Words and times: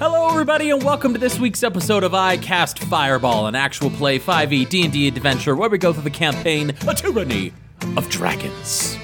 Hello, 0.00 0.30
everybody, 0.30 0.70
and 0.70 0.82
welcome 0.82 1.12
to 1.12 1.18
this 1.18 1.38
week's 1.38 1.62
episode 1.62 2.04
of 2.04 2.14
I 2.14 2.38
Cast 2.38 2.78
Fireball, 2.78 3.48
an 3.48 3.54
actual 3.54 3.90
play 3.90 4.18
5e 4.18 4.66
D&D 4.66 5.06
adventure 5.06 5.54
where 5.54 5.68
we 5.68 5.76
go 5.76 5.92
through 5.92 6.04
the 6.04 6.10
campaign 6.10 6.70
A 6.88 6.94
Tyranny 6.94 7.52
of 7.98 8.08
Dragons. 8.08 8.96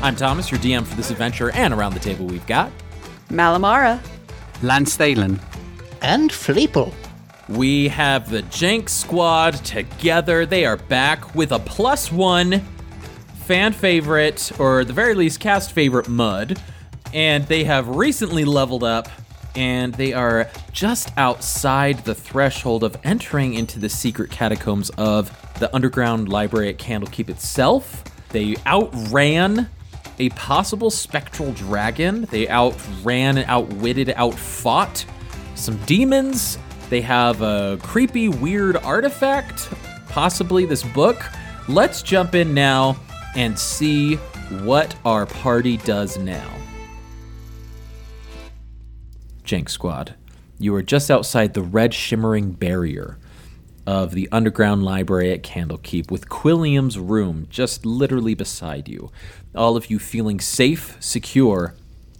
I'm 0.00 0.14
Thomas, 0.14 0.52
your 0.52 0.60
DM 0.60 0.84
for 0.84 0.94
this 0.94 1.10
adventure, 1.10 1.50
and 1.50 1.74
around 1.74 1.94
the 1.94 1.98
table 1.98 2.24
we've 2.24 2.46
got 2.46 2.70
Malamara. 3.30 4.00
Lance 4.62 4.96
Thalen. 4.96 5.40
And 6.02 6.30
Fleeple. 6.30 6.94
We 7.48 7.88
have 7.88 8.30
the 8.30 8.42
Jank 8.42 8.88
Squad 8.88 9.54
together. 9.64 10.46
They 10.46 10.64
are 10.64 10.78
back 10.78 11.34
with 11.34 11.52
a 11.52 11.58
plus 11.58 12.10
one 12.10 12.60
fan 13.44 13.72
favorite, 13.74 14.50
or 14.58 14.84
the 14.84 14.94
very 14.94 15.14
least, 15.14 15.40
cast 15.40 15.72
favorite 15.72 16.08
Mud. 16.08 16.58
And 17.12 17.46
they 17.46 17.64
have 17.64 17.88
recently 17.88 18.44
leveled 18.44 18.82
up, 18.82 19.08
and 19.54 19.92
they 19.94 20.14
are 20.14 20.48
just 20.72 21.12
outside 21.18 22.04
the 22.06 22.14
threshold 22.14 22.82
of 22.82 22.96
entering 23.04 23.54
into 23.54 23.78
the 23.78 23.90
secret 23.90 24.30
catacombs 24.30 24.90
of 24.96 25.30
the 25.60 25.72
underground 25.74 26.28
library 26.30 26.70
at 26.70 26.78
Candlekeep 26.78 27.28
itself. 27.28 28.02
They 28.30 28.56
outran 28.66 29.68
a 30.18 30.30
possible 30.30 30.90
spectral 30.90 31.52
dragon. 31.52 32.22
They 32.30 32.48
outran, 32.48 33.38
outwitted, 33.38 34.14
outfought 34.16 35.04
some 35.54 35.76
demons. 35.84 36.58
They 36.94 37.00
have 37.00 37.42
a 37.42 37.76
creepy, 37.82 38.28
weird 38.28 38.76
artifact, 38.76 39.68
possibly 40.08 40.64
this 40.64 40.84
book. 40.84 41.20
Let's 41.66 42.02
jump 42.02 42.36
in 42.36 42.54
now 42.54 42.96
and 43.34 43.58
see 43.58 44.14
what 44.62 44.94
our 45.04 45.26
party 45.26 45.78
does 45.78 46.18
now. 46.18 46.48
Jank 49.44 49.70
Squad, 49.70 50.14
you 50.60 50.72
are 50.76 50.84
just 50.84 51.10
outside 51.10 51.54
the 51.54 51.62
red 51.62 51.92
shimmering 51.92 52.52
barrier 52.52 53.18
of 53.88 54.12
the 54.12 54.28
underground 54.30 54.84
library 54.84 55.32
at 55.32 55.42
Candlekeep 55.42 56.12
with 56.12 56.28
Quilliam's 56.28 56.96
room 56.96 57.48
just 57.50 57.84
literally 57.84 58.34
beside 58.34 58.88
you. 58.88 59.10
All 59.52 59.76
of 59.76 59.90
you 59.90 59.98
feeling 59.98 60.38
safe, 60.38 60.96
secure, 61.00 61.74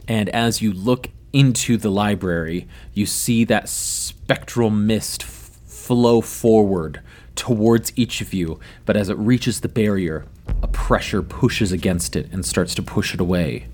and 0.08 0.28
as 0.30 0.60
you 0.60 0.72
look 0.72 1.10
into 1.34 1.76
the 1.76 1.90
library, 1.90 2.66
you 2.94 3.04
see 3.04 3.44
that 3.44 3.68
spectral 3.68 4.70
mist 4.70 5.24
f- 5.24 5.58
flow 5.66 6.20
forward 6.20 7.00
towards 7.34 7.92
each 7.96 8.20
of 8.20 8.32
you, 8.32 8.60
but 8.86 8.96
as 8.96 9.08
it 9.08 9.18
reaches 9.18 9.60
the 9.60 9.68
barrier, 9.68 10.24
a 10.62 10.68
pressure 10.68 11.22
pushes 11.22 11.72
against 11.72 12.14
it 12.14 12.32
and 12.32 12.46
starts 12.46 12.72
to 12.76 12.82
push 12.82 13.12
it 13.12 13.20
away. 13.20 13.66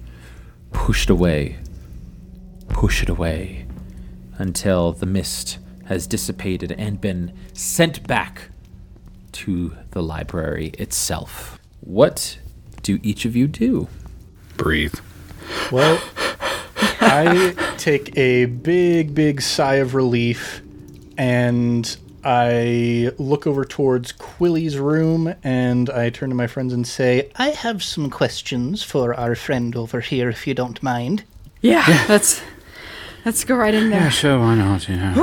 Push 0.73 1.05
it 1.05 1.11
away. 1.11 1.59
Push 2.71 3.03
it 3.03 3.11
away 3.11 3.67
until 4.39 4.93
the 4.93 5.07
mist 5.07 5.59
has 5.85 6.07
dissipated 6.07 6.73
and 6.73 6.99
been 6.99 7.33
sent 7.53 8.07
back 8.07 8.49
to 9.33 9.77
the 9.91 10.03
library 10.03 10.69
itself. 10.79 11.59
What 11.81 12.39
do 12.83 12.99
each 13.03 13.27
of 13.27 13.37
you 13.37 13.47
do? 13.47 13.89
Breathe. 14.57 14.95
Well, 15.71 16.01
I 17.01 17.55
take 17.79 18.17
a 18.17 18.47
big, 18.47 19.15
big 19.15 19.41
sigh 19.41 19.77
of 19.77 19.95
relief 19.95 20.63
and 21.19 21.97
I 22.23 23.11
look 23.19 23.47
over 23.47 23.65
towards 23.65 24.13
Quilly's 24.13 24.79
room 24.79 25.35
and 25.43 25.89
I 25.91 26.11
turn 26.11 26.29
to 26.29 26.35
my 26.35 26.47
friends 26.47 26.73
and 26.73 26.87
say, 26.87 27.31
I 27.37 27.49
have 27.51 27.83
some 27.83 28.11
questions 28.11 28.83
for 28.83 29.15
our 29.15 29.35
friend 29.35 29.75
over 29.75 30.01
here, 30.01 30.29
if 30.29 30.47
you 30.47 30.55
don't 30.55 30.83
mind. 30.83 31.25
Yeah, 31.63 32.05
let's 32.09 32.43
let's 33.25 33.45
go 33.45 33.57
right 33.57 33.75
in 33.75 33.91
there. 33.91 34.01
Yeah, 34.01 34.09
sure, 34.09 34.39
why 34.39 34.55
not? 34.55 34.89
Yeah. 34.89 35.15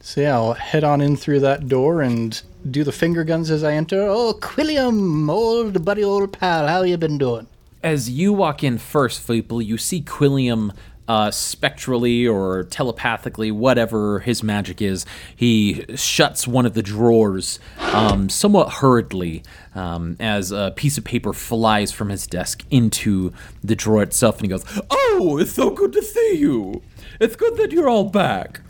So 0.00 0.22
yeah, 0.22 0.34
I'll 0.34 0.54
head 0.54 0.84
on 0.84 1.02
in 1.02 1.16
through 1.16 1.40
that 1.40 1.68
door 1.68 2.00
and 2.00 2.40
do 2.70 2.84
the 2.84 2.92
finger 2.92 3.24
guns 3.24 3.50
as 3.50 3.62
I 3.62 3.74
enter. 3.74 4.00
Oh, 4.00 4.32
Quilliam, 4.32 5.28
old 5.30 5.84
buddy, 5.84 6.02
old 6.02 6.32
pal, 6.32 6.66
how 6.66 6.82
you 6.82 6.96
been 6.96 7.18
doing? 7.18 7.46
As 7.82 8.10
you 8.10 8.32
walk 8.32 8.64
in 8.64 8.78
first, 8.78 9.26
Fleeple, 9.26 9.64
you 9.64 9.78
see 9.78 10.02
Quilliam 10.02 10.72
uh, 11.08 11.30
spectrally 11.30 12.26
or 12.26 12.64
telepathically, 12.64 13.50
whatever 13.50 14.18
his 14.20 14.42
magic 14.42 14.82
is. 14.82 15.06
He 15.34 15.84
shuts 15.96 16.46
one 16.46 16.66
of 16.66 16.74
the 16.74 16.82
drawers 16.82 17.58
um, 17.78 18.28
somewhat 18.28 18.74
hurriedly 18.74 19.42
um, 19.74 20.16
as 20.20 20.52
a 20.52 20.72
piece 20.76 20.98
of 20.98 21.04
paper 21.04 21.32
flies 21.32 21.90
from 21.90 22.10
his 22.10 22.26
desk 22.26 22.64
into 22.70 23.32
the 23.64 23.74
drawer 23.74 24.02
itself, 24.02 24.36
and 24.36 24.44
he 24.44 24.48
goes, 24.48 24.64
Oh, 24.90 25.38
it's 25.40 25.52
so 25.52 25.70
good 25.70 25.92
to 25.94 26.02
see 26.02 26.36
you! 26.36 26.82
It's 27.20 27.36
good 27.36 27.56
that 27.56 27.72
you're 27.72 27.88
all 27.88 28.04
back. 28.04 28.60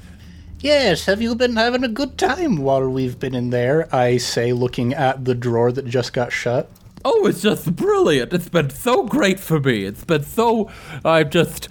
Yes, 0.60 1.06
have 1.06 1.22
you 1.22 1.34
been 1.34 1.56
having 1.56 1.84
a 1.84 1.88
good 1.88 2.18
time 2.18 2.56
while 2.56 2.88
we've 2.88 3.18
been 3.18 3.34
in 3.34 3.50
there? 3.50 3.92
I 3.94 4.16
say, 4.16 4.52
looking 4.52 4.92
at 4.92 5.24
the 5.24 5.34
drawer 5.34 5.70
that 5.72 5.86
just 5.86 6.12
got 6.12 6.32
shut. 6.32 6.68
Oh, 7.04 7.26
it's 7.26 7.42
just 7.42 7.76
brilliant. 7.76 8.32
It's 8.32 8.48
been 8.48 8.70
so 8.70 9.04
great 9.04 9.38
for 9.38 9.60
me. 9.60 9.84
It's 9.84 10.04
been 10.04 10.25
so. 10.25 10.70
I've 11.04 11.31
just. 11.31 11.69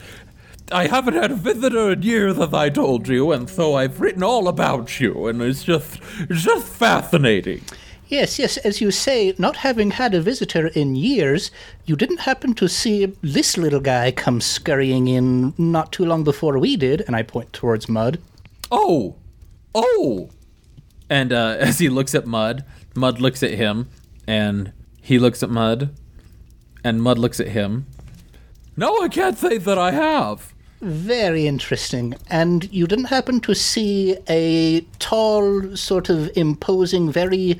I 0.71 0.87
haven't 0.87 1.13
had 1.13 1.31
a 1.31 1.35
visitor 1.35 1.91
in 1.93 2.01
years, 2.01 2.37
as 2.37 2.53
I 2.53 2.69
told 2.69 3.07
you, 3.07 3.31
and 3.31 3.49
so 3.49 3.75
I've 3.75 4.01
written 4.01 4.23
all 4.23 4.47
about 4.47 4.99
you, 4.99 5.27
and 5.27 5.41
it's 5.41 5.63
just. 5.63 5.99
It's 6.29 6.43
just 6.43 6.67
fascinating. 6.67 7.61
Yes, 8.09 8.39
yes, 8.39 8.55
as 8.57 8.79
you 8.79 8.89
say, 8.89 9.33
not 9.37 9.57
having 9.57 9.91
had 9.91 10.13
a 10.13 10.21
visitor 10.21 10.67
in 10.67 10.95
years, 10.95 11.51
you 11.85 11.97
didn't 11.97 12.21
happen 12.21 12.53
to 12.53 12.69
see 12.69 13.05
this 13.21 13.57
little 13.57 13.81
guy 13.81 14.11
come 14.11 14.39
scurrying 14.39 15.09
in 15.09 15.53
not 15.57 15.91
too 15.91 16.05
long 16.05 16.23
before 16.23 16.57
we 16.57 16.77
did, 16.77 17.01
and 17.01 17.17
I 17.17 17.23
point 17.23 17.51
towards 17.51 17.89
Mud. 17.89 18.19
Oh! 18.71 19.15
Oh! 19.75 20.29
And 21.09 21.33
uh, 21.33 21.57
as 21.59 21.79
he 21.79 21.89
looks 21.89 22.15
at 22.15 22.25
Mud, 22.25 22.63
Mud 22.95 23.19
looks 23.19 23.43
at 23.43 23.51
him, 23.51 23.89
and 24.25 24.71
he 25.07 25.19
looks 25.19 25.41
at 25.41 25.49
Mud, 25.49 25.89
and 26.83 27.01
Mud 27.01 27.17
looks 27.17 27.39
at 27.39 27.47
him. 27.47 27.85
No, 28.75 29.01
I 29.01 29.07
can't 29.07 29.37
say 29.37 29.57
that 29.57 29.77
I 29.77 29.91
have. 29.91 30.53
Very 30.81 31.47
interesting. 31.47 32.13
And 32.29 32.69
you 32.73 32.87
didn't 32.87 33.05
happen 33.05 33.39
to 33.39 33.55
see 33.55 34.17
a 34.27 34.81
tall, 34.99 35.77
sort 35.77 36.09
of 36.09 36.29
imposing, 36.35 37.09
very 37.09 37.57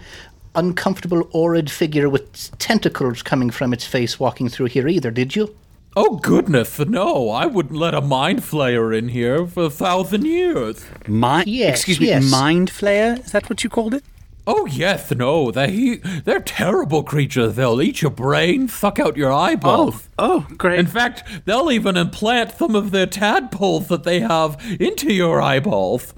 uncomfortable, 0.55 1.29
orid 1.31 1.69
figure 1.69 2.09
with 2.09 2.51
tentacles 2.59 3.23
coming 3.23 3.49
from 3.49 3.71
its 3.71 3.85
face 3.85 4.19
walking 4.19 4.49
through 4.49 4.65
here 4.65 4.89
either, 4.89 5.09
did 5.09 5.33
you? 5.33 5.55
Oh, 5.95 6.17
goodness, 6.17 6.77
no. 6.79 7.29
I 7.29 7.45
wouldn't 7.45 7.79
let 7.79 7.95
a 7.95 8.01
mind 8.01 8.41
flayer 8.41 8.95
in 8.95 9.07
here 9.07 9.47
for 9.47 9.63
a 9.63 9.69
thousand 9.69 10.25
years. 10.25 10.85
Mind? 11.07 11.47
Yes, 11.47 11.77
excuse 11.77 12.01
me, 12.01 12.07
yes. 12.07 12.29
mind 12.29 12.71
flayer? 12.71 13.23
Is 13.23 13.31
that 13.31 13.49
what 13.49 13.63
you 13.63 13.69
called 13.69 13.93
it? 13.93 14.03
Oh 14.49 14.65
yes, 14.65 15.11
no, 15.11 15.51
they 15.51 15.97
they're 16.23 16.39
terrible 16.39 17.03
creatures. 17.03 17.55
They'll 17.55 17.81
eat 17.81 18.01
your 18.01 18.11
brain, 18.11 18.69
suck 18.69 18.97
out 18.97 19.17
your 19.17 19.33
eyeballs. 19.33 20.07
Oh, 20.17 20.47
oh, 20.49 20.55
great. 20.55 20.79
In 20.79 20.87
fact, 20.87 21.23
they'll 21.43 21.69
even 21.69 21.97
implant 21.97 22.53
some 22.53 22.73
of 22.73 22.91
their 22.91 23.07
tadpoles 23.07 23.89
that 23.89 24.05
they 24.05 24.21
have 24.21 24.57
into 24.79 25.13
your 25.13 25.41
eyeballs. 25.41 26.13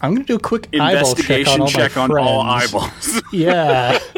I'm 0.00 0.14
going 0.14 0.22
to 0.24 0.32
do 0.32 0.36
a 0.36 0.40
quick 0.40 0.68
eyeball 0.78 1.14
check 1.16 1.48
on 1.48 1.60
all 1.60 1.66
my 1.66 1.72
check 1.72 1.96
on 1.96 2.16
all 2.16 2.40
eyeballs. 2.42 3.22
Yeah. 3.32 3.98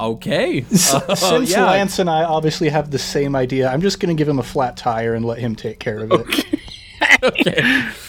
Okay. 0.00 0.62
Uh, 0.62 1.14
since 1.14 1.50
yeah. 1.50 1.66
Lance 1.66 2.00
and 2.00 2.10
I 2.10 2.24
obviously 2.24 2.68
have 2.68 2.90
the 2.90 2.98
same 2.98 3.36
idea, 3.36 3.68
I'm 3.68 3.80
just 3.80 4.00
going 4.00 4.14
to 4.14 4.20
give 4.20 4.28
him 4.28 4.40
a 4.40 4.42
flat 4.42 4.76
tire 4.76 5.14
and 5.14 5.24
let 5.24 5.38
him 5.38 5.54
take 5.54 5.78
care 5.78 6.00
of 6.00 6.10
it. 6.12 6.46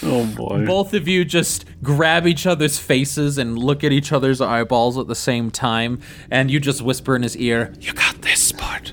Oh 0.02 0.32
boy. 0.36 0.64
Both 0.66 0.94
of 0.94 1.08
you 1.08 1.24
just 1.24 1.64
grab 1.82 2.26
each 2.26 2.46
other's 2.46 2.78
faces 2.78 3.38
and 3.38 3.58
look 3.58 3.82
at 3.84 3.92
each 3.92 4.12
other's 4.12 4.40
eyeballs 4.40 4.98
at 4.98 5.06
the 5.08 5.14
same 5.14 5.50
time, 5.50 6.00
and 6.30 6.50
you 6.50 6.60
just 6.60 6.82
whisper 6.82 7.16
in 7.16 7.22
his 7.22 7.36
ear, 7.36 7.72
"You 7.80 7.92
got 7.92 8.22
this, 8.22 8.42
Sport." 8.42 8.92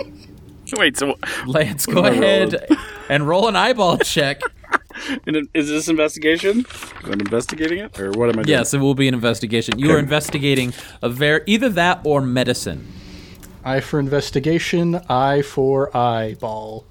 Wait, 0.76 0.96
so 0.96 1.14
Lance, 1.46 1.86
go 1.86 2.00
am 2.00 2.04
I 2.06 2.08
ahead 2.10 2.66
and 3.08 3.26
roll 3.26 3.48
an 3.48 3.56
eyeball 3.56 3.98
check. 3.98 4.40
is 5.26 5.68
this 5.68 5.88
investigation? 5.88 6.64
I'm 7.04 7.12
investigating 7.12 7.78
it, 7.78 7.98
or 7.98 8.10
what 8.12 8.28
am 8.28 8.38
I 8.38 8.42
doing? 8.42 8.48
Yes, 8.48 8.74
it 8.74 8.78
will 8.78 8.94
be 8.94 9.08
an 9.08 9.14
investigation. 9.14 9.78
You 9.78 9.92
are 9.92 9.98
investigating 9.98 10.72
a 11.02 11.08
ver 11.08 11.42
either 11.46 11.68
that 11.70 12.00
or 12.04 12.20
medicine. 12.20 12.92
I 13.64 13.80
for 13.80 13.98
investigation, 13.98 15.00
I 15.08 15.42
for 15.42 15.94
eyeball. 15.96 16.84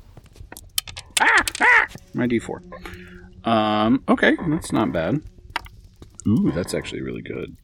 My 2.14 2.28
D4. 2.28 3.48
Um, 3.48 4.04
okay, 4.10 4.36
that's 4.48 4.72
not 4.72 4.92
bad. 4.92 5.22
Ooh, 6.28 6.52
that's 6.52 6.74
actually 6.74 7.02
really 7.02 7.22
good. 7.22 7.56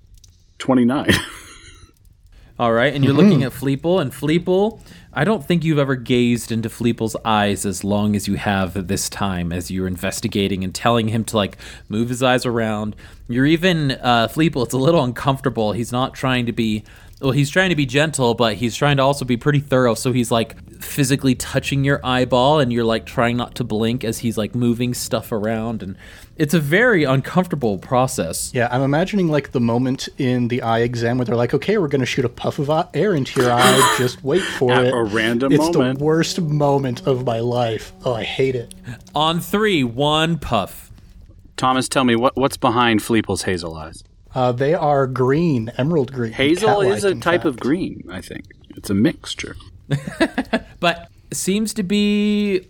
29. 0.59 1.12
All 2.59 2.74
right, 2.74 2.94
and 2.94 3.03
you're 3.03 3.13
looking 3.15 3.44
at 3.44 3.53
Fleeple, 3.53 4.00
and 4.00 4.12
Fleeple, 4.12 4.80
I 5.13 5.24
don't 5.24 5.44
think 5.44 5.63
you've 5.63 5.80
ever 5.80 5.95
gazed 5.95 6.51
into 6.51 6.69
Fleeple's 6.69 7.15
eyes 7.25 7.65
as 7.65 7.83
long 7.83 8.15
as 8.15 8.27
you 8.27 8.36
have 8.36 8.88
this 8.88 9.09
time 9.09 9.51
as 9.51 9.71
you're 9.71 9.88
investigating 9.88 10.63
and 10.63 10.75
telling 10.75 11.07
him 11.07 11.24
to 11.25 11.38
like 11.38 11.57
move 11.89 12.09
his 12.09 12.21
eyes 12.21 12.45
around. 12.45 12.95
You're 13.27 13.48
even 13.48 13.92
uh, 13.94 14.27
Fleeple. 14.27 14.63
It's 14.63 14.75
a 14.75 14.77
little 14.77 15.03
uncomfortable. 15.03 15.71
He's 15.71 15.92
not 15.92 16.13
trying 16.13 16.45
to 16.45 16.51
be. 16.51 16.83
Well, 17.21 17.31
he's 17.31 17.51
trying 17.51 17.69
to 17.69 17.75
be 17.75 17.85
gentle, 17.85 18.33
but 18.33 18.56
he's 18.56 18.75
trying 18.75 18.97
to 18.97 19.03
also 19.03 19.25
be 19.25 19.38
pretty 19.38 19.59
thorough. 19.59 19.94
So 19.94 20.12
he's 20.12 20.31
like 20.31 20.56
physically 20.81 21.35
touching 21.35 21.83
your 21.83 22.03
eyeball, 22.03 22.59
and 22.59 22.73
you're 22.73 22.83
like 22.83 23.06
trying 23.06 23.38
not 23.38 23.53
to 23.56 23.63
blink 23.63 24.03
as 24.03 24.19
he's 24.19 24.38
like 24.38 24.56
moving 24.56 24.95
stuff 24.95 25.31
around, 25.31 25.83
and 25.83 25.95
it's 26.35 26.56
a 26.56 26.59
very 26.59 27.03
uncomfortable 27.03 27.77
process. 27.77 28.51
Yeah, 28.56 28.68
I'm 28.71 28.81
imagining 28.81 29.27
like 29.27 29.51
the 29.51 29.59
moment 29.59 30.09
in 30.18 30.47
the 30.47 30.63
eye 30.63 30.79
exam 30.79 31.19
where 31.19 31.25
they're 31.25 31.35
like, 31.35 31.53
"Okay, 31.53 31.77
we're 31.77 31.88
going 31.88 32.00
to 32.01 32.07
shoot 32.07 32.25
a 32.25 32.29
puff 32.29 32.57
of 32.57 32.71
air 32.95 33.13
into 33.13 33.39
your 33.39 33.51
eye. 33.51 33.95
Just 34.00 34.24
wait 34.24 34.41
for 34.41 34.71
At 34.71 34.85
it." 34.85 34.94
a 34.94 35.03
random 35.03 35.51
it's 35.51 35.62
moment. 35.74 36.00
the 36.00 36.03
worst 36.03 36.41
moment 36.41 37.06
of 37.06 37.24
my 37.24 37.39
life. 37.39 37.94
Oh, 38.03 38.15
I 38.15 38.24
hate 38.24 38.56
it. 38.56 38.74
On 39.13 39.39
three, 39.39 39.83
one 39.83 40.39
puff. 40.39 40.91
Thomas, 41.56 41.88
tell 41.88 42.03
me 42.03 42.15
what 42.15 42.35
what's 42.35 42.57
behind 42.57 43.01
Fleeple's 43.03 43.44
hazel 43.44 43.75
eyes? 43.75 44.03
Uh, 44.33 44.51
they 44.51 44.73
are 44.73 45.07
green, 45.07 45.71
emerald 45.77 46.13
green. 46.13 46.33
Hazel 46.33 46.81
is 46.81 47.03
a 47.03 47.09
in 47.09 47.21
type 47.21 47.45
of 47.45 47.59
green, 47.59 48.07
I 48.09 48.21
think. 48.21 48.45
It's 48.69 48.89
a 48.89 48.93
mixture. 48.93 49.55
but 50.79 51.09
seems 51.33 51.73
to 51.73 51.83
be 51.83 52.67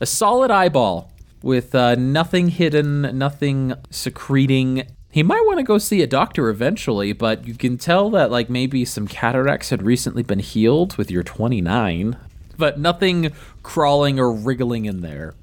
a 0.00 0.06
solid 0.06 0.50
eyeball 0.50 1.10
with 1.42 1.74
uh, 1.74 1.94
nothing 1.94 2.48
hidden, 2.48 3.02
nothing 3.16 3.74
secreting. 3.90 4.86
He 5.10 5.22
might 5.22 5.44
want 5.46 5.58
to 5.58 5.64
go 5.64 5.78
see 5.78 6.02
a 6.02 6.06
doctor 6.06 6.48
eventually, 6.48 7.12
but 7.12 7.46
you 7.46 7.54
can 7.54 7.78
tell 7.78 8.10
that 8.10 8.30
like 8.30 8.50
maybe 8.50 8.84
some 8.84 9.08
cataracts 9.08 9.70
had 9.70 9.82
recently 9.82 10.22
been 10.22 10.40
healed 10.40 10.96
with 10.96 11.10
your 11.10 11.22
29, 11.22 12.16
but 12.56 12.78
nothing 12.78 13.32
crawling 13.62 14.20
or 14.20 14.32
wriggling 14.32 14.84
in 14.84 15.00
there. 15.00 15.34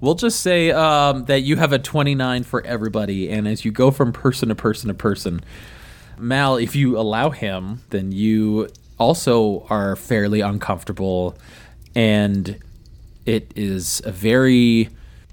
We'll 0.00 0.14
just 0.14 0.40
say 0.40 0.70
um, 0.70 1.24
that 1.24 1.40
you 1.40 1.56
have 1.56 1.72
a 1.72 1.78
29 1.78 2.42
for 2.44 2.64
everybody, 2.66 3.30
and 3.30 3.48
as 3.48 3.64
you 3.64 3.70
go 3.70 3.90
from 3.90 4.12
person 4.12 4.50
to 4.50 4.54
person 4.54 4.88
to 4.88 4.94
person, 4.94 5.40
Mal, 6.18 6.56
if 6.56 6.74
you 6.74 6.98
allow 6.98 7.30
him, 7.30 7.82
then 7.90 8.12
you 8.12 8.68
also 8.98 9.66
are 9.68 9.96
fairly 9.96 10.40
uncomfortable, 10.40 11.36
and 11.94 12.58
it 13.24 13.52
is 13.56 14.02
a 14.04 14.12
very 14.12 14.88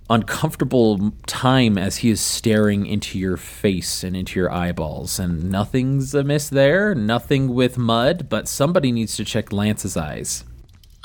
uncomfortable 0.10 1.14
time 1.26 1.78
as 1.78 1.98
he 1.98 2.10
is 2.10 2.20
staring 2.20 2.86
into 2.86 3.18
your 3.18 3.38
face 3.38 4.04
and 4.04 4.16
into 4.16 4.40
your 4.40 4.52
eyeballs. 4.52 5.20
And 5.20 5.50
nothing's 5.50 6.14
amiss 6.14 6.50
there, 6.50 6.94
nothing 6.94 7.54
with 7.54 7.78
mud, 7.78 8.28
but 8.30 8.48
somebody 8.48 8.92
needs 8.92 9.16
to 9.18 9.26
check 9.26 9.54
Lance's 9.54 9.96
eyes. 9.96 10.44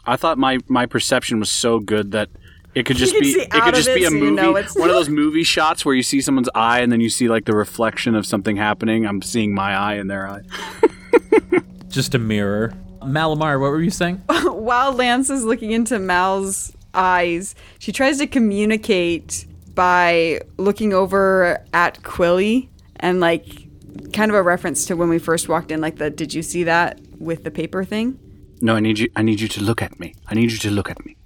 I 0.05 0.17
thought 0.17 0.39
my 0.39 0.59
my 0.69 0.87
perception 0.87 1.39
was 1.39 1.51
so 1.51 1.79
good 1.79 2.13
that 2.13 2.31
it 2.75 2.87
could 2.87 2.97
just 2.97 3.19
be 3.19 3.31
it 3.31 3.51
could 3.51 3.75
just 3.75 3.89
it 3.89 3.95
be 3.95 4.05
a 4.05 4.09
so 4.09 4.15
you 4.15 4.21
movie 4.21 4.37
know 4.37 4.53
one 4.53 4.65
of 4.65 4.75
those 4.77 5.09
movie 5.09 5.43
shots 5.43 5.85
where 5.85 5.95
you 5.95 6.03
see 6.03 6.21
someone's 6.21 6.49
eye 6.55 6.81
and 6.81 6.93
then 6.93 7.01
you 7.01 7.11
see 7.11 7.29
like 7.29 7.45
the 7.45 7.55
reflection 7.55 8.15
of 8.15 8.27
something 8.27 8.57
happening. 8.57 9.07
I'm 9.07 9.23
seeing 9.23 9.55
my 9.55 9.75
eye 9.75 9.95
in 9.95 10.07
their 10.09 10.29
eye. 10.29 10.43
Just 11.89 12.15
a 12.15 12.19
mirror. 12.19 12.73
Malamar, 13.03 13.61
what 13.61 13.71
were 13.71 13.81
you 13.83 13.91
saying? 13.91 14.17
While 14.45 14.93
Lance 14.93 15.31
is 15.31 15.45
looking 15.45 15.71
into 15.71 15.99
Mal's 15.99 16.73
eyes, 16.95 17.55
she 17.79 17.93
tries 17.93 18.19
to 18.19 18.27
communicate 18.27 19.47
by 19.75 20.41
looking 20.57 20.93
over 20.93 21.65
at 21.73 22.03
Quilly 22.03 22.69
and 22.97 23.21
like 23.21 23.69
kind 24.13 24.31
of 24.31 24.35
a 24.35 24.43
reference 24.43 24.85
to 24.87 24.97
when 24.97 25.09
we 25.09 25.19
first 25.19 25.49
walked 25.49 25.71
in, 25.71 25.81
like 25.81 25.97
the 25.97 26.11
did 26.11 26.35
you 26.35 26.43
see 26.43 26.65
that 26.65 27.01
with 27.19 27.45
the 27.45 27.51
paper 27.51 27.85
thing? 27.85 28.19
No, 28.61 28.77
I 28.77 28.81
need 28.81 28.99
you. 28.99 29.09
I 29.17 29.23
need 29.23 29.41
you 29.41 29.49
to 29.49 29.63
look 29.63 29.83
at 29.83 29.99
me. 30.01 30.15
I 30.27 30.35
need 30.35 30.51
you 30.53 30.59
to 30.59 30.71
look 30.71 30.91
at 30.91 31.05
me. 31.05 31.17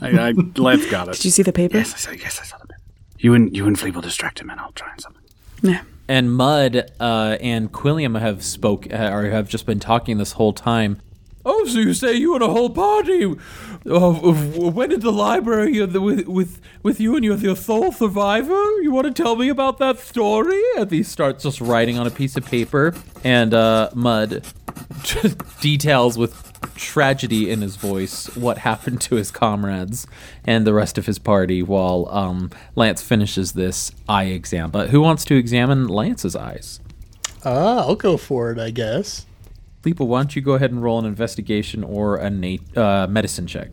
I, 0.00 0.10
I, 0.28 0.32
Lance 0.56 0.86
got 0.90 1.08
it. 1.08 1.12
Did 1.16 1.24
you 1.24 1.30
see 1.30 1.42
the 1.42 1.52
paper? 1.52 1.76
Yes, 1.78 1.94
I 1.94 1.96
saw. 1.96 2.10
Yes, 2.10 2.40
I 2.40 2.44
saw 2.44 2.58
the 2.58 2.66
bit. 2.66 2.76
You 3.18 3.34
and 3.34 3.56
you 3.56 3.66
and 3.66 3.78
Fleep 3.78 3.94
will 3.94 4.02
distract 4.02 4.40
him, 4.40 4.50
and 4.50 4.60
I'll 4.60 4.72
try 4.72 4.90
and 4.90 5.00
something. 5.00 5.22
Yeah. 5.62 5.82
and 6.08 6.32
Mud 6.34 6.90
uh, 7.00 7.38
and 7.40 7.72
Quilliam 7.72 8.20
have 8.20 8.44
spoke 8.44 8.86
uh, 8.92 9.10
or 9.12 9.24
have 9.30 9.48
just 9.48 9.64
been 9.64 9.80
talking 9.80 10.18
this 10.18 10.32
whole 10.32 10.52
time. 10.52 11.00
Oh, 11.46 11.66
so 11.66 11.78
you 11.78 11.92
say 11.92 12.14
you 12.14 12.34
and 12.34 12.42
a 12.42 12.48
whole 12.48 12.70
party 12.70 13.24
uh, 13.24 14.34
went 14.70 14.92
into 14.92 15.04
the 15.04 15.12
library 15.12 15.84
with 15.84 16.26
with 16.26 16.60
with 16.82 17.00
you 17.00 17.16
and 17.16 17.24
your, 17.24 17.36
your 17.36 17.56
sole 17.56 17.92
survivor? 17.92 18.54
You 18.80 18.90
want 18.90 19.14
to 19.14 19.22
tell 19.22 19.36
me 19.36 19.48
about 19.50 19.78
that 19.78 19.98
story? 19.98 20.62
And 20.78 20.90
he 20.90 21.02
starts 21.02 21.42
just 21.42 21.60
writing 21.60 21.98
on 21.98 22.06
a 22.06 22.10
piece 22.10 22.36
of 22.36 22.46
paper, 22.46 22.94
and 23.22 23.52
uh, 23.52 23.90
Mud 23.94 24.42
details 25.60 26.16
with 26.16 26.53
tragedy 26.74 27.50
in 27.50 27.60
his 27.60 27.76
voice 27.76 28.34
what 28.36 28.58
happened 28.58 29.00
to 29.02 29.16
his 29.16 29.30
comrades 29.30 30.06
and 30.44 30.66
the 30.66 30.74
rest 30.74 30.98
of 30.98 31.06
his 31.06 31.18
party 31.18 31.62
while 31.62 32.08
um, 32.10 32.50
Lance 32.74 33.02
finishes 33.02 33.52
this 33.52 33.92
eye 34.08 34.24
exam. 34.24 34.70
But 34.70 34.90
who 34.90 35.00
wants 35.00 35.24
to 35.26 35.36
examine 35.36 35.88
Lance's 35.88 36.36
eyes? 36.36 36.80
Ah, 37.44 37.80
I'll 37.80 37.96
go 37.96 38.16
for 38.16 38.50
it, 38.50 38.58
I 38.58 38.70
guess. 38.70 39.26
Leepa, 39.82 40.06
why 40.06 40.20
don't 40.20 40.34
you 40.34 40.40
go 40.42 40.52
ahead 40.54 40.70
and 40.70 40.82
roll 40.82 40.98
an 40.98 41.04
investigation 41.04 41.84
or 41.84 42.16
a 42.16 42.30
nat- 42.30 42.76
uh, 42.76 43.06
medicine 43.06 43.46
check? 43.46 43.70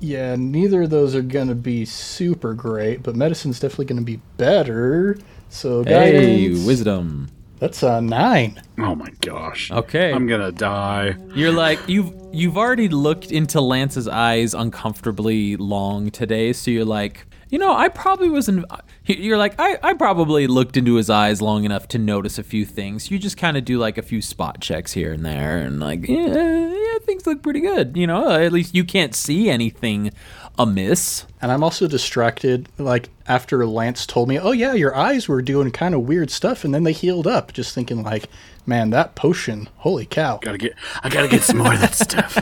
Yeah, 0.00 0.36
neither 0.36 0.82
of 0.82 0.90
those 0.90 1.14
are 1.14 1.22
gonna 1.22 1.54
be 1.54 1.84
super 1.84 2.52
great, 2.52 3.02
but 3.02 3.16
medicine's 3.16 3.60
definitely 3.60 3.86
gonna 3.86 4.02
be 4.02 4.20
better. 4.36 5.16
So 5.48 5.84
Hey, 5.84 6.48
wisdom. 6.50 7.28
That's 7.58 7.82
a 7.82 8.00
nine. 8.00 8.60
Oh 8.78 8.94
my 8.94 9.10
gosh. 9.20 9.70
Okay. 9.70 10.12
I'm 10.12 10.26
gonna 10.26 10.52
die. 10.52 11.16
You're 11.34 11.52
like 11.52 11.78
you've 11.88 12.12
you've 12.32 12.56
already 12.56 12.88
looked 12.88 13.32
into 13.32 13.60
Lance's 13.60 14.08
eyes 14.08 14.54
uncomfortably 14.54 15.56
long 15.56 16.10
today, 16.10 16.52
so 16.52 16.70
you're 16.70 16.84
like, 16.84 17.26
you 17.48 17.58
know, 17.58 17.74
I 17.74 17.88
probably 17.88 18.28
wasn't. 18.28 18.64
You're 19.04 19.38
like, 19.38 19.54
I, 19.58 19.78
I 19.82 19.94
probably 19.94 20.46
looked 20.46 20.76
into 20.76 20.96
his 20.96 21.08
eyes 21.08 21.40
long 21.40 21.64
enough 21.64 21.86
to 21.88 21.98
notice 21.98 22.38
a 22.38 22.42
few 22.42 22.64
things. 22.64 23.10
You 23.10 23.18
just 23.18 23.36
kind 23.36 23.56
of 23.56 23.64
do 23.64 23.78
like 23.78 23.98
a 23.98 24.02
few 24.02 24.20
spot 24.20 24.60
checks 24.60 24.92
here 24.92 25.12
and 25.12 25.24
there, 25.24 25.58
and 25.58 25.78
like, 25.78 26.08
yeah, 26.08 26.26
yeah, 26.26 26.98
things 27.02 27.26
look 27.26 27.42
pretty 27.42 27.60
good. 27.60 27.96
You 27.96 28.06
know, 28.08 28.30
at 28.30 28.52
least 28.52 28.74
you 28.74 28.84
can't 28.84 29.14
see 29.14 29.48
anything 29.48 30.10
amiss. 30.58 31.26
And 31.42 31.52
I'm 31.52 31.62
also 31.62 31.86
distracted, 31.86 32.68
like 32.78 33.08
after 33.28 33.66
Lance 33.66 34.06
told 34.06 34.28
me, 34.28 34.38
"Oh 34.38 34.52
yeah, 34.52 34.72
your 34.72 34.94
eyes 34.94 35.28
were 35.28 35.42
doing 35.42 35.70
kind 35.70 35.94
of 35.94 36.02
weird 36.02 36.30
stuff," 36.30 36.64
and 36.64 36.74
then 36.74 36.84
they 36.84 36.92
healed 36.92 37.26
up. 37.26 37.52
Just 37.52 37.74
thinking, 37.74 38.02
like, 38.02 38.28
man, 38.66 38.90
that 38.90 39.14
potion, 39.14 39.68
holy 39.76 40.06
cow! 40.06 40.38
Gotta 40.42 40.58
get. 40.58 40.74
I 41.02 41.08
gotta 41.08 41.28
get 41.28 41.42
some 41.42 41.58
more 41.58 41.74
of 41.74 41.80
that 41.80 41.94
stuff. 41.94 42.38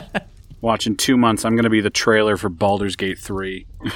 Watch 0.61 0.87
in 0.87 0.95
two 0.95 1.17
months. 1.17 1.45
I'm 1.45 1.55
gonna 1.55 1.69
be 1.69 1.81
the 1.81 1.89
trailer 1.89 2.37
for 2.37 2.49
Baldur's 2.49 2.95
Gate 2.95 3.19
three. 3.19 3.65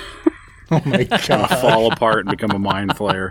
Oh 0.72 0.81
my 0.86 1.04
god! 1.27 1.48
Fall 1.62 1.92
apart 1.92 2.27
and 2.27 2.30
become 2.30 2.51
a 2.51 2.60
mind 2.60 2.92
flayer. 2.92 3.30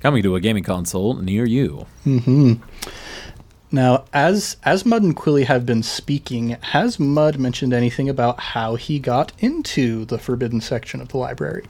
Coming 0.00 0.22
to 0.22 0.36
a 0.36 0.40
gaming 0.40 0.64
console 0.64 1.16
near 1.16 1.44
you. 1.44 1.84
Mm-hmm. 2.06 2.62
Now, 3.72 4.04
as 4.12 4.56
as 4.64 4.86
Mud 4.86 5.02
and 5.02 5.16
Quilly 5.16 5.44
have 5.44 5.66
been 5.66 5.82
speaking, 5.82 6.50
has 6.60 7.00
Mud 7.00 7.38
mentioned 7.38 7.72
anything 7.72 8.08
about 8.08 8.38
how 8.38 8.76
he 8.76 8.98
got 8.98 9.32
into 9.40 10.04
the 10.04 10.18
forbidden 10.18 10.60
section 10.60 11.00
of 11.00 11.08
the 11.08 11.16
library? 11.18 11.64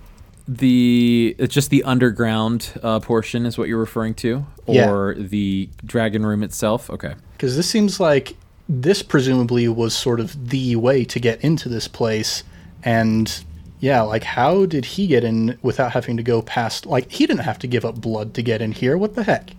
The 0.46 1.34
it's 1.38 1.54
just 1.54 1.70
the 1.70 1.82
underground 1.84 2.78
uh, 2.82 3.00
portion 3.00 3.46
is 3.46 3.56
what 3.56 3.68
you're 3.68 3.78
referring 3.78 4.14
to, 4.16 4.44
Yeah. 4.66 4.90
or 4.90 5.14
the 5.14 5.70
dragon 5.86 6.26
room 6.26 6.42
itself. 6.42 6.90
Okay. 6.90 7.14
Because 7.32 7.56
this 7.56 7.68
seems 7.70 7.98
like 7.98 8.36
this 8.68 9.02
presumably 9.02 9.68
was 9.68 9.96
sort 9.96 10.20
of 10.20 10.50
the 10.50 10.76
way 10.76 11.04
to 11.06 11.18
get 11.18 11.40
into 11.42 11.70
this 11.70 11.88
place, 11.88 12.44
and 12.82 13.42
yeah, 13.80 14.02
like 14.02 14.24
how 14.24 14.66
did 14.66 14.84
he 14.84 15.06
get 15.06 15.24
in 15.24 15.56
without 15.62 15.92
having 15.92 16.18
to 16.18 16.22
go 16.22 16.42
past? 16.42 16.84
Like 16.84 17.10
he 17.10 17.26
didn't 17.26 17.44
have 17.44 17.58
to 17.60 17.66
give 17.66 17.86
up 17.86 17.98
blood 18.00 18.34
to 18.34 18.42
get 18.42 18.60
in 18.60 18.72
here. 18.72 18.98
What 18.98 19.14
the 19.14 19.22
heck? 19.24 19.52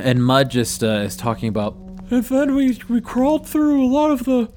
And 0.00 0.24
Mud 0.24 0.50
just 0.50 0.82
uh, 0.82 0.86
is 1.06 1.16
talking 1.16 1.48
about. 1.48 1.76
And 2.10 2.24
then 2.24 2.54
we 2.54 2.78
we 2.88 3.00
crawled 3.00 3.46
through 3.46 3.84
a 3.84 3.88
lot 3.88 4.10
of 4.10 4.24
the, 4.24 4.50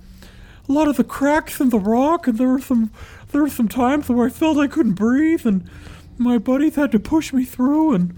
a 0.67 0.71
lot 0.71 0.87
of 0.87 0.97
the 0.97 1.03
cracks 1.03 1.59
in 1.59 1.69
the 1.69 1.79
rock, 1.79 2.27
and 2.27 2.37
there 2.37 2.47
were 2.49 2.59
some 2.61 2.91
there 3.31 3.41
were 3.41 3.49
some 3.49 3.67
times 3.67 4.09
where 4.09 4.27
I 4.27 4.29
felt 4.29 4.57
I 4.57 4.67
couldn't 4.67 4.93
breathe, 4.93 5.45
and 5.45 5.69
my 6.17 6.37
buddies 6.37 6.75
had 6.75 6.91
to 6.93 6.99
push 6.99 7.33
me 7.33 7.43
through, 7.45 7.93
and 7.93 8.13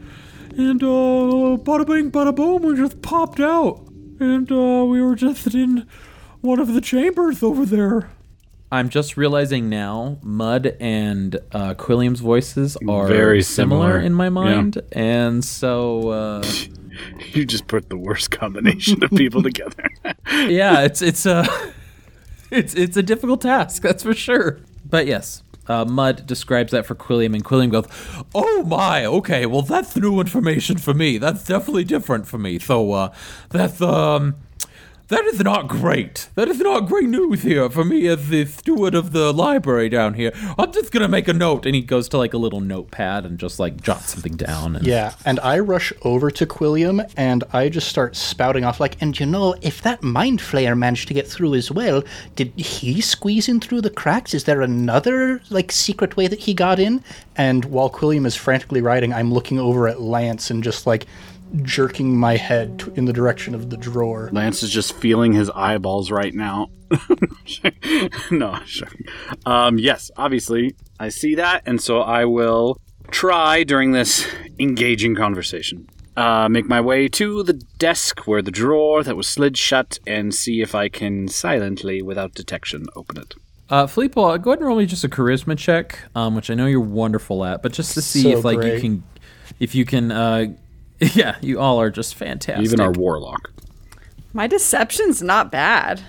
and 0.58 0.82
uh, 0.84 1.58
bada 1.58 1.86
bing, 1.86 2.12
bada 2.12 2.36
boom, 2.36 2.64
we 2.64 2.76
just 2.76 3.02
popped 3.02 3.40
out, 3.40 3.88
and 4.20 4.52
uh, 4.52 4.86
we 4.86 5.02
were 5.02 5.16
just 5.16 5.54
in 5.54 5.86
one 6.42 6.60
of 6.60 6.74
the 6.74 6.82
chambers 6.82 7.42
over 7.44 7.66
there. 7.66 8.10
I'm 8.72 8.90
just 8.90 9.16
realizing 9.18 9.70
now, 9.70 10.18
Mud 10.24 10.76
and 10.80 11.36
uh, 11.54 11.74
Quilliam's 11.76 12.20
voices 12.20 12.76
are 12.88 13.08
Very 13.08 13.42
similar, 13.42 13.88
similar. 13.94 14.00
in 14.00 14.14
my 14.14 14.26
Yeah. 14.26 14.30
mind, 14.30 14.82
and 14.92 15.44
so. 15.46 16.10
Uh, 16.10 16.44
You 17.34 17.46
just 17.46 17.68
put 17.68 17.90
the 17.90 17.98
worst 17.98 18.32
combination 18.32 19.04
of 19.04 19.12
people 19.12 19.44
together. 19.52 19.90
yeah, 20.32 20.82
it's 20.82 21.02
it's 21.02 21.26
a 21.26 21.46
it's 22.52 22.74
it's 22.74 22.98
a 22.98 23.04
difficult 23.04 23.42
task, 23.42 23.82
that's 23.82 24.04
for 24.04 24.14
sure. 24.14 24.60
But 24.86 25.08
yes, 25.08 25.44
uh, 25.68 25.86
Mud 25.86 26.26
describes 26.26 26.72
that 26.72 26.86
for 26.86 26.96
Quilliam, 26.96 27.34
and 27.36 27.44
Quilliam 27.44 27.72
goes, 27.72 27.86
"Oh 28.34 28.64
my, 28.64 29.06
okay, 29.06 29.46
well 29.46 29.62
that's 29.62 29.96
new 29.96 30.20
information 30.20 30.78
for 30.78 30.94
me. 30.94 31.18
That's 31.18 31.44
definitely 31.44 31.84
different 31.84 32.28
for 32.28 32.38
me. 32.38 32.60
So 32.60 32.92
uh, 32.94 33.14
that's 33.50 33.82
um." 33.82 34.36
That 35.10 35.24
is 35.24 35.40
not 35.40 35.70
great. 35.70 36.28
That 36.36 36.50
is 36.50 36.60
not 36.60 36.82
great 36.82 37.08
news 37.08 37.44
here 37.44 37.70
for 37.70 37.86
me 37.86 38.08
as 38.08 38.28
the 38.28 38.44
steward 38.46 38.94
of 38.94 39.14
the 39.14 39.32
library 39.32 39.88
down 39.88 40.16
here. 40.16 40.34
I'm 40.58 40.74
just 40.74 40.92
gonna 40.92 41.08
make 41.08 41.30
a 41.30 41.34
note. 41.34 41.66
And 41.66 41.74
he 41.74 41.82
goes 41.82 42.10
to 42.10 42.18
like 42.18 42.34
a 42.34 42.38
little 42.38 42.60
notepad 42.60 43.26
and 43.26 43.40
just 43.40 43.58
like 43.58 43.80
jots 43.80 44.14
something 44.14 44.36
down. 44.36 44.76
And 44.76 44.86
Yeah, 44.86 45.14
and 45.24 45.40
I 45.40 45.60
rush 45.60 45.94
over 46.02 46.30
to 46.32 46.46
Quilliam 46.46 47.10
and 47.16 47.46
I 47.54 47.70
just 47.70 47.88
start 47.88 48.18
spouting 48.18 48.66
off 48.66 48.82
like, 48.82 49.02
and 49.02 49.18
you 49.18 49.26
know, 49.26 49.56
if 49.62 49.82
that 49.84 50.04
mind 50.04 50.40
flayer 50.40 50.78
managed 50.78 51.08
to 51.08 51.14
get 51.14 51.26
through 51.26 51.54
as 51.56 51.72
well, 51.72 52.04
did 52.36 52.52
he 52.58 53.00
squeeze 53.00 53.48
in 53.48 53.62
through 53.62 53.82
the 53.82 53.90
cracks? 53.90 54.34
Is 54.34 54.44
there 54.44 54.62
another 54.62 55.42
like 55.50 55.72
secret 55.72 56.18
way 56.18 56.28
that 56.28 56.40
he 56.40 56.54
got 56.54 56.80
in? 56.80 57.02
And 57.38 57.64
while 57.66 57.90
Quilliam 57.90 58.26
is 58.26 58.36
frantically 58.36 58.82
writing, 58.82 59.14
I'm 59.14 59.34
looking 59.34 59.58
over 59.58 59.88
at 59.88 60.02
Lance 60.02 60.50
and 60.50 60.62
just 60.62 60.86
like 60.86 61.06
jerking 61.62 62.18
my 62.18 62.36
head 62.36 62.80
t- 62.80 62.92
in 62.96 63.06
the 63.06 63.14
direction 63.14 63.56
of 63.56 63.70
the 63.70 63.78
drawer. 63.78 64.30
Lance 64.32 64.64
is 64.64 64.70
just 64.70 64.94
feeling 64.94 65.34
his 65.34 65.50
eyeballs 65.52 66.12
right 66.12 66.34
now. 66.34 66.70
no, 68.32 68.60
I'm. 68.66 69.06
Um, 69.46 69.78
yes, 69.78 70.10
obviously, 70.18 70.76
I 71.00 71.10
see 71.10 71.36
that, 71.36 71.64
and 71.66 71.82
so 71.82 72.02
I 72.02 72.26
will 72.26 72.80
try 73.12 73.64
during 73.64 73.92
this 73.92 74.28
engaging 74.60 75.16
conversation. 75.16 75.88
Uh, 76.16 76.50
make 76.50 76.66
my 76.66 76.82
way 76.82 77.08
to 77.08 77.44
the 77.44 77.54
desk 77.54 78.26
where 78.26 78.42
the 78.42 78.50
drawer 78.50 79.04
that 79.04 79.16
was 79.16 79.28
slid 79.28 79.56
shut 79.56 80.00
and 80.08 80.34
see 80.34 80.62
if 80.62 80.74
I 80.74 80.90
can 80.90 81.28
silently, 81.28 82.02
without 82.02 82.34
detection, 82.34 82.88
open 82.96 83.18
it. 83.18 83.36
Uh, 83.70 83.86
Fleetball, 83.86 84.42
go 84.42 84.52
ahead 84.52 84.60
and 84.60 84.68
roll 84.68 84.78
me 84.78 84.86
just 84.86 85.04
a 85.04 85.10
charisma 85.10 85.58
check, 85.58 86.00
um, 86.16 86.36
which 86.36 86.50
I 86.50 86.56
know 86.56 86.66
you're 86.66 86.80
wonderful 86.80 87.44
at, 87.44 87.62
but 87.62 87.74
just 87.74 87.94
to 87.96 88.02
see 88.02 88.24
So 88.24 88.30
if 88.30 88.46
like 88.46 88.64
you 88.64 88.80
can, 88.80 89.04
if 89.60 89.76
you 89.76 89.86
can, 89.86 90.12
uh, 90.12 90.48
yeah, 91.14 91.38
you 91.42 91.60
all 91.60 91.80
are 91.80 91.90
just 91.90 92.16
fantastic. 92.16 92.66
Even 92.66 92.80
our 92.80 92.92
warlock. 92.92 93.52
My 94.34 94.48
deception's 94.48 95.22
not 95.22 95.52
bad. 95.52 96.04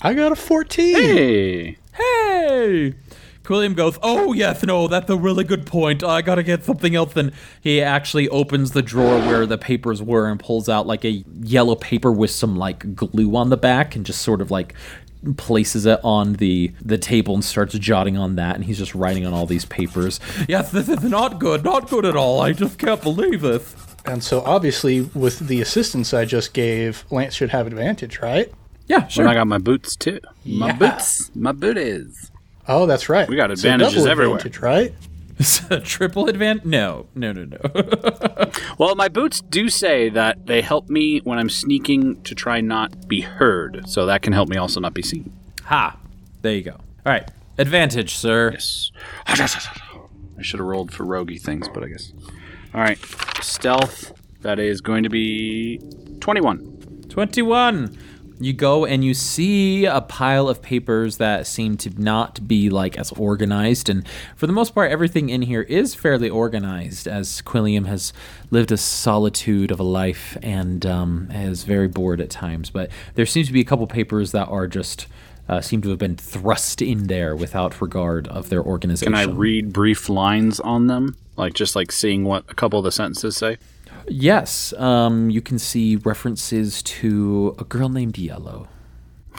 I 0.00 0.14
got 0.14 0.32
a 0.32 0.36
14. 0.36 0.94
Hey! 0.94 1.76
hey, 2.00 2.94
Quilliam 3.42 3.74
goes, 3.74 3.98
oh 4.02 4.32
yes, 4.32 4.62
no, 4.62 4.88
that's 4.88 5.10
a 5.10 5.16
really 5.16 5.44
good 5.44 5.66
point. 5.66 6.04
I 6.04 6.22
gotta 6.22 6.42
get 6.42 6.64
something 6.64 6.94
else. 6.94 7.16
And 7.16 7.32
he 7.60 7.82
actually 7.82 8.28
opens 8.28 8.72
the 8.72 8.82
drawer 8.82 9.18
where 9.18 9.46
the 9.46 9.58
papers 9.58 10.02
were 10.02 10.28
and 10.28 10.38
pulls 10.38 10.68
out 10.68 10.86
like 10.86 11.04
a 11.04 11.24
yellow 11.42 11.74
paper 11.74 12.12
with 12.12 12.30
some 12.30 12.56
like 12.56 12.94
glue 12.94 13.34
on 13.36 13.50
the 13.50 13.56
back 13.56 13.96
and 13.96 14.06
just 14.06 14.22
sort 14.22 14.40
of 14.40 14.50
like 14.50 14.74
places 15.36 15.84
it 15.84 16.00
on 16.02 16.34
the 16.34 16.72
the 16.82 16.96
table 16.96 17.34
and 17.34 17.44
starts 17.44 17.78
jotting 17.78 18.16
on 18.16 18.36
that 18.36 18.54
and 18.54 18.64
he's 18.64 18.78
just 18.78 18.94
writing 18.94 19.26
on 19.26 19.34
all 19.34 19.44
these 19.44 19.66
papers 19.66 20.18
yes 20.48 20.70
this 20.70 20.88
is 20.88 21.02
not 21.02 21.38
good 21.38 21.62
not 21.62 21.90
good 21.90 22.06
at 22.06 22.16
all 22.16 22.40
i 22.40 22.54
just 22.54 22.78
can't 22.78 23.02
believe 23.02 23.42
this 23.42 23.76
And 24.06 24.22
so 24.24 24.40
obviously 24.42 25.02
with 25.02 25.40
the 25.40 25.60
assistance 25.60 26.12
I 26.14 26.24
just 26.24 26.52
gave, 26.54 27.04
Lance 27.10 27.34
should 27.34 27.50
have 27.50 27.66
advantage, 27.66 28.20
right? 28.20 28.50
yeah 28.86 29.06
sure 29.06 29.22
And 29.22 29.30
I 29.30 29.34
got 29.34 29.46
my 29.46 29.58
boots 29.58 29.94
too. 29.94 30.18
My 30.44 30.68
Yeah. 30.68 30.72
boots. 30.76 31.30
My 31.34 31.52
booties. 31.52 32.30
Oh, 32.66 32.86
that's 32.86 33.08
right. 33.08 33.28
We 33.28 33.36
got 33.36 33.50
advantages 33.50 33.94
double 33.94 34.08
everywhere. 34.08 34.36
advantage, 34.38 34.60
right? 34.60 34.94
Is 35.38 35.62
it 35.64 35.72
a 35.72 35.80
triple 35.80 36.26
advance 36.28 36.64
no 36.64 37.06
no 37.14 37.32
no 37.32 37.44
no 37.44 37.58
Well, 38.78 38.94
my 38.94 39.08
boots 39.08 39.40
do 39.40 39.68
say 39.70 40.08
that 40.10 40.46
they 40.46 40.60
help 40.60 40.90
me 40.90 41.20
when 41.20 41.38
I'm 41.38 41.48
sneaking 41.48 42.22
to 42.24 42.34
try 42.34 42.60
not 42.60 43.08
be 43.08 43.20
heard, 43.22 43.88
so 43.88 44.06
that 44.06 44.20
can 44.22 44.32
help 44.32 44.48
me 44.48 44.56
also 44.56 44.80
not 44.80 44.92
be 44.94 45.02
seen. 45.02 45.32
ha 45.64 45.96
there 46.42 46.54
you 46.54 46.62
go 46.62 46.72
all 46.72 47.12
right 47.12 47.28
advantage 47.58 48.14
sir 48.14 48.50
Yes. 48.52 48.90
I 49.26 50.42
should 50.42 50.58
have 50.60 50.66
rolled 50.66 50.90
for 50.92 51.04
roguey 51.04 51.38
things, 51.40 51.68
but 51.68 51.84
I 51.84 51.88
guess. 51.88 52.12
All 52.74 52.80
right. 52.80 52.98
Stealth. 53.40 54.12
That 54.42 54.58
is 54.58 54.80
going 54.80 55.02
to 55.02 55.10
be 55.10 55.78
21. 56.20 57.06
21. 57.08 57.98
You 58.42 58.54
go 58.54 58.86
and 58.86 59.04
you 59.04 59.12
see 59.12 59.84
a 59.84 60.00
pile 60.00 60.48
of 60.48 60.62
papers 60.62 61.18
that 61.18 61.46
seem 61.46 61.76
to 61.78 61.90
not 62.00 62.48
be 62.48 62.70
like 62.70 62.96
as 62.96 63.12
organized. 63.12 63.90
And 63.90 64.06
for 64.34 64.46
the 64.46 64.54
most 64.54 64.74
part, 64.74 64.90
everything 64.90 65.28
in 65.28 65.42
here 65.42 65.60
is 65.60 65.94
fairly 65.94 66.30
organized, 66.30 67.06
as 67.06 67.42
Quilliam 67.42 67.86
has 67.86 68.14
lived 68.50 68.72
a 68.72 68.78
solitude 68.78 69.70
of 69.70 69.78
a 69.78 69.82
life 69.82 70.38
and 70.42 70.86
um, 70.86 71.28
is 71.30 71.64
very 71.64 71.88
bored 71.88 72.18
at 72.18 72.30
times. 72.30 72.70
But 72.70 72.88
there 73.14 73.26
seems 73.26 73.48
to 73.48 73.52
be 73.52 73.60
a 73.60 73.64
couple 73.64 73.86
papers 73.86 74.32
that 74.32 74.48
are 74.48 74.66
just. 74.66 75.06
Uh, 75.48 75.60
seem 75.60 75.82
to 75.82 75.88
have 75.88 75.98
been 75.98 76.14
thrust 76.14 76.80
in 76.80 77.08
there 77.08 77.34
without 77.34 77.80
regard 77.80 78.28
of 78.28 78.50
their 78.50 78.62
organization. 78.62 79.12
Can 79.12 79.20
I 79.20 79.32
read 79.32 79.72
brief 79.72 80.08
lines 80.08 80.60
on 80.60 80.86
them? 80.86 81.16
Like 81.40 81.54
just 81.54 81.74
like 81.74 81.90
seeing 81.90 82.24
what 82.24 82.44
a 82.50 82.54
couple 82.54 82.78
of 82.78 82.84
the 82.84 82.92
sentences 82.92 83.34
say? 83.34 83.56
Yes, 84.06 84.74
um, 84.74 85.30
you 85.30 85.40
can 85.40 85.58
see 85.58 85.96
references 85.96 86.82
to 86.82 87.56
a 87.58 87.64
girl 87.64 87.88
named 87.88 88.18
Yellow. 88.18 88.68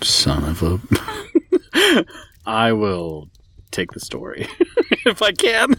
Son 0.01 0.43
of 0.43 0.63
a. 0.63 2.05
I 2.46 2.74
will 2.74 3.29
take 3.70 3.91
the 3.91 4.00
story 4.00 4.48
if 5.05 5.22
I 5.22 5.31
can. 5.31 5.75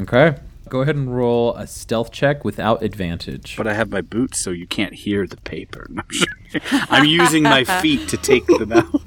Okay. 0.00 0.36
Go 0.68 0.82
ahead 0.82 0.96
and 0.96 1.16
roll 1.16 1.56
a 1.56 1.66
stealth 1.66 2.12
check 2.12 2.44
without 2.44 2.82
advantage. 2.82 3.56
But 3.56 3.66
I 3.66 3.72
have 3.72 3.90
my 3.90 4.02
boots, 4.02 4.38
so 4.38 4.50
you 4.50 4.66
can't 4.66 4.92
hear 4.92 5.26
the 5.26 5.38
paper. 5.38 5.88
I'm. 6.72 6.86
I'm 6.90 7.04
using 7.06 7.42
my 7.42 7.64
feet 7.64 8.06
to 8.10 8.18
take 8.18 8.46
them 8.46 8.72
out. 8.72 9.02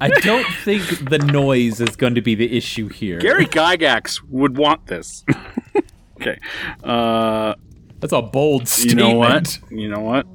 I 0.00 0.08
don't 0.08 0.46
think 0.64 1.08
the 1.10 1.18
noise 1.18 1.80
is 1.80 1.96
going 1.96 2.14
to 2.14 2.22
be 2.22 2.34
the 2.34 2.56
issue 2.56 2.88
here. 2.88 3.18
Gary 3.18 3.46
Gygax 3.46 4.20
would 4.28 4.56
want 4.56 4.86
this. 4.86 5.24
okay. 6.20 6.38
Uh, 6.82 7.54
That's 8.00 8.12
a 8.12 8.22
bold 8.22 8.62
you 8.62 8.66
statement. 8.66 8.98
know 8.98 9.14
what? 9.16 9.58
You 9.70 9.88
know 9.88 10.00
what? 10.00 10.26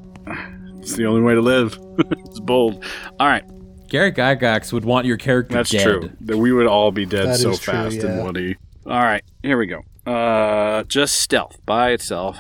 It's 0.79 0.93
the 0.95 1.05
only 1.05 1.21
way 1.21 1.33
to 1.35 1.41
live. 1.41 1.77
it's 2.11 2.39
bold. 2.39 2.83
All 3.19 3.27
right. 3.27 3.43
Gary 3.87 4.11
Gygax 4.11 4.73
would 4.73 4.85
want 4.85 5.05
your 5.05 5.17
character 5.17 5.53
That's 5.53 5.69
dead. 5.69 5.83
true. 5.83 6.11
That 6.21 6.37
we 6.37 6.51
would 6.51 6.67
all 6.67 6.91
be 6.91 7.05
dead 7.05 7.27
That 7.27 7.37
so 7.37 7.51
is 7.51 7.59
true, 7.59 7.73
fast 7.73 7.97
in 7.97 8.17
yeah. 8.17 8.23
Woody. 8.23 8.57
All 8.85 9.01
right, 9.01 9.23
here 9.41 9.57
we 9.57 9.65
go. 9.65 9.81
Uh, 10.05 10.83
just 10.83 11.19
stealth 11.19 11.57
by 11.65 11.91
itself. 11.91 12.37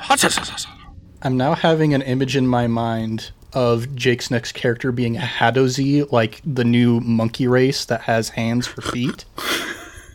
I'm 1.21 1.37
now 1.37 1.55
having 1.55 1.93
an 1.95 2.01
image 2.03 2.35
in 2.35 2.47
my 2.47 2.67
mind 2.67 3.31
of 3.55 3.95
Jake's 3.95 4.29
next 4.29 4.51
character 4.51 4.91
being 4.91 5.17
a 5.17 5.21
Hadozee, 5.21 6.11
like 6.11 6.41
the 6.45 6.63
new 6.63 6.99
monkey 6.99 7.47
race 7.47 7.85
that 7.85 8.01
has 8.01 8.29
hands 8.29 8.67
for 8.67 8.81
feet. 8.81 9.25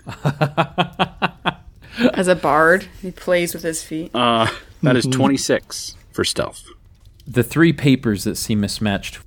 As 2.14 2.28
a 2.28 2.36
bard, 2.36 2.86
he 3.02 3.10
plays 3.10 3.54
with 3.54 3.62
his 3.62 3.82
feet. 3.82 4.10
Uh, 4.14 4.46
that 4.82 4.96
is 4.96 5.06
26 5.06 5.96
for 6.12 6.24
stealth. 6.24 6.64
The 7.26 7.42
three 7.42 7.72
papers 7.72 8.24
that 8.24 8.36
seem 8.36 8.60
mismatched 8.60 9.20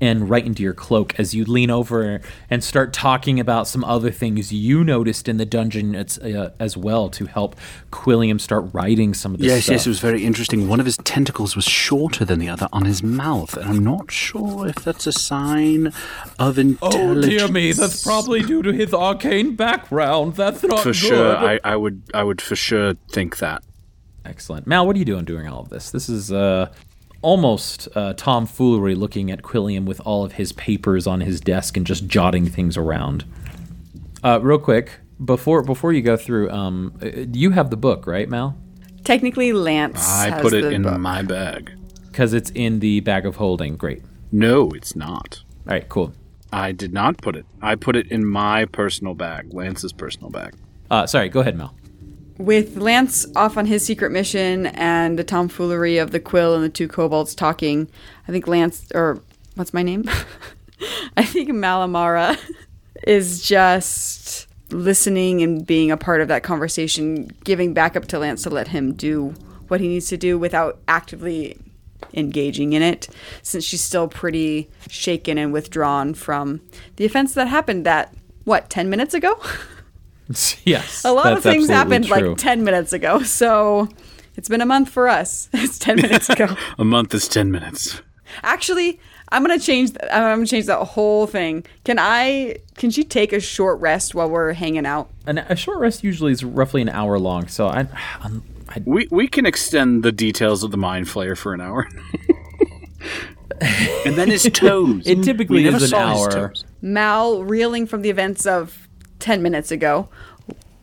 and 0.00 0.30
right 0.30 0.44
into 0.46 0.62
your 0.62 0.72
cloak 0.74 1.18
as 1.18 1.34
you 1.34 1.44
lean 1.44 1.70
over 1.70 2.20
and 2.48 2.64
start 2.64 2.92
talking 2.92 3.38
about 3.38 3.68
some 3.68 3.84
other 3.84 4.10
things 4.10 4.52
you 4.52 4.82
noticed 4.84 5.28
in 5.28 5.36
the 5.36 5.44
dungeon 5.44 5.94
as, 5.94 6.18
uh, 6.18 6.50
as 6.58 6.76
well 6.76 7.08
to 7.10 7.26
help 7.26 7.54
Quilliam 7.92 8.40
start 8.40 8.64
writing 8.72 9.12
some 9.14 9.34
of 9.34 9.40
this 9.40 9.48
Yes, 9.48 9.64
stuff. 9.64 9.72
yes, 9.72 9.86
it 9.86 9.90
was 9.90 10.00
very 10.00 10.24
interesting. 10.24 10.68
One 10.68 10.80
of 10.80 10.86
his 10.86 10.96
tentacles 10.98 11.54
was 11.56 11.64
shorter 11.64 12.24
than 12.24 12.38
the 12.38 12.48
other 12.48 12.68
on 12.72 12.84
his 12.84 13.02
mouth, 13.02 13.56
and 13.56 13.66
I'm 13.68 13.84
not 13.84 14.10
sure 14.10 14.66
if 14.68 14.76
that's 14.76 15.06
a 15.06 15.12
sign 15.12 15.92
of 16.38 16.58
intelligence. 16.58 17.26
Oh 17.26 17.28
dear 17.28 17.48
me, 17.48 17.72
that's 17.72 18.02
probably 18.02 18.42
due 18.42 18.62
to 18.62 18.72
his 18.72 18.94
arcane 18.94 19.54
background. 19.56 20.34
That's 20.36 20.62
not 20.62 20.80
for 20.80 20.88
good. 20.90 20.96
sure. 20.96 21.36
I, 21.36 21.60
I 21.64 21.76
would, 21.76 22.02
I 22.14 22.22
would 22.24 22.40
for 22.40 22.56
sure 22.56 22.94
think 23.10 23.38
that. 23.38 23.62
Excellent. 24.24 24.66
Mal, 24.66 24.86
what 24.86 24.96
are 24.96 24.98
you 24.98 25.04
doing 25.04 25.24
during 25.24 25.48
all 25.48 25.60
of 25.62 25.70
this? 25.70 25.90
This 25.90 26.08
is 26.08 26.30
uh, 26.30 26.70
almost 27.22 27.88
uh, 27.94 28.14
tomfoolery 28.14 28.94
looking 28.94 29.30
at 29.30 29.42
Quilliam 29.42 29.84
with 29.84 30.00
all 30.00 30.24
of 30.24 30.32
his 30.32 30.52
papers 30.52 31.06
on 31.06 31.20
his 31.20 31.40
desk 31.40 31.76
and 31.76 31.86
just 31.86 32.06
jotting 32.06 32.46
things 32.46 32.76
around. 32.76 33.24
Uh, 34.22 34.38
real 34.42 34.58
quick, 34.58 35.00
before 35.24 35.62
before 35.62 35.92
you 35.92 36.02
go 36.02 36.16
through, 36.16 36.50
um, 36.50 36.92
uh, 37.02 37.08
you 37.32 37.50
have 37.50 37.70
the 37.70 37.76
book, 37.76 38.06
right, 38.06 38.28
Mal? 38.28 38.56
Technically, 39.04 39.52
Lance. 39.52 40.06
I 40.08 40.30
has 40.30 40.42
put 40.42 40.52
it 40.52 40.62
the 40.62 40.70
in 40.70 40.82
book. 40.82 40.98
my 40.98 41.22
bag. 41.22 41.72
Because 42.10 42.32
it's 42.32 42.50
in 42.50 42.80
the 42.80 43.00
bag 43.00 43.24
of 43.24 43.36
holding. 43.36 43.76
Great. 43.76 44.02
No, 44.32 44.70
it's 44.70 44.94
not. 44.96 45.42
All 45.66 45.72
right, 45.74 45.88
cool. 45.88 46.12
I 46.52 46.72
did 46.72 46.92
not 46.92 47.18
put 47.18 47.36
it. 47.36 47.46
I 47.62 47.76
put 47.76 47.96
it 47.96 48.10
in 48.10 48.26
my 48.26 48.64
personal 48.64 49.14
bag, 49.14 49.54
Lance's 49.54 49.92
personal 49.92 50.30
bag. 50.30 50.54
Uh, 50.90 51.06
sorry, 51.06 51.28
go 51.28 51.40
ahead, 51.40 51.56
Mal. 51.56 51.74
With 52.40 52.78
Lance 52.78 53.26
off 53.36 53.58
on 53.58 53.66
his 53.66 53.84
secret 53.84 54.10
mission 54.12 54.68
and 54.68 55.18
the 55.18 55.24
tomfoolery 55.24 55.98
of 55.98 56.10
the 56.10 56.18
quill 56.18 56.54
and 56.54 56.64
the 56.64 56.70
two 56.70 56.88
kobolds 56.88 57.34
talking, 57.34 57.86
I 58.26 58.32
think 58.32 58.48
Lance, 58.48 58.90
or 58.94 59.20
what's 59.56 59.74
my 59.74 59.82
name? 59.82 60.08
I 61.18 61.22
think 61.22 61.50
Malamara 61.50 62.38
is 63.06 63.46
just 63.46 64.46
listening 64.70 65.42
and 65.42 65.66
being 65.66 65.90
a 65.90 65.98
part 65.98 66.22
of 66.22 66.28
that 66.28 66.42
conversation, 66.42 67.30
giving 67.44 67.74
back 67.74 67.94
up 67.94 68.06
to 68.06 68.18
Lance 68.18 68.42
to 68.44 68.50
let 68.50 68.68
him 68.68 68.94
do 68.94 69.34
what 69.68 69.82
he 69.82 69.88
needs 69.88 70.08
to 70.08 70.16
do 70.16 70.38
without 70.38 70.78
actively 70.88 71.58
engaging 72.14 72.72
in 72.72 72.80
it, 72.80 73.10
since 73.42 73.64
she's 73.64 73.82
still 73.82 74.08
pretty 74.08 74.70
shaken 74.88 75.36
and 75.36 75.52
withdrawn 75.52 76.14
from 76.14 76.62
the 76.96 77.04
offense 77.04 77.34
that 77.34 77.48
happened 77.48 77.84
that, 77.84 78.14
what, 78.44 78.70
10 78.70 78.88
minutes 78.88 79.12
ago? 79.12 79.38
yes. 80.64 81.04
a 81.04 81.12
lot 81.12 81.32
of 81.32 81.42
things 81.42 81.68
happened 81.68 82.06
true. 82.06 82.28
like 82.30 82.36
10 82.38 82.62
minutes 82.64 82.92
ago 82.92 83.22
so 83.22 83.88
It's 84.36 84.48
been 84.48 84.60
a 84.62 84.66
month 84.66 84.88
for 84.88 85.08
us. 85.08 85.48
It's 85.54 85.78
10 85.78 85.96
minutes 85.96 86.30
ago. 86.30 86.46
A 86.78 86.84
month 86.84 87.12
is 87.14 87.28
10 87.28 87.50
minutes. 87.50 88.00
Actually, 88.42 88.98
I'm 89.30 89.42
gonna 89.42 89.58
change. 89.58 89.90
th- 89.90 90.10
I'm 90.10 90.38
gonna 90.38 90.46
change 90.46 90.66
that 90.66 90.78
whole 90.94 91.26
thing. 91.26 91.64
Can 91.84 91.98
I? 91.98 92.56
Can 92.76 92.90
she 92.90 93.02
take 93.04 93.32
a 93.32 93.40
short 93.40 93.80
rest 93.80 94.14
while 94.14 94.30
we're 94.30 94.52
hanging 94.54 94.86
out? 94.86 95.10
And 95.26 95.40
a 95.40 95.56
short 95.56 95.78
rest 95.80 96.04
usually 96.04 96.32
is 96.32 96.42
roughly 96.44 96.80
an 96.80 96.88
hour 96.88 97.18
long, 97.18 97.48
so 97.48 97.66
I, 97.66 97.86
I'm, 98.22 98.42
I 98.68 98.80
We, 98.84 99.08
we 99.10 99.26
can 99.28 99.46
extend 99.46 100.02
the 100.04 100.12
details 100.12 100.62
of 100.62 100.70
the 100.70 100.76
mind 100.78 101.06
flayer 101.06 101.36
for 101.36 101.52
an 101.54 101.60
hour. 101.60 101.88
and 104.06 104.14
then 104.16 104.28
his 104.30 104.44
toes. 104.52 105.02
it 105.06 105.22
typically 105.22 105.64
We 105.64 105.68
is 105.68 105.82
an 105.82 105.88
saw 105.88 106.14
his 106.24 106.34
hour. 106.34 106.52
Mal, 106.80 107.42
reeling 107.44 107.86
from 107.86 108.02
the 108.02 108.10
events 108.10 108.46
of 108.46 108.88
10 109.20 109.42
minutes 109.42 109.70
ago, 109.70 110.08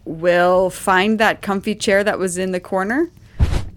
will 0.06 0.70
find 0.70 1.20
that 1.20 1.41
comfy 1.41 1.75
chair 1.75 2.03
that 2.03 2.17
was 2.17 2.38
in 2.38 2.51
the 2.51 2.60
corner 2.60 3.12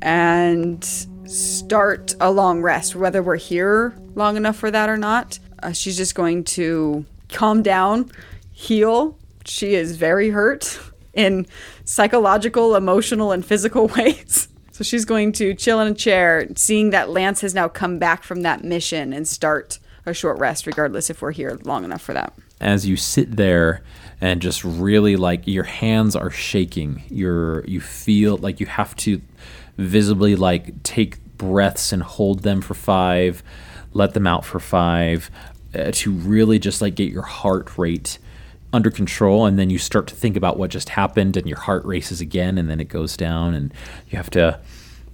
and 0.00 0.84
start 1.26 2.14
a 2.20 2.30
long 2.30 2.62
rest, 2.62 2.94
whether 2.94 3.22
we're 3.22 3.36
here 3.36 3.94
long 4.14 4.36
enough 4.36 4.56
for 4.56 4.70
that 4.70 4.88
or 4.88 4.96
not. 4.96 5.38
Uh, 5.62 5.72
she's 5.72 5.96
just 5.96 6.14
going 6.14 6.44
to 6.44 7.04
calm 7.28 7.62
down, 7.62 8.10
heal. 8.52 9.18
She 9.44 9.74
is 9.74 9.96
very 9.96 10.30
hurt 10.30 10.78
in 11.14 11.46
psychological, 11.84 12.76
emotional, 12.76 13.32
and 13.32 13.44
physical 13.44 13.86
ways. 13.96 14.48
So 14.72 14.84
she's 14.84 15.04
going 15.04 15.32
to 15.32 15.54
chill 15.54 15.80
in 15.80 15.88
a 15.88 15.94
chair, 15.94 16.48
seeing 16.56 16.90
that 16.90 17.10
Lance 17.10 17.42
has 17.42 17.54
now 17.54 17.68
come 17.68 17.98
back 17.98 18.22
from 18.22 18.42
that 18.42 18.64
mission 18.64 19.12
and 19.12 19.28
start 19.28 19.78
a 20.06 20.14
short 20.14 20.38
rest, 20.38 20.66
regardless 20.66 21.10
if 21.10 21.20
we're 21.20 21.32
here 21.32 21.58
long 21.64 21.84
enough 21.84 22.00
for 22.00 22.14
that. 22.14 22.32
As 22.60 22.86
you 22.86 22.96
sit 22.96 23.36
there 23.36 23.82
and 24.20 24.42
just 24.42 24.64
really 24.64 25.16
like 25.16 25.46
your 25.46 25.64
hands 25.64 26.14
are 26.14 26.30
shaking. 26.30 27.02
You're 27.08 27.64
you 27.66 27.80
feel 27.80 28.36
like 28.36 28.60
you 28.60 28.66
have 28.66 28.94
to 28.96 29.20
visibly 29.78 30.36
like 30.36 30.82
take 30.82 31.22
breaths 31.38 31.92
and 31.92 32.02
hold 32.02 32.42
them 32.42 32.60
for 32.60 32.74
five 32.74 33.42
let 33.92 34.14
them 34.14 34.26
out 34.26 34.44
for 34.44 34.60
five 34.60 35.30
uh, 35.74 35.90
to 35.92 36.10
really 36.10 36.58
just 36.58 36.80
like 36.80 36.94
get 36.94 37.10
your 37.10 37.22
heart 37.22 37.76
rate 37.78 38.18
under 38.72 38.90
control. 38.90 39.46
And 39.46 39.58
then 39.58 39.70
you 39.70 39.78
start 39.78 40.06
to 40.08 40.14
think 40.14 40.36
about 40.36 40.56
what 40.58 40.70
just 40.70 40.90
happened 40.90 41.36
and 41.36 41.46
your 41.46 41.58
heart 41.58 41.84
races 41.84 42.20
again 42.20 42.58
and 42.58 42.70
then 42.70 42.80
it 42.80 42.88
goes 42.88 43.16
down 43.16 43.54
and 43.54 43.72
you 44.08 44.16
have 44.16 44.30
to 44.30 44.60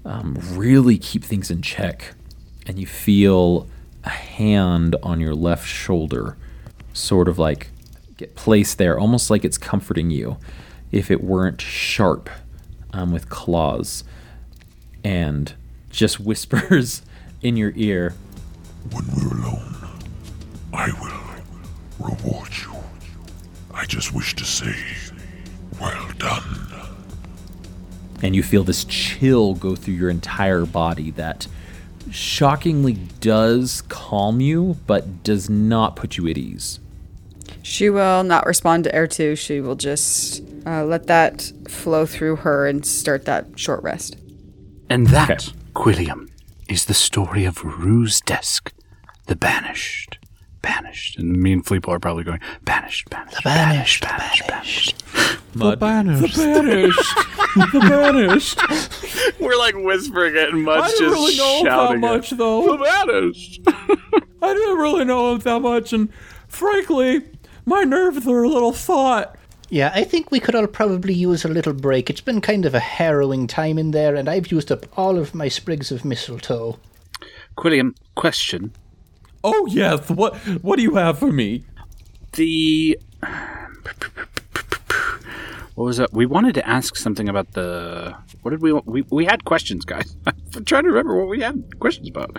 um, 0.04 0.36
really 0.52 0.98
keep 0.98 1.24
things 1.24 1.50
in 1.50 1.62
check. 1.62 2.14
And 2.66 2.78
you 2.78 2.86
feel 2.86 3.68
a 4.04 4.10
hand 4.10 4.96
on 5.02 5.20
your 5.20 5.34
left 5.34 5.66
shoulder 5.66 6.36
sort 6.96 7.28
of 7.28 7.38
like 7.38 7.68
get 8.16 8.34
placed 8.34 8.78
there, 8.78 8.98
almost 8.98 9.30
like 9.30 9.44
it's 9.44 9.58
comforting 9.58 10.10
you 10.10 10.38
if 10.90 11.10
it 11.10 11.22
weren't 11.22 11.60
sharp 11.60 12.30
um, 12.92 13.12
with 13.12 13.28
claws, 13.28 14.04
and 15.04 15.54
just 15.90 16.18
whispers 16.28 17.02
in 17.42 17.56
your 17.56 17.72
ear. 17.76 18.14
When 18.92 19.04
we're 19.16 19.36
alone, 19.36 19.74
I 20.72 20.90
will 21.00 22.08
reward 22.08 22.50
you. 22.56 22.72
I 23.74 23.84
just 23.84 24.14
wish 24.14 24.34
to 24.36 24.44
say, 24.44 24.74
well 25.80 26.08
done. 26.18 26.42
and 28.22 28.34
you 28.34 28.42
feel 28.42 28.62
this 28.64 28.84
chill 28.84 29.54
go 29.54 29.74
through 29.76 29.94
your 29.94 30.08
entire 30.08 30.64
body 30.64 31.10
that 31.12 31.46
shockingly 32.10 32.94
does 33.20 33.82
calm 33.88 34.40
you, 34.40 34.76
but 34.86 35.22
does 35.22 35.50
not 35.50 35.96
put 35.96 36.16
you 36.16 36.28
at 36.28 36.38
ease. 36.38 36.80
She 37.66 37.90
will 37.90 38.22
not 38.22 38.46
respond 38.46 38.84
to 38.84 38.94
Air 38.94 39.08
2. 39.08 39.34
She 39.34 39.60
will 39.60 39.74
just 39.74 40.40
uh, 40.64 40.84
let 40.84 41.08
that 41.08 41.50
flow 41.68 42.06
through 42.06 42.36
her 42.36 42.64
and 42.68 42.86
start 42.86 43.24
that 43.24 43.58
short 43.58 43.82
rest. 43.82 44.16
And 44.88 45.08
that, 45.08 45.48
Okay. 45.48 45.58
Quilliam, 45.74 46.28
is 46.68 46.84
the 46.84 46.94
story 46.94 47.44
of 47.44 47.64
Rue's 47.64 48.20
Desk, 48.20 48.72
the 49.26 49.34
Banished. 49.34 50.16
Banished. 50.62 51.18
And 51.18 51.32
me 51.42 51.52
and 51.54 51.66
Fleeple 51.66 51.88
are 51.88 51.98
probably 51.98 52.22
going, 52.22 52.38
Banished, 52.64 53.10
Banished, 53.10 53.42
Banished, 53.42 54.02
Banished, 54.04 54.46
Banished. 54.46 55.04
Mud. 55.54 55.80
banished. 55.80 56.36
The 56.36 56.44
banished. 56.44 57.14
the 57.72 57.80
banished. 57.80 59.40
We're 59.40 59.58
like 59.58 59.74
whispering 59.76 60.36
it, 60.36 60.50
and 60.50 60.62
Mud's 60.62 60.84
I 60.84 60.86
just 60.88 60.98
didn't 61.00 61.12
really 61.14 61.36
know 61.36 61.64
that 61.64 61.98
much, 61.98 62.30
it. 62.32 62.36
though. 62.38 62.76
The 62.76 62.84
Banished. 62.84 63.60
I 64.42 64.54
didn't 64.54 64.78
really 64.78 65.04
know 65.04 65.32
him 65.32 65.40
that 65.40 65.60
much, 65.60 65.92
and 65.92 66.12
frankly, 66.46 67.22
my 67.66 67.82
nerves 67.82 68.26
are 68.26 68.44
a 68.44 68.48
little 68.48 68.72
thought. 68.72 69.36
Yeah, 69.68 69.90
I 69.92 70.04
think 70.04 70.30
we 70.30 70.38
could 70.38 70.54
all 70.54 70.68
probably 70.68 71.12
use 71.12 71.44
a 71.44 71.48
little 71.48 71.72
break. 71.72 72.08
It's 72.08 72.20
been 72.20 72.40
kind 72.40 72.64
of 72.64 72.74
a 72.74 72.80
harrowing 72.80 73.48
time 73.48 73.78
in 73.78 73.90
there, 73.90 74.14
and 74.14 74.28
I've 74.28 74.52
used 74.52 74.70
up 74.70 74.86
all 74.96 75.18
of 75.18 75.34
my 75.34 75.48
sprigs 75.48 75.90
of 75.90 76.04
mistletoe. 76.04 76.78
Quilliam, 77.58 77.96
question. 78.14 78.72
Oh 79.42 79.66
yes, 79.66 80.08
what 80.08 80.36
what 80.62 80.76
do 80.76 80.82
you 80.82 80.94
have 80.94 81.18
for 81.18 81.32
me? 81.32 81.64
The. 82.32 82.98
What 85.76 85.84
was 85.84 85.98
that? 85.98 86.10
We 86.14 86.24
wanted 86.24 86.54
to 86.54 86.66
ask 86.66 86.96
something 86.96 87.28
about 87.28 87.52
the. 87.52 88.16
What 88.40 88.52
did 88.52 88.62
we. 88.62 88.72
We, 88.72 89.02
we 89.10 89.26
had 89.26 89.44
questions, 89.44 89.84
guys. 89.84 90.16
I'm 90.26 90.64
trying 90.64 90.84
to 90.84 90.88
remember 90.88 91.14
what 91.14 91.28
we 91.28 91.42
had 91.42 91.78
questions 91.78 92.08
about. 92.08 92.34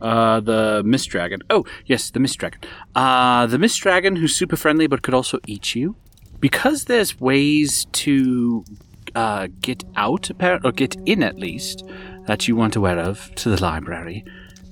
Uh, 0.00 0.40
the 0.40 0.82
Mist 0.84 1.08
Dragon. 1.08 1.40
Oh, 1.50 1.64
yes, 1.86 2.10
the 2.10 2.18
Mist 2.18 2.38
Dragon. 2.38 2.58
Uh, 2.96 3.46
the 3.46 3.60
Mist 3.60 3.80
Dragon 3.80 4.16
who's 4.16 4.34
super 4.34 4.56
friendly 4.56 4.88
but 4.88 5.02
could 5.02 5.14
also 5.14 5.38
eat 5.46 5.76
you. 5.76 5.94
Because 6.40 6.86
there's 6.86 7.20
ways 7.20 7.86
to 7.92 8.64
uh, 9.14 9.46
get 9.60 9.84
out, 9.94 10.28
or 10.42 10.72
get 10.72 10.96
in 11.06 11.22
at 11.22 11.38
least, 11.38 11.84
that 12.26 12.48
you 12.48 12.56
weren't 12.56 12.74
aware 12.74 12.98
of 12.98 13.32
to 13.36 13.50
the 13.50 13.62
library, 13.62 14.24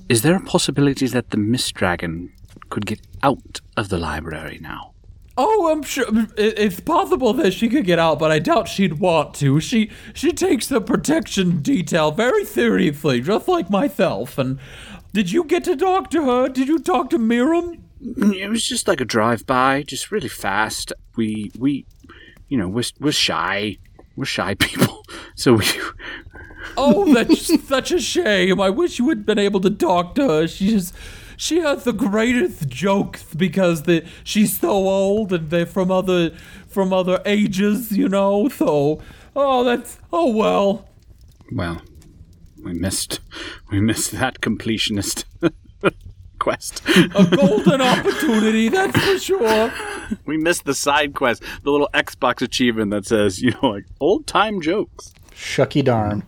is 0.08 0.22
there 0.22 0.34
a 0.34 0.40
possibility 0.40 1.06
that 1.06 1.30
the 1.30 1.36
Mist 1.36 1.72
Dragon 1.74 2.32
could 2.68 2.84
get 2.84 3.00
out 3.22 3.60
of 3.76 3.90
the 3.90 3.98
library 3.98 4.58
now? 4.60 4.94
Oh, 5.40 5.70
I'm 5.70 5.84
sure 5.84 6.04
it's 6.36 6.80
possible 6.80 7.32
that 7.34 7.52
she 7.52 7.68
could 7.68 7.84
get 7.84 8.00
out, 8.00 8.18
but 8.18 8.32
I 8.32 8.40
doubt 8.40 8.66
she'd 8.66 8.98
want 8.98 9.34
to. 9.34 9.60
She 9.60 9.88
she 10.12 10.32
takes 10.32 10.66
the 10.66 10.80
protection 10.80 11.60
detail 11.62 12.10
very 12.10 12.44
seriously, 12.44 13.20
just 13.20 13.46
like 13.46 13.70
myself. 13.70 14.36
And 14.36 14.58
did 15.12 15.30
you 15.30 15.44
get 15.44 15.62
to 15.64 15.76
talk 15.76 16.10
to 16.10 16.24
her? 16.24 16.48
Did 16.48 16.66
you 16.66 16.80
talk 16.80 17.08
to 17.10 17.18
Miirym? 17.18 17.78
It 18.00 18.50
was 18.50 18.64
just 18.64 18.88
like 18.88 19.00
a 19.00 19.04
drive-by, 19.04 19.84
just 19.84 20.10
really 20.10 20.28
fast. 20.28 20.92
We 21.14 21.52
we, 21.56 21.86
you 22.48 22.58
know, 22.58 22.66
we're 22.66 22.90
we're 22.98 23.12
shy. 23.12 23.78
We're 24.16 24.24
shy 24.24 24.54
people, 24.58 25.04
so 25.36 25.52
we. 25.52 25.66
Oh, 26.76 27.14
that's 27.14 27.62
such 27.68 27.92
a 27.92 28.00
shame. 28.00 28.60
I 28.60 28.70
wish 28.70 28.98
you 28.98 29.08
had 29.08 29.24
been 29.24 29.38
able 29.38 29.60
to 29.60 29.70
talk 29.70 30.16
to 30.16 30.28
her. 30.28 30.48
She's 30.48 30.92
she 31.38 31.60
has 31.60 31.84
the 31.84 31.92
greatest 31.92 32.68
jokes 32.68 33.22
because 33.32 33.84
the 33.84 34.04
she's 34.24 34.58
so 34.58 34.70
old 34.70 35.32
and 35.32 35.50
they're 35.50 35.64
from 35.64 35.90
other 35.90 36.32
from 36.68 36.92
other 36.92 37.22
ages, 37.24 37.92
you 37.92 38.08
know. 38.08 38.48
So, 38.48 39.00
oh, 39.36 39.64
that's 39.64 39.98
oh 40.12 40.30
well. 40.30 40.88
Well, 41.52 41.80
we 42.62 42.74
missed 42.74 43.20
we 43.70 43.80
missed 43.80 44.10
that 44.12 44.40
completionist 44.40 45.24
quest. 46.40 46.82
A 46.88 47.24
golden 47.36 47.80
opportunity, 47.82 48.68
that's 48.68 48.98
for 48.98 49.18
sure. 49.18 49.72
we 50.26 50.36
missed 50.36 50.64
the 50.64 50.74
side 50.74 51.14
quest, 51.14 51.42
the 51.62 51.70
little 51.70 51.88
Xbox 51.94 52.42
achievement 52.42 52.90
that 52.90 53.06
says, 53.06 53.40
you 53.40 53.52
know, 53.62 53.70
like 53.70 53.84
old 54.00 54.26
time 54.26 54.60
jokes. 54.60 55.14
Shucky 55.30 55.84
darn. 55.84 56.24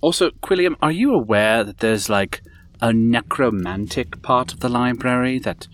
Also, 0.00 0.30
Quilliam, 0.30 0.76
are 0.80 0.92
you 0.92 1.12
aware 1.12 1.64
that 1.64 1.78
there's 1.78 2.08
like 2.08 2.42
a 2.80 2.92
necromantic 2.92 4.22
part 4.22 4.52
of 4.52 4.60
the 4.60 4.68
library 4.68 5.38
that 5.40 5.68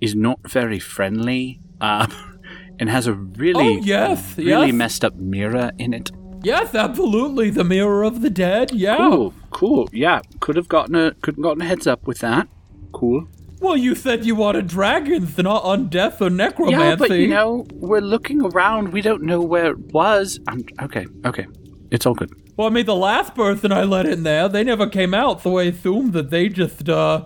is 0.00 0.14
not 0.14 0.40
very 0.48 0.78
friendly 0.78 1.60
uh, 1.80 2.06
and 2.78 2.88
has 2.88 3.06
a 3.06 3.12
really, 3.14 3.78
Oh, 3.78 3.80
yes, 3.82 4.36
really 4.38 4.66
yes. 4.68 4.74
messed 4.74 5.04
up 5.04 5.14
mirror 5.16 5.70
in 5.78 5.92
it? 5.92 6.10
Yes, 6.42 6.74
absolutely. 6.74 7.50
The 7.50 7.64
mirror 7.64 8.02
of 8.02 8.22
the 8.22 8.30
dead. 8.30 8.72
Yeah. 8.72 8.96
Cool, 8.96 9.34
cool. 9.50 9.88
Yeah, 9.92 10.22
could 10.40 10.56
have 10.56 10.68
gotten 10.68 10.94
a 10.94 11.12
could 11.20 11.34
have 11.36 11.42
gotten 11.42 11.60
a 11.60 11.66
heads 11.66 11.86
up 11.86 12.06
with 12.06 12.20
that. 12.20 12.48
Cool. 12.92 13.28
Well, 13.60 13.76
you 13.76 13.94
said 13.94 14.24
you 14.24 14.34
wanted 14.34 14.66
dragons, 14.68 15.36
not 15.36 15.64
undeath 15.64 16.18
or 16.22 16.30
necromancy. 16.30 16.80
Yeah, 16.80 16.96
but 16.96 17.10
you 17.10 17.28
know, 17.28 17.66
we're 17.74 18.00
looking 18.00 18.40
around. 18.42 18.90
We 18.90 19.02
don't 19.02 19.22
know 19.22 19.42
where 19.42 19.66
it 19.66 19.92
was. 19.92 20.40
I'm, 20.48 20.64
okay, 20.80 21.06
okay, 21.26 21.46
it's 21.90 22.06
all 22.06 22.14
good. 22.14 22.32
Well, 22.60 22.68
I 22.68 22.72
mean, 22.72 22.84
the 22.84 22.94
last 22.94 23.34
person 23.34 23.72
I 23.72 23.84
let 23.84 24.04
in 24.04 24.22
there, 24.22 24.46
they 24.46 24.62
never 24.62 24.86
came 24.86 25.14
out, 25.14 25.40
so 25.40 25.56
I 25.56 25.62
assumed 25.62 26.12
that 26.12 26.28
they 26.28 26.50
just, 26.50 26.90
uh, 26.90 27.24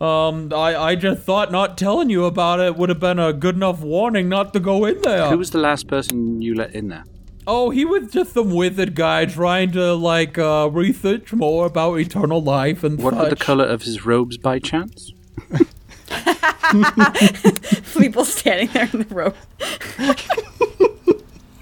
um, 0.00 0.54
I, 0.54 0.74
I 0.74 0.94
just 0.94 1.22
thought 1.22 1.52
not 1.52 1.76
telling 1.76 2.08
you 2.08 2.24
about 2.24 2.60
it 2.60 2.74
would 2.74 2.88
have 2.88 2.98
been 2.98 3.18
a 3.18 3.34
good 3.34 3.56
enough 3.56 3.82
warning 3.82 4.30
not 4.30 4.54
to 4.54 4.60
go 4.60 4.86
in 4.86 5.02
there. 5.02 5.28
Who 5.28 5.36
was 5.36 5.50
the 5.50 5.58
last 5.58 5.86
person 5.86 6.40
you 6.40 6.54
let 6.54 6.74
in 6.74 6.88
there? 6.88 7.04
oh, 7.46 7.68
he 7.68 7.84
was 7.84 8.10
just 8.10 8.32
some 8.32 8.52
wizard 8.52 8.94
guy 8.94 9.26
trying 9.26 9.72
to, 9.72 9.92
like, 9.92 10.38
uh, 10.38 10.70
research 10.72 11.34
more 11.34 11.66
about 11.66 11.96
eternal 11.96 12.42
life 12.42 12.82
and 12.82 12.98
What 13.02 13.14
were 13.14 13.28
the 13.28 13.36
color 13.36 13.66
of 13.66 13.82
his 13.82 14.06
robes 14.06 14.38
by 14.38 14.60
chance? 14.60 15.12
People 17.98 18.24
standing 18.24 18.68
there 18.68 18.88
in 18.94 19.00
the 19.00 19.14
road. 19.14 19.34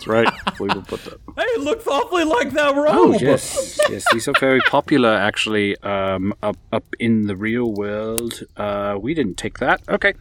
That's 0.05 0.07
right. 0.07 0.61
We 0.61 0.69
will 0.69 0.83
put 0.83 1.05
that. 1.05 1.19
Hey, 1.37 1.43
it 1.45 1.62
looks 1.62 1.87
awfully 1.87 2.25
like 2.25 2.51
that 2.51 2.77
robe. 2.77 2.88
Oh 2.91 3.12
yes, 3.19 3.81
yes. 3.88 4.05
These 4.12 4.29
are 4.29 4.35
very 4.38 4.61
popular, 4.69 5.09
actually. 5.09 5.79
Um, 5.79 6.35
up 6.43 6.59
up 6.73 6.85
in 6.99 7.27
the 7.27 7.37
real 7.37 7.73
world. 7.73 8.43
Uh, 8.57 8.99
we 9.01 9.15
didn't 9.15 9.37
take 9.37 9.59
that. 9.59 9.81
Okay. 9.88 10.12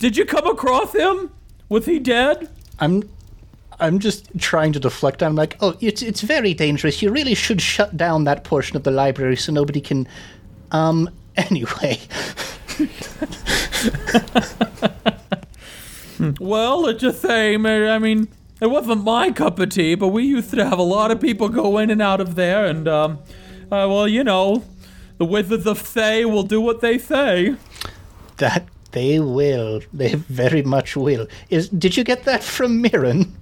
Did 0.00 0.16
you 0.16 0.24
come 0.24 0.46
across 0.46 0.92
him? 0.92 1.30
Was 1.68 1.86
he 1.86 2.00
dead? 2.00 2.50
I'm 2.80 3.08
I'm 3.78 4.00
just 4.00 4.28
trying 4.38 4.72
to 4.72 4.80
deflect. 4.80 5.22
I'm 5.22 5.36
like, 5.36 5.56
oh, 5.60 5.76
it's 5.80 6.02
it's 6.02 6.22
very 6.22 6.52
dangerous. 6.52 7.00
You 7.00 7.12
really 7.12 7.34
should 7.34 7.60
shut 7.60 7.96
down 7.96 8.24
that 8.24 8.42
portion 8.42 8.76
of 8.76 8.82
the 8.82 8.90
library 8.90 9.36
so 9.36 9.52
nobody 9.52 9.80
can. 9.80 10.08
Um. 10.72 11.10
Anyway, 11.38 12.00
Well, 16.40 16.86
it's 16.86 17.02
just 17.02 17.20
same. 17.20 17.66
I 17.66 17.98
mean, 17.98 18.28
it 18.60 18.68
wasn't 18.68 19.04
my 19.04 19.30
cup 19.32 19.58
of 19.58 19.70
tea, 19.70 19.94
but 19.94 20.08
we 20.08 20.24
used 20.24 20.50
to 20.50 20.64
have 20.64 20.78
a 20.78 20.82
lot 20.82 21.10
of 21.10 21.20
people 21.20 21.48
go 21.48 21.78
in 21.78 21.90
and 21.90 22.00
out 22.02 22.20
of 22.20 22.34
there, 22.34 22.64
and 22.66 22.88
um, 22.88 23.18
uh, 23.70 23.86
well, 23.88 24.08
you 24.08 24.24
know, 24.24 24.64
the 25.18 25.24
Wizards 25.24 25.66
of 25.66 25.78
Thay 25.80 26.24
will 26.24 26.42
do 26.42 26.60
what 26.60 26.80
they 26.80 26.98
say. 26.98 27.56
that 28.38 28.66
they 28.92 29.20
will. 29.20 29.80
They 29.92 30.14
very 30.14 30.62
much 30.62 30.96
will. 30.96 31.26
Is 31.50 31.68
did 31.68 31.96
you 31.96 32.04
get 32.04 32.24
that 32.24 32.42
from 32.42 32.80
Mirren? 32.80 33.34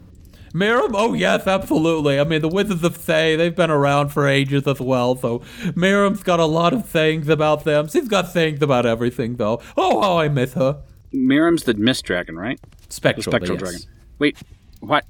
Miirym? 0.53 0.92
Oh, 0.94 1.14
yes, 1.14 1.48
absolutely. 1.48 2.20
I 2.20 2.24
mean, 2.24 2.40
the 2.40 2.48
Wizards 2.48 2.85
of 2.85 2.96
Thay, 2.96 3.35
they've 3.35 3.55
been 3.57 3.72
around 3.72 4.11
for 4.11 4.29
ages 4.29 4.68
as 4.68 4.79
well, 4.81 5.16
so 5.16 5.40
Miirym's 5.74 6.22
got 6.22 6.38
a 6.38 6.44
lot 6.44 6.72
of 6.72 6.87
things 6.88 7.29
about 7.29 7.64
them. 7.64 7.88
She's 7.88 8.07
got 8.07 8.33
things 8.33 8.62
about 8.62 8.87
everything, 8.87 9.35
though. 9.35 9.61
Oh, 9.77 10.00
how 10.00 10.18
I 10.18 10.29
miss 10.29 10.53
her. 10.55 10.81
Miirym's 11.12 11.64
the 11.64 11.74
mist 11.74 12.05
dragon, 12.05 12.37
right? 12.37 12.61
The 12.87 12.94
Spectral, 12.94 13.33
spectral 13.33 13.59
yes. 13.59 13.62
dragon. 13.62 13.81
Wait, 14.20 14.38
what? 14.84 15.06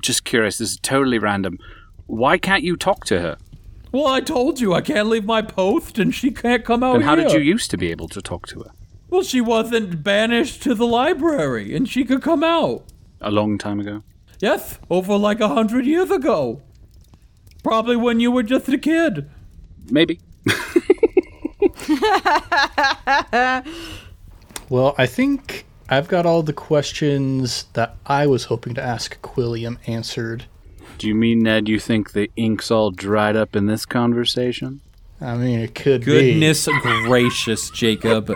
Just 0.00 0.24
curious. 0.24 0.58
This 0.58 0.72
is 0.72 0.76
totally 0.78 1.18
random. 1.18 1.58
Why 2.06 2.38
can't 2.38 2.62
you 2.62 2.76
talk 2.76 3.04
to 3.06 3.20
her? 3.20 3.38
Well, 3.92 4.06
I 4.06 4.20
told 4.20 4.60
you 4.60 4.74
I 4.74 4.80
can't 4.80 5.08
leave 5.08 5.24
my 5.24 5.42
post, 5.42 5.98
and 5.98 6.14
she 6.14 6.30
can't 6.30 6.64
come 6.64 6.82
out 6.82 6.96
And 6.96 7.04
how 7.04 7.14
did 7.14 7.32
you 7.32 7.40
used 7.40 7.70
to 7.70 7.78
be 7.78 7.90
able 7.90 8.08
to 8.08 8.20
talk 8.20 8.46
to 8.48 8.60
her? 8.60 8.70
Well, 9.08 9.22
she 9.22 9.40
wasn't 9.40 10.02
banished 10.02 10.62
to 10.64 10.74
the 10.74 10.86
library, 10.86 11.74
and 11.74 11.88
she 11.88 12.04
could 12.04 12.22
come 12.22 12.44
out. 12.44 12.84
A 13.20 13.30
long 13.30 13.56
time 13.56 13.80
ago. 13.80 14.02
Yes, 14.40 14.78
over 14.90 15.16
like 15.16 15.40
a 15.40 15.48
hundred 15.48 15.86
years 15.86 16.10
ago. 16.10 16.62
Probably 17.62 17.96
when 17.96 18.20
you 18.20 18.30
were 18.30 18.42
just 18.42 18.68
a 18.68 18.78
kid. 18.78 19.28
Maybe. 19.90 20.20
Well, 24.70 24.94
I 24.98 25.06
think 25.06 25.64
I've 25.90 26.08
got 26.08 26.26
all 26.26 26.42
the 26.42 26.52
questions 26.52 27.64
that 27.72 27.96
I 28.04 28.26
was 28.26 28.44
hoping 28.44 28.74
to 28.74 28.82
ask 28.82 29.20
Quilliam 29.22 29.78
answered. 29.86 30.44
Do 30.98 31.08
you 31.08 31.14
mean, 31.14 31.42
Ned, 31.42 31.68
you 31.68 31.78
think 31.78 32.12
the 32.12 32.30
ink's 32.36 32.70
all 32.70 32.90
dried 32.90 33.36
up 33.36 33.56
in 33.56 33.66
this 33.66 33.86
conversation? 33.86 34.80
I 35.20 35.36
mean, 35.36 35.60
it 35.60 35.74
could 35.74 36.04
Goodness 36.04 36.68
gracious, 36.82 37.70
Jacob. 37.70 38.28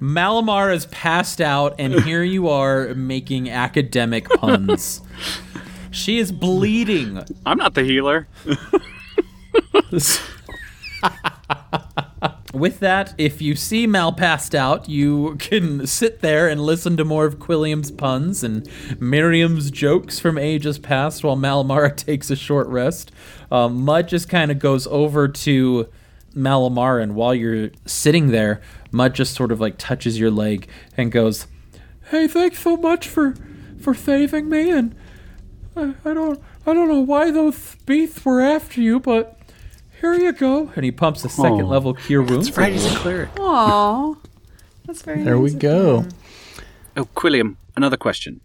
Malamar 0.00 0.74
is 0.74 0.86
passed 0.86 1.40
out, 1.40 1.74
and 1.78 2.02
here 2.02 2.22
you 2.22 2.48
are 2.48 2.94
making 2.94 3.50
academic 3.50 4.28
puns. 4.28 5.00
She 5.90 6.18
is 6.18 6.32
bleeding. 6.32 7.22
I'm 7.46 7.58
not 7.58 7.74
the 7.74 7.84
healer. 7.84 8.26
With 12.58 12.80
that, 12.80 13.14
if 13.18 13.40
you 13.40 13.54
see 13.54 13.86
Mal 13.86 14.12
passed 14.12 14.54
out, 14.54 14.88
you 14.88 15.36
can 15.38 15.86
sit 15.86 16.20
there 16.20 16.48
and 16.48 16.60
listen 16.60 16.96
to 16.96 17.04
more 17.04 17.24
of 17.24 17.38
Quilliam's 17.38 17.90
puns 17.90 18.42
and 18.42 18.64
Miirym's 18.98 19.70
jokes 19.70 20.18
from 20.18 20.38
ages 20.38 20.78
past 20.78 21.22
while 21.22 21.36
Malamara 21.36 21.94
takes 21.96 22.30
a 22.30 22.36
short 22.36 22.66
rest. 22.68 23.12
Um, 23.50 23.84
Mud 23.84 24.08
just 24.08 24.28
kind 24.28 24.50
of 24.50 24.58
goes 24.58 24.86
over 24.88 25.28
to 25.28 25.88
Malamar, 26.34 27.02
and 27.02 27.14
while 27.14 27.34
you're 27.34 27.70
sitting 27.86 28.28
there, 28.28 28.60
Mud 28.90 29.14
just 29.14 29.34
sort 29.34 29.52
of 29.52 29.60
like 29.60 29.76
touches 29.78 30.18
your 30.18 30.30
leg 30.30 30.68
and 30.96 31.12
goes, 31.12 31.46
"Hey, 32.10 32.26
thanks 32.28 32.60
so 32.60 32.76
much 32.76 33.08
for 33.08 33.34
for 33.80 33.94
saving 33.94 34.48
me, 34.48 34.70
and 34.70 34.94
I, 35.76 35.94
I 36.04 36.14
don't 36.14 36.40
I 36.66 36.74
don't 36.74 36.88
know 36.88 37.00
why 37.00 37.30
those 37.30 37.76
beasts 37.86 38.24
were 38.24 38.40
after 38.40 38.80
you, 38.80 39.00
but." 39.00 39.37
Here 40.00 40.14
you 40.14 40.32
go. 40.32 40.70
And 40.76 40.84
he 40.84 40.92
pumps 40.92 41.24
a 41.24 41.28
second 41.28 41.62
Oh. 41.62 41.66
level 41.66 41.94
cure 41.94 42.22
wounds. 42.22 42.56
Right, 42.56 42.72
he's 42.72 42.86
a 42.92 42.96
cleric. 42.96 43.30
Aw. 43.38 44.14
That's 44.86 45.02
very 45.02 45.18
nice 45.18 45.24
There 45.26 45.38
we 45.38 45.44
nice 45.50 45.54
of 45.54 45.58
go. 45.60 46.00
him. 46.02 46.08
Oh, 46.96 47.04
Quilliam, 47.16 47.56
another 47.76 47.96
question. 47.96 48.40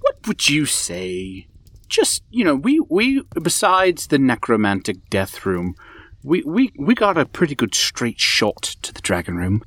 What 0.00 0.26
would 0.26 0.48
you 0.48 0.66
say? 0.66 1.46
Just, 1.88 2.22
you 2.30 2.44
know, 2.44 2.54
we, 2.54 2.80
we 2.88 3.22
besides 3.42 4.08
the 4.08 4.18
necromantic 4.18 5.08
death 5.10 5.44
room, 5.46 5.74
we, 6.22 6.42
we, 6.42 6.72
we 6.78 6.94
got 6.94 7.16
a 7.16 7.24
pretty 7.24 7.54
good 7.54 7.74
straight 7.74 8.20
shot 8.20 8.62
to 8.82 8.92
the 8.92 9.00
dragon 9.00 9.36
room. 9.36 9.62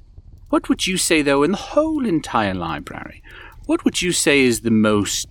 What 0.50 0.70
would 0.70 0.86
you 0.86 0.98
say, 0.98 1.22
though, 1.22 1.44
in 1.44 1.52
the 1.52 1.58
whole 1.58 2.06
entire 2.06 2.54
library? 2.54 3.24
What 3.66 3.84
would 3.86 4.02
you 4.02 4.12
say 4.12 4.42
is 4.42 4.62
the 4.62 4.70
most, 4.72 5.28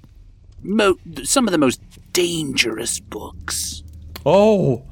mo- 0.62 0.98
some 1.22 1.46
of 1.46 1.52
the 1.52 1.58
most 1.58 1.80
dangerous 2.12 2.98
books? 3.00 3.82
Oh, 4.24 4.82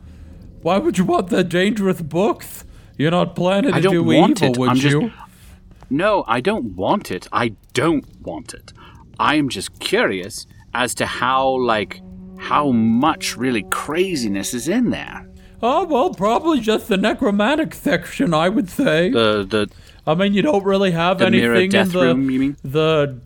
why 0.69 0.77
would 0.77 0.99
you 0.99 1.05
want 1.05 1.29
the 1.31 1.43
dangerous 1.43 2.03
books? 2.03 2.67
You're 2.99 3.11
not 3.11 3.35
planning 3.35 3.71
to 3.71 3.77
I 3.79 3.81
don't 3.81 3.93
do 3.95 4.03
want 4.03 4.43
evil, 4.43 4.53
it. 4.55 4.59
would 4.59 4.69
I'm 4.69 4.77
just- 4.77 4.93
you? 4.95 5.13
No, 5.89 6.25
I 6.29 6.43
don't 6.43 6.77
want 6.77 7.11
it. 7.11 7.27
I 7.33 7.53
don't 7.73 8.05
want 8.21 8.53
it. 8.53 8.75
I 9.19 9.37
am 9.37 9.49
just 9.49 9.81
curious 9.81 10.47
as 10.75 10.95
to 10.97 11.07
how, 11.07 11.49
like, 11.75 12.03
how 12.37 12.71
much 12.73 13.35
really 13.39 13.63
craziness 13.71 14.53
is 14.53 14.69
in 14.69 14.91
there. 14.91 15.27
Oh, 15.63 15.85
well, 15.87 16.11
probably 16.13 16.61
just 16.61 16.89
the 16.89 16.99
necromantic 16.99 17.73
section, 17.75 18.35
I 18.35 18.51
would 18.51 18.69
say. 18.69 19.11
The 19.11 19.47
the 19.55 19.71
I 20.07 20.15
mean, 20.15 20.35
you 20.35 20.43
don't 20.43 20.65
really 20.65 20.91
have 20.91 21.23
anything 21.23 21.73
in 21.73 21.89
the 21.89 21.99
room, 21.99 22.57
the. 22.63 23.21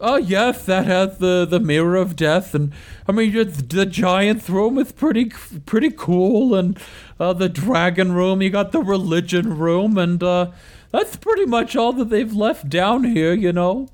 Oh 0.00 0.16
yes, 0.16 0.64
that 0.66 0.86
has 0.86 1.18
the 1.18 1.44
the 1.44 1.60
mirror 1.60 1.96
of 1.96 2.14
death, 2.14 2.54
and 2.54 2.72
I 3.08 3.12
mean 3.12 3.32
just 3.32 3.68
the 3.68 3.86
giant 3.86 4.48
room 4.48 4.78
is 4.78 4.92
pretty 4.92 5.32
pretty 5.66 5.90
cool, 5.90 6.54
and 6.54 6.78
uh, 7.18 7.32
the 7.32 7.48
dragon 7.48 8.12
room. 8.12 8.42
You 8.42 8.50
got 8.50 8.72
the 8.72 8.82
religion 8.82 9.58
room, 9.58 9.98
and 9.98 10.22
uh, 10.22 10.50
that's 10.92 11.16
pretty 11.16 11.46
much 11.46 11.74
all 11.74 11.92
that 11.94 12.10
they've 12.10 12.32
left 12.32 12.68
down 12.68 13.04
here. 13.04 13.32
You 13.32 13.52
know. 13.52 13.88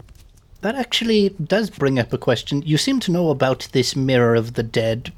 That 0.61 0.77
actually 0.77 1.29
does 1.29 1.69
bring 1.69 1.99
up 1.99 2.11
a 2.15 2.17
question. 2.17 2.63
You 2.63 2.79
seem 2.79 2.99
to 3.01 3.13
know 3.13 3.29
about 3.29 3.69
this 3.73 3.95
Mirror 3.95 4.35
of 4.37 4.55
the 4.55 4.63
Dead. 4.63 5.13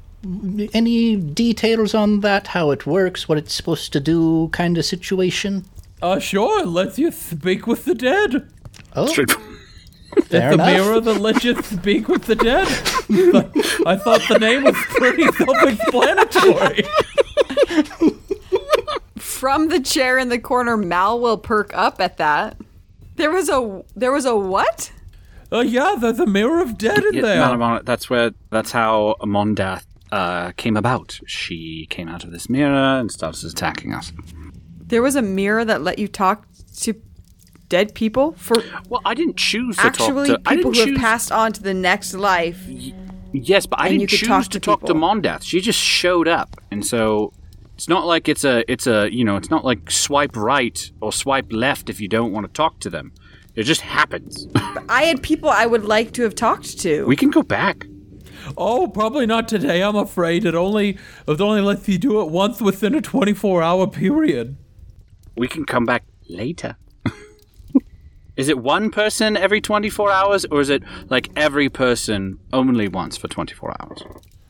Any 0.73 1.15
details 1.15 1.93
on 1.93 2.19
that? 2.19 2.47
How 2.47 2.71
it 2.71 2.85
works? 2.85 3.29
What 3.29 3.37
it's 3.37 3.53
supposed 3.53 3.93
to 3.93 4.01
do? 4.01 4.49
Kind 4.49 4.77
of 4.77 4.83
situation? 4.83 5.63
Uh, 6.01 6.19
sure. 6.19 6.65
Lets 6.65 6.99
you 6.99 7.11
speak 7.11 7.65
with 7.65 7.85
the 7.85 7.95
dead. 7.95 8.51
Oh, 8.93 9.07
straight 10.11 10.25
fair 10.25 10.49
the 10.49 10.53
enough. 10.55 10.67
mirror 10.67 10.99
that 11.01 11.19
lets 11.19 11.43
you 11.43 11.61
speak 11.61 12.07
with 12.07 12.23
the 12.25 12.35
dead. 12.35 12.67
I 13.85 13.95
thought 13.95 14.21
the 14.29 14.37
name 14.39 14.63
was 14.63 14.75
pretty 14.89 15.23
self-explanatory. 15.33 16.83
From 19.17 19.69
the 19.69 19.79
chair 19.79 20.17
in 20.17 20.29
the 20.29 20.39
corner, 20.39 20.77
Mal 20.77 21.19
will 21.19 21.37
perk 21.37 21.71
up 21.75 21.99
at 22.01 22.17
that. 22.17 22.57
There 23.15 23.31
was 23.31 23.49
a 23.49 23.83
there 23.95 24.11
was 24.11 24.25
a 24.25 24.35
what? 24.35 24.91
Uh, 25.51 25.59
yeah, 25.61 25.95
there's 25.99 26.19
a 26.19 26.25
mirror 26.25 26.61
of 26.61 26.77
dead 26.77 27.03
in 27.05 27.13
Yeah, 27.15 27.21
there. 27.21 27.41
Malamar, 27.41 27.83
that's 27.85 28.09
where 28.09 28.31
that's 28.49 28.71
how 28.71 29.15
Mondath 29.21 29.85
uh, 30.11 30.51
came 30.57 30.75
about. 30.77 31.19
She 31.25 31.87
came 31.89 32.07
out 32.09 32.23
of 32.23 32.31
this 32.31 32.49
mirror 32.49 32.99
and 32.99 33.11
started 33.11 33.43
attacking 33.45 33.93
us. 33.93 34.11
There 34.79 35.01
was 35.01 35.15
a 35.15 35.21
mirror 35.21 35.65
that 35.65 35.81
let 35.81 35.99
you 35.99 36.07
talk 36.07 36.45
to 36.81 36.93
dead 37.69 37.93
people 37.93 38.33
for 38.33 38.57
Well, 38.89 39.01
I 39.05 39.13
didn't 39.13 39.37
choose 39.37 39.75
to 39.77 39.83
actually 39.83 40.29
talk 40.29 40.43
to. 40.43 40.49
I 40.49 40.55
people 40.55 40.71
didn't 40.71 40.85
who 40.87 40.91
choose, 40.91 41.01
have 41.01 41.09
passed 41.11 41.31
on 41.31 41.53
to 41.53 41.63
the 41.63 41.73
next 41.73 42.13
life. 42.13 42.63
Yes, 43.33 43.65
but 43.65 43.79
I 43.79 43.89
and 43.89 43.99
didn't 43.99 44.09
choose 44.09 44.27
talk 44.27 44.43
to 44.43 44.49
to 44.51 44.59
talk 44.59 44.85
to. 44.85 44.93
Mondath. 44.93 45.43
She 45.43 45.61
just 45.61 45.79
showed 45.79 46.27
up, 46.27 46.59
and 46.71 46.85
so 46.85 47.33
it's 47.75 47.87
not 47.87 48.05
like 48.07 48.27
it's 48.27 48.43
a 48.43 48.69
it's 48.71 48.87
a 48.87 49.11
you 49.13 49.23
know 49.23 49.35
it's 49.35 49.49
not 49.49 49.63
like 49.65 49.91
swipe 49.91 50.35
right 50.35 50.91
or 51.01 51.11
swipe 51.11 51.51
left 51.51 51.89
if 51.89 51.99
you 51.99 52.07
don't 52.07 52.31
want 52.31 52.47
to 52.47 52.53
talk 52.53 52.79
to 52.79 52.89
them. 52.89 53.11
It 53.55 53.63
just 53.63 53.81
happens. 53.81 54.47
I 54.89 55.03
had 55.03 55.21
people 55.23 55.49
I 55.49 55.65
would 55.65 55.83
like 55.83 56.13
to 56.13 56.23
have 56.23 56.35
talked 56.35 56.79
to. 56.79 57.05
we 57.05 57.15
can 57.15 57.29
go 57.29 57.43
back. 57.43 57.85
Oh, 58.55 58.87
probably 58.87 59.25
not 59.25 59.47
today. 59.47 59.83
I'm 59.83 59.95
afraid 59.95 60.45
it 60.45 60.55
only 60.55 60.97
it 61.27 61.41
only 61.41 61.61
lets 61.61 61.87
you 61.87 61.97
do 61.97 62.21
it 62.21 62.29
once 62.29 62.61
within 62.61 62.95
a 62.95 63.01
24-hour 63.01 63.87
period. 63.87 64.55
We 65.35 65.47
can 65.47 65.65
come 65.65 65.85
back 65.85 66.03
later. 66.29 66.77
Is 68.37 68.47
it 68.47 68.59
one 68.59 68.91
person 68.91 69.35
every 69.35 69.59
24 69.59 70.11
hours, 70.11 70.45
or 70.45 70.61
is 70.61 70.69
it 70.69 70.83
like 71.09 71.29
every 71.35 71.69
person 71.69 72.39
only 72.53 72.87
once 72.87 73.17
for 73.17 73.27
24 73.27 73.75
hours? 73.81 74.03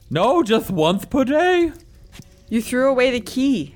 No, 0.09 0.43
just 0.43 0.69
once 0.69 1.05
per 1.05 1.23
day. 1.23 1.71
you 2.49 2.61
threw 2.61 2.89
away 2.89 3.11
the 3.11 3.19
key. 3.19 3.75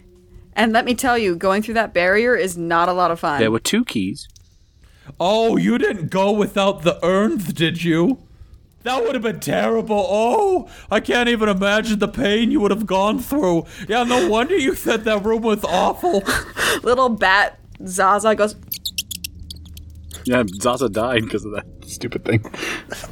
And 0.54 0.74
let 0.74 0.86
me 0.86 0.94
tell 0.96 1.18
you, 1.18 1.36
going 1.36 1.64
through 1.64 1.76
that 1.76 1.94
barrier 1.94 2.36
is 2.36 2.58
not 2.58 2.90
a 2.90 2.94
lot 2.94 3.10
of 3.10 3.20
fun. 3.22 3.40
There 3.40 3.52
were 3.52 3.60
two 3.60 3.86
keys. 3.86 4.28
Oh, 5.20 5.58
you 5.58 5.78
didn't 5.78 6.10
go 6.12 6.32
without 6.32 6.84
the 6.84 7.04
urns, 7.04 7.52
did 7.54 7.84
you? 7.84 8.20
That 8.84 9.04
would 9.04 9.14
have 9.14 9.24
been 9.24 9.40
terrible. 9.40 10.06
Oh, 10.10 10.70
I 10.90 11.00
can't 11.00 11.30
even 11.30 11.48
imagine 11.48 12.00
the 12.00 12.08
pain 12.08 12.52
you 12.52 12.60
would 12.62 12.72
have 12.72 12.86
gone 12.86 13.20
through. 13.20 13.66
Yeah, 13.88 14.04
no 14.04 14.28
wonder 14.28 14.58
you 14.58 14.76
said 14.76 15.04
that 15.04 15.24
room 15.24 15.44
was 15.44 15.64
awful. 15.64 16.24
Little 16.84 17.10
bat 17.10 17.60
Zaza 17.86 18.36
goes, 18.36 18.56
Yeah, 20.26 20.44
Zaza 20.62 20.90
died 20.90 21.24
because 21.24 21.46
of 21.46 21.52
that 21.54 21.66
stupid 21.86 22.24
thing. 22.26 22.44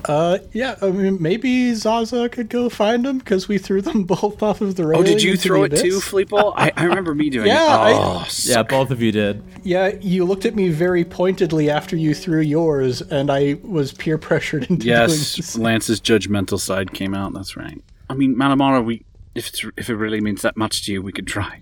Uh, 0.05 0.39
yeah, 0.53 0.75
I 0.81 0.89
mean, 0.91 1.17
maybe 1.21 1.73
Zaza 1.73 2.29
could 2.29 2.49
go 2.49 2.69
find 2.69 3.05
them 3.05 3.17
because 3.19 3.47
we 3.47 3.57
threw 3.57 3.81
them 3.81 4.03
both 4.05 4.41
off 4.43 4.61
of 4.61 4.75
the 4.75 4.85
road. 4.87 4.99
Oh, 4.99 5.03
did 5.03 5.21
you 5.23 5.35
throw 5.37 5.63
it 5.63 5.69
too, 5.69 5.75
abyss. 5.97 6.09
Fleeple? 6.09 6.53
I, 6.55 6.71
I 6.75 6.83
remember 6.85 7.13
me 7.15 7.29
doing 7.29 7.47
Yeah, 7.47 7.65
it. 7.87 7.93
I- 7.95 7.99
Oh, 7.99 8.25
Yeah, 8.43 8.63
both 8.63 8.91
of 8.91 9.01
you 9.01 9.11
did. 9.11 9.43
Yeah, 9.63 9.89
you 10.01 10.25
looked 10.25 10.45
at 10.45 10.55
me 10.55 10.69
very 10.69 11.03
pointedly 11.03 11.69
after 11.69 11.95
you 11.95 12.13
threw 12.13 12.41
yours, 12.41 13.01
and 13.01 13.29
I 13.31 13.57
was 13.63 13.91
peer 13.91 14.17
pressured 14.17 14.63
into 14.69 14.83
doing 14.85 14.97
yes. 15.09 15.57
Lance's 15.57 15.99
judgmental 15.99 16.59
side 16.59 16.93
came 16.93 17.13
out. 17.13 17.33
That's 17.33 17.57
right. 17.57 17.81
I 18.09 18.13
mean, 18.13 18.35
Malamara, 18.35 18.83
we 18.83 19.03
if 19.35 19.47
it's, 19.49 19.63
if 19.77 19.89
it 19.89 19.95
really 19.95 20.21
means 20.21 20.41
that 20.41 20.57
much 20.57 20.85
to 20.85 20.91
you, 20.91 21.01
we 21.01 21.11
could 21.11 21.27
try. 21.27 21.61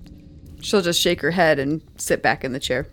she'll 0.61 0.81
just 0.81 0.99
shake 1.01 1.21
her 1.21 1.31
head 1.31 1.59
and 1.59 1.81
sit 1.97 2.21
back 2.23 2.43
in 2.43 2.53
the 2.53 2.59
chair. 2.59 2.87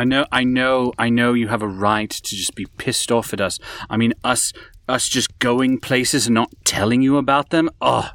I 0.00 0.04
know, 0.04 0.24
I 0.32 0.44
know, 0.44 0.94
I 0.98 1.10
know. 1.10 1.34
You 1.34 1.48
have 1.48 1.60
a 1.60 1.68
right 1.68 2.08
to 2.08 2.34
just 2.34 2.54
be 2.54 2.64
pissed 2.78 3.12
off 3.12 3.34
at 3.34 3.40
us. 3.42 3.58
I 3.90 3.98
mean, 3.98 4.14
us, 4.24 4.54
us 4.88 5.06
just 5.06 5.38
going 5.40 5.78
places 5.78 6.26
and 6.26 6.34
not 6.34 6.50
telling 6.64 7.02
you 7.02 7.18
about 7.18 7.50
them. 7.50 7.68
Oh, 7.82 8.08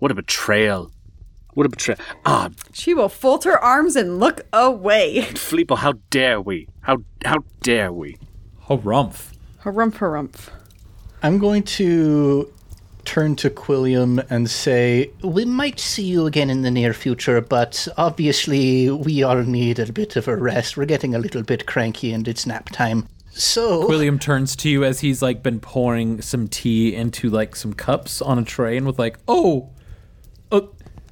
what 0.00 0.10
a 0.10 0.16
betrayal! 0.16 0.90
What 1.54 1.66
a 1.66 1.68
betrayal! 1.68 2.00
Ah, 2.26 2.48
She 2.72 2.94
will 2.94 3.08
fold 3.08 3.44
her 3.44 3.56
arms 3.62 3.94
and 3.94 4.18
look 4.18 4.40
away. 4.52 5.18
Fleeple, 5.34 5.78
how 5.78 5.92
dare 6.10 6.40
we? 6.40 6.66
How 6.80 7.04
how 7.24 7.44
dare 7.60 7.92
we? 7.92 8.18
Harumph. 8.66 9.30
Harumph, 9.62 9.98
harumph. 9.98 10.48
I'm 11.22 11.38
going 11.38 11.62
to 11.78 12.52
turn 13.10 13.34
to 13.34 13.50
Quilliam 13.50 14.24
and 14.30 14.48
say, 14.48 15.10
We 15.24 15.44
might 15.44 15.80
see 15.80 16.04
you 16.04 16.26
again 16.26 16.48
in 16.48 16.62
the 16.62 16.70
near 16.70 16.94
future, 16.94 17.40
but 17.40 17.88
obviously 17.96 18.88
we 18.88 19.24
all 19.24 19.42
need 19.42 19.80
a 19.80 19.92
bit 19.92 20.14
of 20.14 20.28
a 20.28 20.36
rest. 20.36 20.76
We're 20.76 20.84
getting 20.84 21.16
a 21.16 21.18
little 21.18 21.42
bit 21.42 21.66
cranky 21.66 22.12
and 22.12 22.28
it's 22.28 22.46
nap 22.46 22.70
time. 22.70 23.08
So, 23.32 23.88
William 23.88 24.20
turns 24.20 24.54
to 24.56 24.68
you 24.70 24.84
as 24.84 25.00
he's 25.00 25.22
like 25.22 25.42
been 25.42 25.58
pouring 25.58 26.22
some 26.22 26.46
tea 26.46 26.94
into 26.94 27.30
like 27.30 27.56
some 27.56 27.72
cups 27.72 28.22
on 28.22 28.38
a 28.38 28.44
tray 28.44 28.76
and 28.76 28.86
with 28.86 29.00
like, 29.00 29.18
oh, 29.26 29.70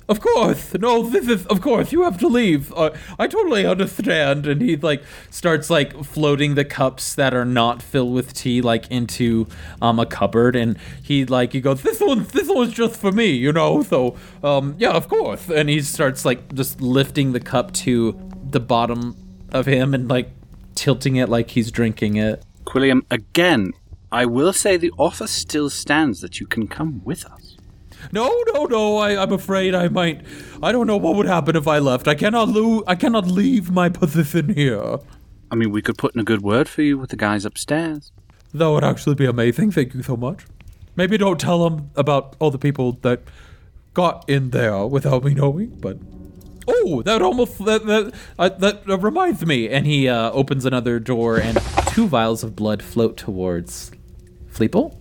of 0.09 0.21
course, 0.21 0.75
no, 0.75 1.09
this 1.09 1.29
is, 1.29 1.47
of 1.47 1.61
course, 1.61 1.93
you 1.93 2.03
have 2.03 2.19
to 2.19 2.29
leave. 2.29 2.73
Uh, 2.73 2.91
I 3.19 3.27
totally 3.27 3.67
understand. 3.67 4.47
And 4.47 4.63
he 4.63 4.77
like 4.77 5.03
starts 5.31 5.69
like 5.71 6.05
floating 6.05 6.55
the 6.55 6.65
cups 6.65 7.15
that 7.15 7.35
are 7.35 7.45
not 7.45 7.83
filled 7.83 8.15
with 8.15 8.33
tea 8.33 8.63
like 8.63 8.91
into 8.91 9.47
um 9.83 9.99
a 9.99 10.07
cupboard, 10.07 10.57
and 10.57 10.79
he 11.03 11.25
like 11.25 11.53
he 11.53 11.61
goes, 11.61 11.83
this 11.83 12.01
one, 12.01 12.25
this 12.33 12.49
one's 12.49 12.73
just 12.73 12.99
for 12.99 13.13
me, 13.13 13.31
you 13.31 13.53
know. 13.53 13.83
So 13.83 14.17
um 14.43 14.75
yeah, 14.79 14.91
of 14.91 15.09
course. 15.09 15.49
And 15.49 15.69
he 15.69 15.81
starts 15.83 16.25
like 16.25 16.55
just 16.55 16.81
lifting 16.81 17.33
the 17.33 17.41
cup 17.41 17.73
to 17.85 18.19
the 18.51 18.61
bottom 18.61 19.17
of 19.51 19.67
him 19.67 19.95
and 19.95 20.09
like 20.09 20.31
tilting 20.75 21.17
it 21.17 21.29
like 21.29 21.51
he's 21.51 21.71
drinking 21.71 22.17
it. 22.17 22.45
Quilliam, 22.65 23.03
again, 23.11 23.73
I 24.13 24.27
will 24.27 24.53
say 24.53 24.77
the 24.77 24.93
offer 24.99 25.27
still 25.27 25.71
stands 25.71 26.21
that 26.21 26.39
you 26.41 26.47
can 26.47 26.69
come 26.69 27.03
with 27.05 27.25
us. 27.25 27.48
No, 28.13 28.43
no, 28.53 28.65
no. 28.65 28.97
I, 28.99 29.21
I'm 29.21 29.33
afraid 29.33 29.75
I 29.75 29.89
might. 29.89 30.23
I 30.63 30.73
don't 30.73 30.87
know 30.87 30.97
what 30.97 31.17
would 31.17 31.27
happen 31.27 31.57
if 31.57 31.67
I 31.67 31.79
left. 31.79 32.09
I 32.09 32.15
cannot 32.15 32.49
lose. 32.49 32.83
I 32.87 32.95
cannot 32.95 33.27
leave 33.27 33.71
my 33.71 33.89
position 33.89 34.55
here. 34.55 34.99
I 35.51 35.55
mean, 35.55 35.71
we 35.71 35.83
could 35.83 35.99
put 35.99 36.15
in 36.15 36.21
a 36.21 36.25
good 36.25 36.43
word 36.43 36.69
for 36.69 36.83
you 36.83 36.99
with 36.99 37.11
the 37.11 37.17
guys 37.17 37.45
upstairs. 37.45 38.13
That 38.53 38.71
would 38.71 38.85
actually 38.85 39.15
be 39.15 39.27
amazing. 39.27 39.71
Thank 39.73 39.95
you 39.95 40.03
so 40.03 40.17
much. 40.17 40.47
Maybe 40.97 41.17
don't 41.17 41.41
tell 41.41 41.69
them 41.69 41.91
about 41.97 42.37
all 42.39 42.51
the 42.51 42.59
people 42.59 42.93
that 43.03 43.23
got 43.95 44.29
in 44.29 44.51
there 44.51 44.87
without 44.87 45.25
me 45.25 45.35
knowing. 45.35 45.79
But 45.81 45.99
oh, 46.67 47.03
that 47.03 47.23
almost 47.23 47.65
that 47.65 47.87
that 47.87 48.15
uh, 48.39 48.49
that 48.49 48.89
uh, 48.89 48.99
reminds 48.99 49.45
me. 49.47 49.69
And 49.69 49.87
he 49.87 50.09
uh, 50.09 50.31
opens 50.33 50.65
another 50.65 50.99
door, 50.99 51.39
and 51.39 51.59
two 51.89 52.07
vials 52.09 52.43
of 52.43 52.57
blood 52.57 52.83
float 52.83 53.17
towards 53.17 53.91
Fleeple 54.53 54.98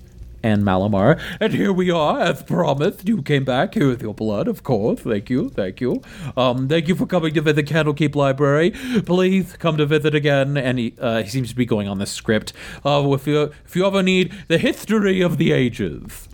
and 0.48 0.64
Malamar. 0.64 1.20
And 1.40 1.54
here 1.54 1.72
we 1.74 1.92
are, 1.92 2.20
as 2.20 2.44
promised. 2.44 3.08
You 3.08 3.22
came 3.22 3.44
back 3.44 3.74
here 3.74 3.90
with 3.90 4.02
your 4.02 4.14
blood, 4.14 4.48
of 4.48 4.64
course. 4.64 5.02
Thank 5.02 5.30
you, 5.30 5.50
thank 5.50 5.82
you. 5.82 6.02
Um, 6.38 6.70
thank 6.70 6.88
you 6.88 6.96
for 6.96 7.06
coming 7.06 7.34
to 7.34 7.42
visit 7.42 7.58
the 7.58 7.64
Candlekeep 7.64 8.16
Library. 8.16 8.72
Please 9.06 9.58
come 9.58 9.76
to 9.78 9.86
visit 9.86 10.16
again. 10.16 10.56
And 10.56 10.80
he, 10.80 10.94
uh, 11.00 11.24
he 11.24 11.30
seems 11.30 11.50
to 11.50 11.56
be 11.56 11.66
going 11.66 11.90
on 11.90 11.98
the 11.98 12.06
script. 12.06 12.54
Uh, 12.86 13.06
if 13.12 13.28
you 13.28 13.52
if 13.66 13.76
you 13.76 13.86
ever 13.86 14.02
need 14.02 14.34
the 14.48 14.58
history 14.58 15.20
of 15.22 15.38
the 15.38 15.52
ages. 15.52 16.30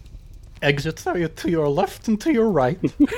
exits 0.62 1.08
are 1.08 1.28
to 1.28 1.50
your 1.50 1.68
left 1.68 2.08
and 2.08 2.22
to 2.22 2.32
your 2.32 2.52
right. 2.52 2.80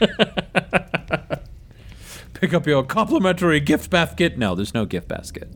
Pick 2.34 2.52
up 2.52 2.66
your 2.66 2.84
complimentary 2.84 3.60
gift 3.60 3.88
basket. 3.90 4.36
No, 4.36 4.54
there's 4.54 4.74
no 4.74 4.84
gift 4.84 5.08
basket. 5.08 5.48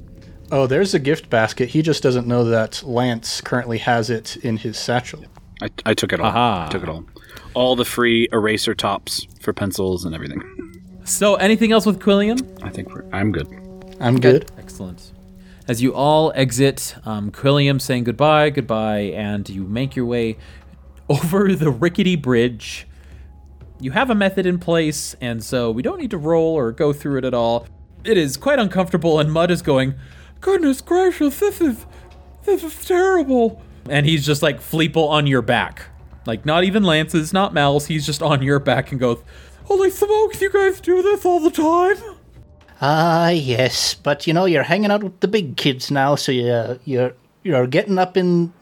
Oh, 0.51 0.67
there's 0.67 0.95
a 0.95 0.99
gift 0.99 1.29
basket. 1.29 1.69
He 1.69 1.83
just 1.83 2.03
doesn't 2.03 2.27
know 2.27 2.45
that 2.45 2.83
Lance 2.83 3.41
currently 3.43 3.79
has 3.79 4.09
it 4.09 4.37
in 4.39 4.57
his 4.57 4.79
satchel. 4.79 5.25
I, 5.61 5.69
I 5.85 5.95
took 5.95 6.13
it 6.13 6.21
all. 6.21 6.27
Aha. 6.27 6.67
I 6.67 6.73
took 6.73 6.83
it 6.83 6.89
all. 6.89 7.05
All 7.55 7.77
the 7.77 7.85
free 7.85 8.29
eraser 8.33 8.75
tops 8.75 9.27
for 9.41 9.53
pencils 9.53 10.05
and 10.05 10.15
everything. 10.15 10.41
So, 11.05 11.35
anything 11.35 11.73
else 11.73 11.85
with 11.85 12.01
Quilliam? 12.01 12.63
I 12.63 12.71
think 12.71 12.95
we're, 12.95 13.05
I'm 13.13 13.33
good. 13.33 13.49
I'm 14.01 14.21
good. 14.21 14.51
Excellent. 14.59 15.13
As 15.67 15.83
you 15.83 15.95
all 15.95 16.33
exit, 16.35 16.95
um, 17.05 17.31
Quilliam 17.31 17.79
saying 17.81 18.05
goodbye, 18.05 18.49
goodbye, 18.49 19.13
and 19.15 19.47
you 19.51 19.65
make 19.65 19.97
your 19.97 20.07
way 20.07 20.39
over 21.11 21.55
the 21.55 21.71
rickety 21.71 22.17
bridge. 22.17 22.87
You 23.81 23.91
have 23.91 24.09
a 24.09 24.15
method 24.15 24.47
in 24.47 24.59
place, 24.59 25.15
and 25.21 25.45
so 25.45 25.71
we 25.71 25.83
don't 25.83 26.01
need 26.01 26.11
to 26.13 26.19
roll 26.19 26.55
or 26.55 26.73
go 26.73 26.93
through 26.95 27.19
it 27.19 27.25
at 27.25 27.35
all. 27.35 27.67
It 28.05 28.17
is 28.17 28.37
quite 28.37 28.59
uncomfortable, 28.59 29.21
and 29.21 29.31
Mud 29.31 29.51
is 29.51 29.61
going, 29.61 29.95
Goodness 30.41 30.81
gracious, 30.81 31.41
this 31.41 31.61
is 31.61 31.85
this 32.45 32.63
is 32.65 32.85
terrible. 32.85 33.61
And 33.91 34.07
he's 34.07 34.25
just 34.25 34.43
like 34.43 34.61
Fleeple 34.61 35.09
on 35.09 35.27
your 35.27 35.43
back. 35.43 35.87
Like 36.27 36.45
not 36.47 36.65
even 36.65 36.83
Lance's, 36.85 37.33
not 37.33 37.53
Mal's, 37.55 37.87
he's 37.87 38.07
just 38.07 38.23
on 38.23 38.43
your 38.43 38.59
back 38.59 38.91
and 38.93 39.01
goes, 39.01 39.19
Holy 39.65 39.91
smokes, 39.91 40.41
you 40.41 40.51
guys 40.51 40.81
do 40.81 41.03
this 41.03 41.25
all 41.25 41.41
the 41.41 41.51
time? 41.51 41.97
ah, 42.81 43.29
yes, 43.31 43.95
but 43.95 44.27
you 44.27 44.33
know, 44.33 44.45
you're 44.45 44.63
hanging 44.63 44.91
out 44.91 45.03
with 45.03 45.19
the 45.21 45.27
big 45.29 45.57
kids 45.57 45.91
now, 45.91 46.15
so 46.15 46.31
you, 46.31 46.79
you're, 46.85 47.13
you're 47.43 47.67
getting 47.67 47.99
up 47.99 48.17
in. 48.17 48.53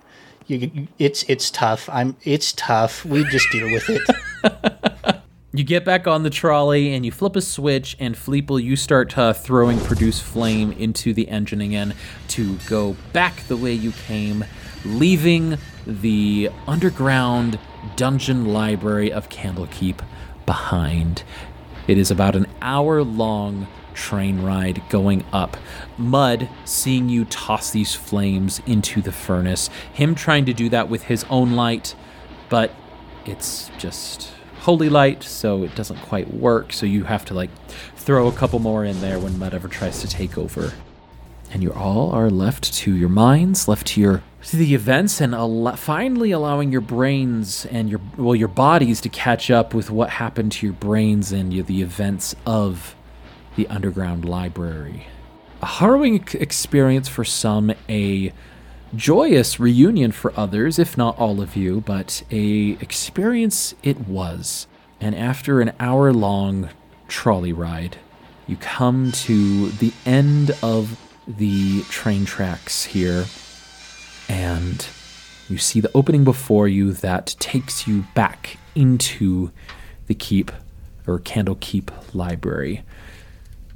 You, 0.47 0.57
you- 0.73 0.89
it's 0.99 1.25
it's 1.25 1.51
tough. 1.51 1.89
I'm. 1.93 2.17
It's 2.23 2.53
tough. 2.53 3.05
We 3.05 3.25
just 3.25 3.51
deal 3.51 3.71
with 3.71 3.85
it. 3.91 4.03
You 5.57 5.64
get 5.64 5.87
back 5.87 6.07
on 6.07 6.23
the 6.23 6.29
trolley 6.29 6.92
and 6.92 7.07
you 7.07 7.11
flip 7.11 7.35
a 7.35 7.40
switch, 7.40 7.97
and 7.99 8.14
Fleeple, 8.14 8.62
you 8.62 8.77
start 8.77 9.16
uh, 9.16 9.33
throwing 9.33 9.81
produce 9.81 10.21
flame 10.21 10.71
into 10.73 11.14
the 11.14 11.29
engine 11.29 11.62
again 11.62 11.95
to 12.29 12.57
go 12.69 12.95
back 13.14 13.37
the 13.49 13.57
way 13.57 13.73
you 13.73 13.92
came, 13.92 14.45
leaving 14.85 15.57
the 15.87 16.51
underground 16.66 17.59
dungeon 17.97 18.53
library 18.53 19.11
of 19.11 19.31
Candlekeep 19.31 20.05
behind. 20.45 21.23
It 21.88 21.97
is 21.97 22.11
about 22.11 22.37
an 22.37 22.49
hour 22.61 23.03
long 23.03 23.66
train 23.95 24.42
ride 24.42 24.83
going 24.90 25.25
up. 25.33 25.57
Mud 25.97 26.51
seeing 26.66 27.09
you 27.09 27.25
toss 27.25 27.71
these 27.71 27.95
flames 27.95 28.61
into 28.66 29.01
the 29.01 29.11
furnace, 29.11 29.71
him 29.90 30.14
trying 30.14 30.45
to 30.45 30.53
do 30.53 30.69
that 30.69 30.90
with 30.90 31.05
his 31.05 31.25
own 31.31 31.53
light, 31.53 31.95
but 32.51 32.75
it's 33.25 33.71
just 33.79 34.36
holy 34.66 34.88
light, 34.88 35.22
so 35.22 35.62
it 35.62 35.72
doesn't 35.76 35.98
quite 35.98 36.35
work. 36.35 36.72
So 36.72 36.87
you 36.87 37.05
have 37.05 37.24
to 37.26 37.35
like 37.35 37.50
throw 37.94 38.26
a 38.26 38.33
couple 38.33 38.59
more 38.59 38.85
in 38.85 39.00
there 39.00 39.20
when 39.20 39.38
Mud 39.38 39.55
ever 39.55 39.68
tries 39.68 40.00
to 40.00 40.09
take 40.09 40.37
over. 40.37 40.72
And 41.52 41.62
you 41.62 41.72
all 41.72 42.11
are 42.11 42.29
left 42.29 42.74
to 42.74 42.92
your 42.92 43.09
minds, 43.09 43.68
left 43.68 43.87
to 43.88 44.00
your 44.00 44.22
to 44.48 44.57
the 44.57 44.74
events, 44.74 45.20
and 45.20 45.37
al- 45.37 45.76
finally 45.76 46.33
allowing 46.33 46.72
your 46.72 46.81
brains 46.81 47.64
and 47.66 47.88
your 47.88 48.00
well 48.16 48.35
your 48.35 48.48
bodies 48.48 49.00
to 49.02 49.09
catch 49.09 49.52
up 49.52 49.72
with 49.72 49.88
what 49.88 50.11
happened 50.11 50.50
to 50.52 50.66
your 50.66 50.74
brains 50.74 51.31
and 51.31 51.55
your, 51.55 51.64
the 51.64 51.81
events 51.81 52.35
of 52.44 52.96
the 53.55 53.68
underground 53.68 54.24
library. 54.24 55.07
A 55.62 55.66
harrowing 55.66 56.26
experience 56.35 57.09
for 57.09 57.24
some, 57.24 57.72
a 57.88 58.33
joyous 58.94 59.59
reunion 59.59 60.12
for 60.12 60.33
others, 60.37 60.79
if 60.79 60.96
not 60.96 61.18
all 61.18 61.40
of 61.40 61.57
you, 61.57 61.81
but 61.81 62.22
a 62.31 62.77
experience 62.81 63.75
it 63.83 64.09
was. 64.09 64.66
And 65.01 65.14
after 65.14 65.61
an 65.61 65.72
hour 65.81 66.12
long 66.12 66.70
trolley 67.09 67.53
ride, 67.53 67.96
you 68.46 68.57
come 68.57 69.12
to 69.12 69.70
the 69.70 69.92
end 70.05 70.53
of 70.62 71.01
the 71.27 71.83
train 71.85 72.25
tracks 72.25 72.85
here, 72.85 73.27
and 74.29 74.87
you 75.49 75.59
see 75.59 75.81
the 75.81 75.90
opening 75.94 76.25
before 76.25 76.68
you 76.68 76.92
that 76.92 77.35
takes 77.38 77.87
you 77.87 78.07
back 78.14 78.57
into 78.75 79.51
the 80.07 80.14
keep 80.14 80.53
or 81.07 81.18
Candlekeep 81.18 82.14
library. 82.14 82.83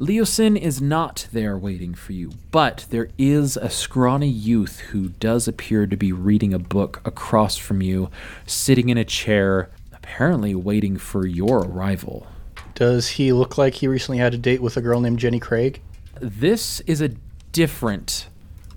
Leosin 0.01 0.57
is 0.57 0.81
not 0.81 1.29
there 1.31 1.59
waiting 1.59 1.93
for 1.93 2.15
you, 2.15 2.31
but 2.51 2.87
there 2.89 3.11
is 3.19 3.59
a 3.59 3.69
scrawny 3.69 4.31
youth 4.31 4.79
who 4.79 5.11
does 5.11 5.47
appear 5.47 5.87
to 5.87 5.95
be 5.95 6.11
reading 6.11 6.55
a 6.55 6.59
book 6.59 7.03
across 7.05 7.59
from 7.59 7.83
you, 7.83 8.11
sitting 8.47 8.89
in 8.89 8.97
a 8.97 9.05
chair, 9.05 9.69
apparently 9.93 10.55
waiting 10.55 10.97
for 10.97 11.27
your 11.27 11.67
arrival. 11.67 12.27
Does 12.75 13.09
he 13.09 13.35
look 13.35 13.59
like 13.59 13.75
he 13.75 13.89
recently 13.89 14.17
had 14.17 14.33
a 14.33 14.39
date 14.39 14.63
with 14.63 14.79
a 14.79 14.81
girl 14.81 15.03
named 15.03 15.19
Jenny 15.19 15.39
Craig? 15.39 15.83
This 16.19 16.81
is 16.87 17.03
a 17.03 17.11
different 17.53 18.27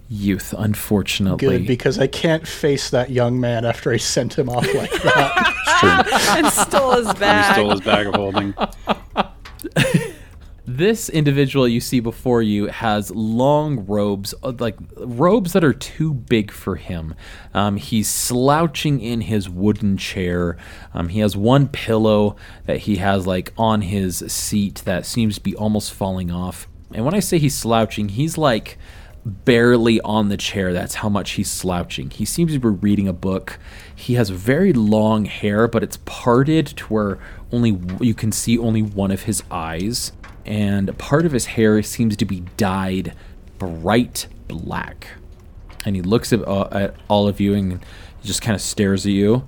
youth, 0.10 0.54
unfortunately. 0.58 1.60
Good, 1.60 1.66
because 1.66 2.00
I 2.00 2.08
can't 2.08 2.46
face 2.46 2.90
that 2.90 3.12
young 3.12 3.40
man 3.40 3.64
after 3.64 3.94
I 3.94 3.98
sent 3.98 4.38
him 4.38 4.50
off 4.50 4.68
like 4.74 4.92
that. 4.92 6.36
and 6.38 6.48
stole 6.48 6.92
his 6.92 7.14
bag. 7.14 7.56
He 7.56 7.62
stole 7.62 7.72
his 7.72 7.80
bag 7.80 8.08
of 8.08 8.16
holding. 8.16 8.54
This 10.66 11.10
individual 11.10 11.68
you 11.68 11.82
see 11.82 12.00
before 12.00 12.42
you 12.42 12.68
has 12.68 13.12
long 13.12 13.86
robes, 13.86 14.34
uh, 14.44 14.54
like 14.60 14.78
robes 14.96 15.52
that 15.52 15.64
are 15.64 15.74
too 15.74 16.14
big 16.14 16.52
for 16.52 16.78
him. 16.78 17.16
Um, 17.54 17.76
he's 17.76 18.10
slouching 18.10 19.02
in 19.02 19.22
his 19.22 19.50
wooden 19.50 19.98
chair. 19.98 20.56
Um, 20.94 21.10
he 21.10 21.20
has 21.20 21.36
one 21.36 21.68
pillow 21.68 22.38
that 22.66 22.80
he 22.80 22.96
has 22.96 23.28
like 23.28 23.52
on 23.58 23.82
his 23.82 24.20
seat 24.32 24.84
that 24.86 25.06
seems 25.06 25.36
to 25.36 25.42
be 25.42 25.54
almost 25.54 25.92
falling 25.92 26.32
off. 26.32 26.70
And 26.94 27.04
when 27.04 27.14
I 27.14 27.20
say 27.20 27.40
he's 27.40 27.56
slouching, 27.56 28.08
he's 28.10 28.38
like 28.38 28.78
barely 29.26 30.00
on 30.02 30.30
the 30.30 30.38
chair. 30.38 30.72
That's 30.72 30.96
how 30.96 31.10
much 31.10 31.32
he's 31.32 31.52
slouching. 31.52 32.10
He 32.10 32.24
seems 32.24 32.54
to 32.54 32.60
be 32.60 32.70
reading 32.70 33.10
a 33.10 33.14
book. 33.14 33.60
He 33.94 34.14
has 34.14 34.30
very 34.30 34.72
long 34.72 35.26
hair, 35.26 35.68
but 35.68 35.84
it's 35.84 35.98
parted 36.06 36.68
to 36.68 36.86
where 36.86 37.20
only 37.52 37.80
you 38.00 38.14
can 38.14 38.32
see 38.32 38.58
only 38.58 38.82
one 38.82 39.12
of 39.12 39.24
his 39.24 39.44
eyes, 39.52 40.14
and 40.46 40.98
part 40.98 41.26
of 41.26 41.32
his 41.32 41.46
hair 41.48 41.82
seems 41.84 42.16
to 42.18 42.26
be 42.26 42.42
dyed 42.58 43.14
bright 43.58 44.28
black. 44.48 45.08
And 45.86 45.96
he 45.96 46.02
looks 46.02 46.32
at, 46.34 46.48
uh, 46.48 46.68
at 46.72 46.96
all 47.10 47.28
of 47.28 47.40
you 47.40 47.54
and 47.54 47.74
he 48.22 48.28
just 48.28 48.42
kind 48.42 48.56
of 48.56 48.62
stares 48.62 49.06
at 49.06 49.12
you, 49.12 49.46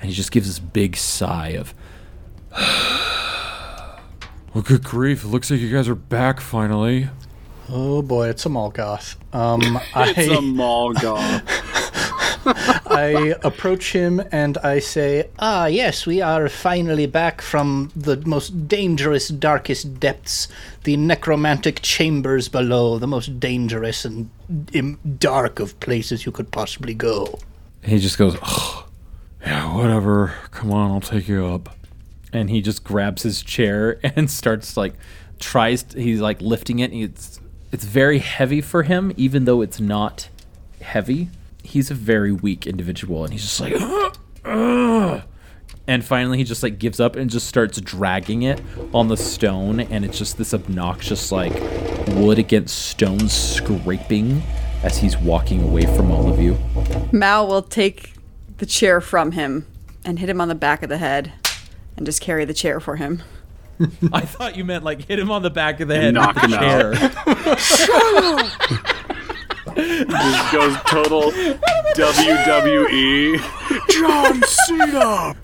and 0.00 0.08
he 0.10 0.14
just 0.14 0.30
gives 0.30 0.46
this 0.46 0.58
big 0.58 0.96
sigh 0.96 1.48
of. 1.50 1.74
Well, 4.52 4.64
good 4.64 4.82
grief. 4.82 5.22
It 5.24 5.28
looks 5.28 5.48
like 5.48 5.60
you 5.60 5.70
guys 5.70 5.88
are 5.88 5.94
back 5.94 6.40
finally. 6.40 7.08
oh 7.68 8.02
boy, 8.02 8.28
it's 8.30 8.44
a 8.46 8.48
Molgoth. 8.48 9.14
Um, 9.32 9.60
It's 9.96 10.28
a 10.28 10.38
I, 10.38 10.40
mall 10.40 10.92
goth. 10.92 11.42
I 12.90 13.34
approach 13.42 13.92
him 13.92 14.20
and 14.32 14.58
I 14.58 14.80
say, 14.80 15.28
Ah, 15.38 15.66
yes, 15.66 16.06
we 16.06 16.20
are 16.20 16.48
finally 16.48 17.06
back 17.06 17.40
from 17.40 17.90
the 17.94 18.16
most 18.26 18.66
dangerous, 18.68 19.28
darkest 19.28 20.00
depths, 20.00 20.48
the 20.84 20.96
necromantic 20.96 21.80
chambers 21.82 22.48
below, 22.48 22.98
the 22.98 23.06
most 23.06 23.38
dangerous 23.40 24.04
and 24.04 24.28
dark 25.18 25.60
of 25.60 25.78
places 25.80 26.26
you 26.26 26.32
could 26.32 26.50
possibly 26.50 26.94
go. 26.94 27.38
He 27.82 27.98
just 27.98 28.18
goes, 28.18 28.36
oh, 28.42 28.86
Yeah, 29.42 29.74
whatever. 29.74 30.34
Come 30.50 30.72
on, 30.72 30.90
I'll 30.90 31.00
take 31.00 31.28
you 31.28 31.46
up. 31.46 31.70
and 32.32 32.50
he 32.50 32.60
just 32.60 32.84
grabs 32.84 33.22
his 33.22 33.42
chair 33.42 33.98
and 34.16 34.30
starts 34.30 34.76
like 34.76 34.94
tries 35.38 35.84
he's 35.94 36.20
like 36.20 36.40
lifting 36.42 36.78
it 36.80 36.92
and 36.92 37.02
it's 37.02 37.40
it's 37.72 37.84
very 37.84 38.18
heavy 38.18 38.60
for 38.60 38.82
him 38.82 39.10
even 39.16 39.46
though 39.46 39.62
it's 39.62 39.80
not 39.80 40.28
heavy 40.82 41.30
he's 41.62 41.90
a 41.90 41.94
very 41.94 42.32
weak 42.32 42.66
individual 42.66 43.24
and 43.24 43.32
he's 43.32 43.42
just 43.42 43.60
like 43.60 43.74
"Ugh, 43.76 44.16
ugh." 44.44 45.22
and 45.86 46.04
finally 46.04 46.38
he 46.38 46.44
just 46.44 46.62
like 46.62 46.78
gives 46.78 47.00
up 47.00 47.16
and 47.16 47.30
just 47.30 47.46
starts 47.46 47.80
dragging 47.80 48.42
it 48.42 48.60
on 48.94 49.08
the 49.08 49.16
stone 49.16 49.80
and 49.80 50.04
it's 50.04 50.18
just 50.18 50.38
this 50.38 50.54
obnoxious 50.54 51.32
like 51.32 51.52
wood 52.08 52.38
against 52.38 52.86
stone 52.86 53.28
scraping 53.28 54.42
as 54.82 54.98
he's 54.98 55.16
walking 55.18 55.62
away 55.62 55.84
from 55.96 56.10
all 56.10 56.32
of 56.32 56.40
you 56.40 56.56
Mal 57.12 57.46
will 57.46 57.62
take 57.62 58.14
the 58.58 58.66
chair 58.66 59.00
from 59.00 59.32
him 59.32 59.66
and 60.04 60.18
hit 60.18 60.28
him 60.28 60.40
on 60.40 60.48
the 60.48 60.54
back 60.54 60.82
of 60.82 60.88
the 60.88 60.98
head 60.98 61.32
and 61.96 62.06
just 62.06 62.20
carry 62.20 62.44
the 62.44 62.54
chair 62.54 62.80
for 62.80 62.96
him. 62.96 63.22
i 64.12 64.20
thought 64.20 64.56
you 64.56 64.64
meant 64.64 64.84
like 64.84 65.06
hit 65.06 65.18
him 65.18 65.30
on 65.30 65.42
the 65.42 65.50
back 65.50 65.80
of 65.80 65.88
the 65.88 65.96
head 65.96 66.14
knock 66.14 66.34
with 66.34 66.50
the 66.50 66.58
him 66.58 66.94
out. 68.14 68.96
chair 69.74 70.04
Just 70.06 70.52
goes 70.52 70.76
total 70.86 71.30
WWE. 71.94 73.40
John 73.90 74.42
Cena! 74.42 75.34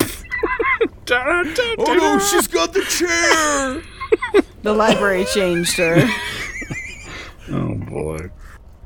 oh 1.09 1.93
no, 1.93 2.19
she's 2.19 2.47
got 2.47 2.73
the 2.73 2.81
chair! 2.81 3.81
The 4.63 4.73
library 4.73 5.25
changed 5.25 5.77
her. 5.77 6.07
Oh 7.49 7.75
boy. 7.75 8.29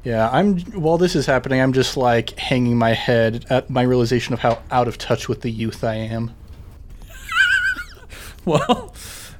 Yeah, 0.03 0.29
I'm. 0.31 0.59
While 0.59 0.97
this 0.97 1.15
is 1.15 1.25
happening, 1.25 1.61
I'm 1.61 1.73
just 1.73 1.95
like 1.95 2.37
hanging 2.37 2.77
my 2.77 2.93
head 2.93 3.45
at 3.49 3.69
my 3.69 3.83
realization 3.83 4.33
of 4.33 4.39
how 4.39 4.61
out 4.71 4.87
of 4.87 4.97
touch 4.97 5.27
with 5.27 5.41
the 5.41 5.49
youth 5.51 5.83
I 5.83 5.95
am. 5.95 6.35
Well, 8.43 8.95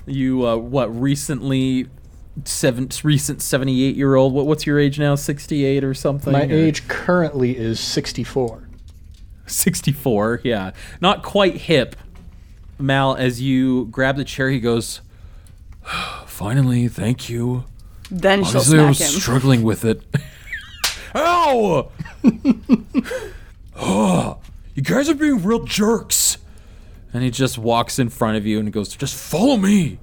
you 0.05 0.47
uh, 0.47 0.57
what 0.57 0.95
recently 0.95 1.87
seven 2.45 2.89
recent 3.03 3.41
seventy 3.41 3.83
eight 3.83 3.95
year 3.95 4.15
old. 4.15 4.33
What 4.33 4.45
what's 4.47 4.65
your 4.65 4.79
age 4.79 4.99
now? 4.99 5.15
Sixty 5.15 5.65
eight 5.65 5.83
or 5.83 5.93
something? 5.93 6.31
My 6.33 6.43
or- 6.45 6.51
age 6.51 6.87
currently 6.87 7.57
is 7.57 7.79
64. 7.79 8.67
sixty 9.47 9.91
four. 9.91 10.41
Yeah, 10.43 10.71
not 11.01 11.23
quite 11.23 11.55
hip. 11.55 11.95
Mal, 12.79 13.15
as 13.15 13.41
you 13.41 13.85
grab 13.87 14.17
the 14.17 14.23
chair, 14.23 14.49
he 14.49 14.59
goes. 14.59 15.01
Finally, 16.25 16.87
thank 16.87 17.29
you. 17.29 17.65
Then 18.09 18.39
she'll 18.43 18.57
Obviously, 18.57 18.79
I 18.79 18.87
was 18.87 18.99
him. 18.99 19.07
struggling 19.19 19.63
with 19.63 19.85
it. 19.85 20.03
Ow! 21.15 21.91
oh, 23.75 24.37
you 24.73 24.81
guys 24.81 25.09
are 25.09 25.13
being 25.15 25.43
real 25.43 25.63
jerks. 25.63 26.37
And 27.13 27.23
he 27.23 27.29
just 27.29 27.57
walks 27.57 27.99
in 27.99 28.09
front 28.09 28.37
of 28.37 28.45
you 28.45 28.57
and 28.57 28.67
he 28.67 28.71
goes, 28.71 28.95
Just 28.95 29.15
follow 29.15 29.57
me, 29.57 29.99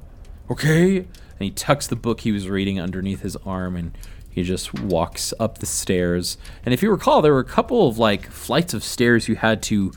okay? 0.51 1.07
And 1.38 1.44
he 1.44 1.51
tucks 1.51 1.87
the 1.87 1.96
book 1.96 2.20
he 2.20 2.33
was 2.33 2.48
reading 2.48 2.81
underneath 2.81 3.20
his 3.22 3.37
arm 3.44 3.77
and 3.77 3.96
he 4.31 4.42
just 4.42 4.72
walks 4.74 5.35
up 5.40 5.59
the 5.59 5.66
stairs 5.66 6.38
and 6.64 6.72
if 6.72 6.83
you 6.83 6.90
recall 6.90 7.22
there 7.22 7.33
were 7.33 7.40
a 7.40 7.44
couple 7.44 7.88
of 7.88 7.98
like 7.98 8.31
flights 8.31 8.74
of 8.74 8.85
stairs 8.85 9.29
you 9.29 9.37
had 9.37 9.62
to 9.62 9.92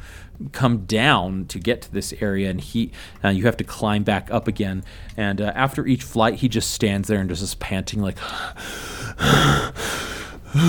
come 0.51 0.85
down 0.85 1.45
to 1.45 1.59
get 1.59 1.81
to 1.83 1.91
this 1.91 2.13
area 2.19 2.49
and 2.49 2.61
he 2.61 2.91
uh, 3.23 3.29
you 3.29 3.45
have 3.45 3.57
to 3.57 3.63
climb 3.63 4.03
back 4.03 4.31
up 4.31 4.47
again 4.47 4.83
and 5.15 5.39
uh, 5.39 5.51
after 5.55 5.85
each 5.85 6.03
flight 6.03 6.35
he 6.35 6.49
just 6.49 6.71
stands 6.71 7.07
there 7.07 7.19
and 7.19 7.29
just 7.29 7.43
is 7.43 7.55
panting 7.55 8.01
like 8.01 8.17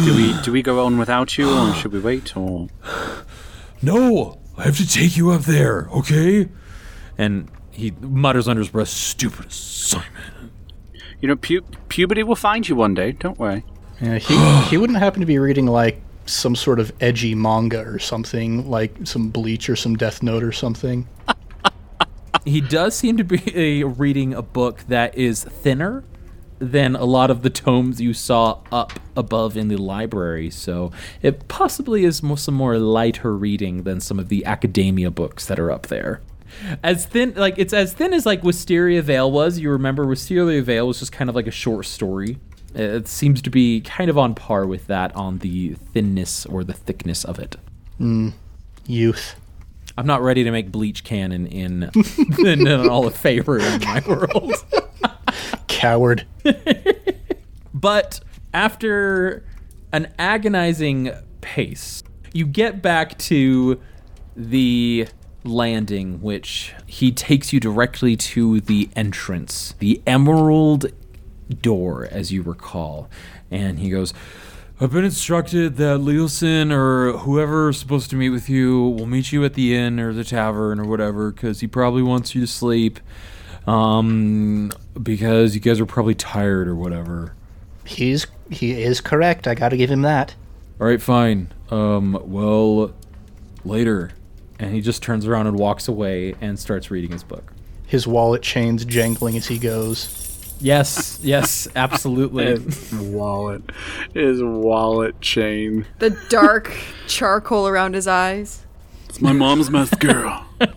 Do 0.05 0.15
we 0.15 0.41
do 0.43 0.53
we 0.53 0.63
go 0.63 0.85
on 0.85 0.97
without 0.97 1.37
you, 1.37 1.51
or 1.51 1.75
should 1.75 1.91
we 1.91 1.99
wait? 1.99 2.37
Or 2.37 2.69
No, 3.81 4.39
I 4.57 4.63
have 4.65 4.77
to 4.77 4.89
take 4.89 5.17
you 5.17 5.31
up 5.31 5.43
there, 5.43 5.89
okay? 5.93 6.49
and 7.19 7.51
he 7.73 7.91
mutters 8.01 8.47
under 8.49 8.61
his 8.61 8.69
breath 8.71 8.89
stupid 8.89 9.47
assignment 9.47 10.15
you 11.23 11.29
know, 11.29 11.37
pu- 11.37 11.63
puberty 11.89 12.23
will 12.23 12.37
find 12.37 12.69
you 12.69 12.77
one 12.77 12.93
day. 12.93 13.13
Don't 13.13 13.39
worry. 13.39 13.65
Yeah, 14.01 14.19
he 14.19 14.37
he 14.69 14.77
wouldn't 14.77 14.99
happen 14.99 15.21
to 15.21 15.27
be 15.27 15.39
reading 15.39 15.67
like 15.67 16.03
some 16.27 16.55
sort 16.55 16.79
of 16.79 16.93
edgy 17.01 17.35
manga 17.35 17.81
or 17.81 17.99
something, 17.99 18.69
like 18.69 18.95
some 19.05 19.31
Bleach 19.31 19.71
or 19.71 19.77
some 19.77 19.97
Death 19.97 20.23
Note 20.23 20.43
or 20.43 20.53
something. 20.53 21.09
he 22.45 22.61
does 22.61 22.95
seem 22.95 23.17
to 23.17 23.25
be 23.25 23.83
uh, 23.83 23.87
reading 23.87 24.35
a 24.35 24.43
book 24.43 24.85
that 24.89 25.17
is 25.17 25.45
thinner 25.45 26.05
than 26.59 26.95
a 26.95 27.05
lot 27.05 27.29
of 27.29 27.43
the 27.43 27.51
tomes 27.51 28.01
you 28.01 28.15
saw 28.15 28.61
up 28.71 28.93
above 29.17 29.57
in 29.57 29.67
the 29.67 29.77
library. 29.77 30.49
So 30.49 30.93
it 31.21 31.49
possibly 31.49 32.05
is 32.05 32.23
more, 32.23 32.39
some 32.39 32.55
more 32.55 32.79
lighter 32.79 33.37
reading 33.37 33.83
than 33.83 34.01
some 34.01 34.21
of 34.21 34.29
the 34.29 34.45
academia 34.45 35.11
books 35.11 35.47
that 35.47 35.59
are 35.59 35.73
up 35.73 35.89
there. 35.89 36.21
As 36.83 37.07
thin, 37.07 37.35
like 37.37 37.55
it's 37.59 37.73
as 37.73 37.93
thin 37.93 38.13
as 38.13 38.27
like 38.27 38.43
Wisteria 38.43 39.03
Vale 39.03 39.31
was. 39.31 39.59
You 39.59 39.71
remember 39.71 40.07
Wisteria 40.07 40.63
Vale 40.63 40.87
was 40.87 40.99
just 40.99 41.13
kind 41.13 41.29
of 41.31 41.37
like 41.37 41.47
a 41.47 41.53
short 41.53 41.87
story. 41.87 42.39
It 42.75 43.07
seems 43.09 43.43
to 43.43 43.51
be 43.51 43.81
kind 43.83 44.09
of 44.09 44.17
on 44.17 44.35
par 44.35 44.67
with 44.67 44.87
that 44.87 45.15
on 45.15 45.39
the 45.39 45.75
thinness 45.93 46.47
or 46.47 46.65
the 46.65 46.73
thickness 46.73 47.25
of 47.25 47.39
it. 47.39 47.57
Hmm. 47.99 48.31
Youth. 48.87 49.37
I'm 49.99 50.07
not 50.07 50.23
ready 50.23 50.43
to 50.45 50.51
make 50.51 50.73
Bleach 50.73 51.05
canon 51.05 51.47
in 51.47 51.91
in, 52.39 52.67
in 52.67 52.89
all 52.89 53.07
of 53.07 53.15
favor 53.15 53.59
in 53.59 53.81
my 53.81 54.03
world. 54.09 54.55
Coward. 55.69 56.27
But 57.75 58.21
after 58.55 59.45
an 59.93 60.13
agonizing 60.19 61.11
pace, 61.41 62.03
you 62.33 62.47
get 62.47 62.81
back 62.81 63.19
to 63.19 63.81
the 64.37 65.09
landing, 65.45 66.21
which 66.21 66.75
he 66.87 67.11
takes 67.11 67.53
you 67.53 67.61
directly 67.61 68.17
to 68.17 68.61
the 68.61 68.89
entrance, 68.95 69.75
the 69.79 70.03
emerald 70.07 70.87
door, 71.61 72.09
as 72.11 72.33
you 72.33 72.43
recall. 72.43 73.09
And 73.51 73.79
he 73.79 73.91
goes, 73.91 74.15
I've 74.81 74.93
been 74.93 75.05
instructed 75.05 75.77
that 75.77 76.01
Leosin 76.01 76.73
or 76.73 77.19
whoever's 77.19 77.79
supposed 77.79 78.11
to 78.11 78.17
meet 78.17 78.31
with 78.31 78.49
you 78.49 78.81
will 78.81 79.07
meet 79.07 79.31
you 79.31 79.45
at 79.45 79.55
the 79.55 79.77
inn 79.77 80.01
or 80.01 80.13
the 80.13 80.25
tavern 80.25 80.81
or 80.81 80.85
whatever 80.85 81.31
because 81.31 81.61
he 81.61 81.67
probably 81.67 82.03
wants 82.03 82.35
you 82.35 82.41
to 82.41 82.47
sleep. 82.47 82.99
Um, 83.67 84.73
because 85.01 85.55
you 85.55 85.61
guys 85.61 85.79
are 85.79 85.87
probably 85.87 86.17
tired 86.17 86.67
or 86.67 86.75
whatever. 86.75 87.35
He's 87.85 88.27
he 88.51 88.83
is 88.83 89.01
correct. 89.01 89.47
I 89.47 89.55
got 89.55 89.69
to 89.69 89.77
give 89.77 89.91
him 89.91 90.03
that. 90.03 90.35
All 90.81 90.87
right, 90.87 91.01
fine. 91.01 91.53
Um, 91.71 92.19
well, 92.25 92.93
later. 93.65 94.11
And 94.63 94.73
he 94.73 94.81
just 94.81 95.03
turns 95.03 95.27
around 95.27 95.49
and 95.49 95.59
walks 95.59 95.89
away 95.89 96.35
and 96.41 96.59
starts 96.59 96.91
reading 96.91 97.11
his 97.11 97.25
book. 97.25 97.53
His 97.87 98.07
wallet 98.07 98.43
chains 98.43 98.85
jangling 98.85 99.37
as 99.37 99.47
he 99.49 99.59
goes. 99.59 100.55
Yes, 100.61 101.19
yes, 101.21 101.67
absolutely. 101.77 102.45
His 102.45 102.93
wallet. 102.93 103.63
His 104.15 104.41
wallet 104.43 105.21
chain. 105.21 105.87
The 105.99 106.11
dark 106.29 106.73
charcoal 107.09 107.67
around 107.67 107.95
his 107.95 108.07
eyes. 108.07 108.65
It's 109.09 109.21
my 109.21 109.33
mom's 109.33 109.69
mascara. 109.69 110.47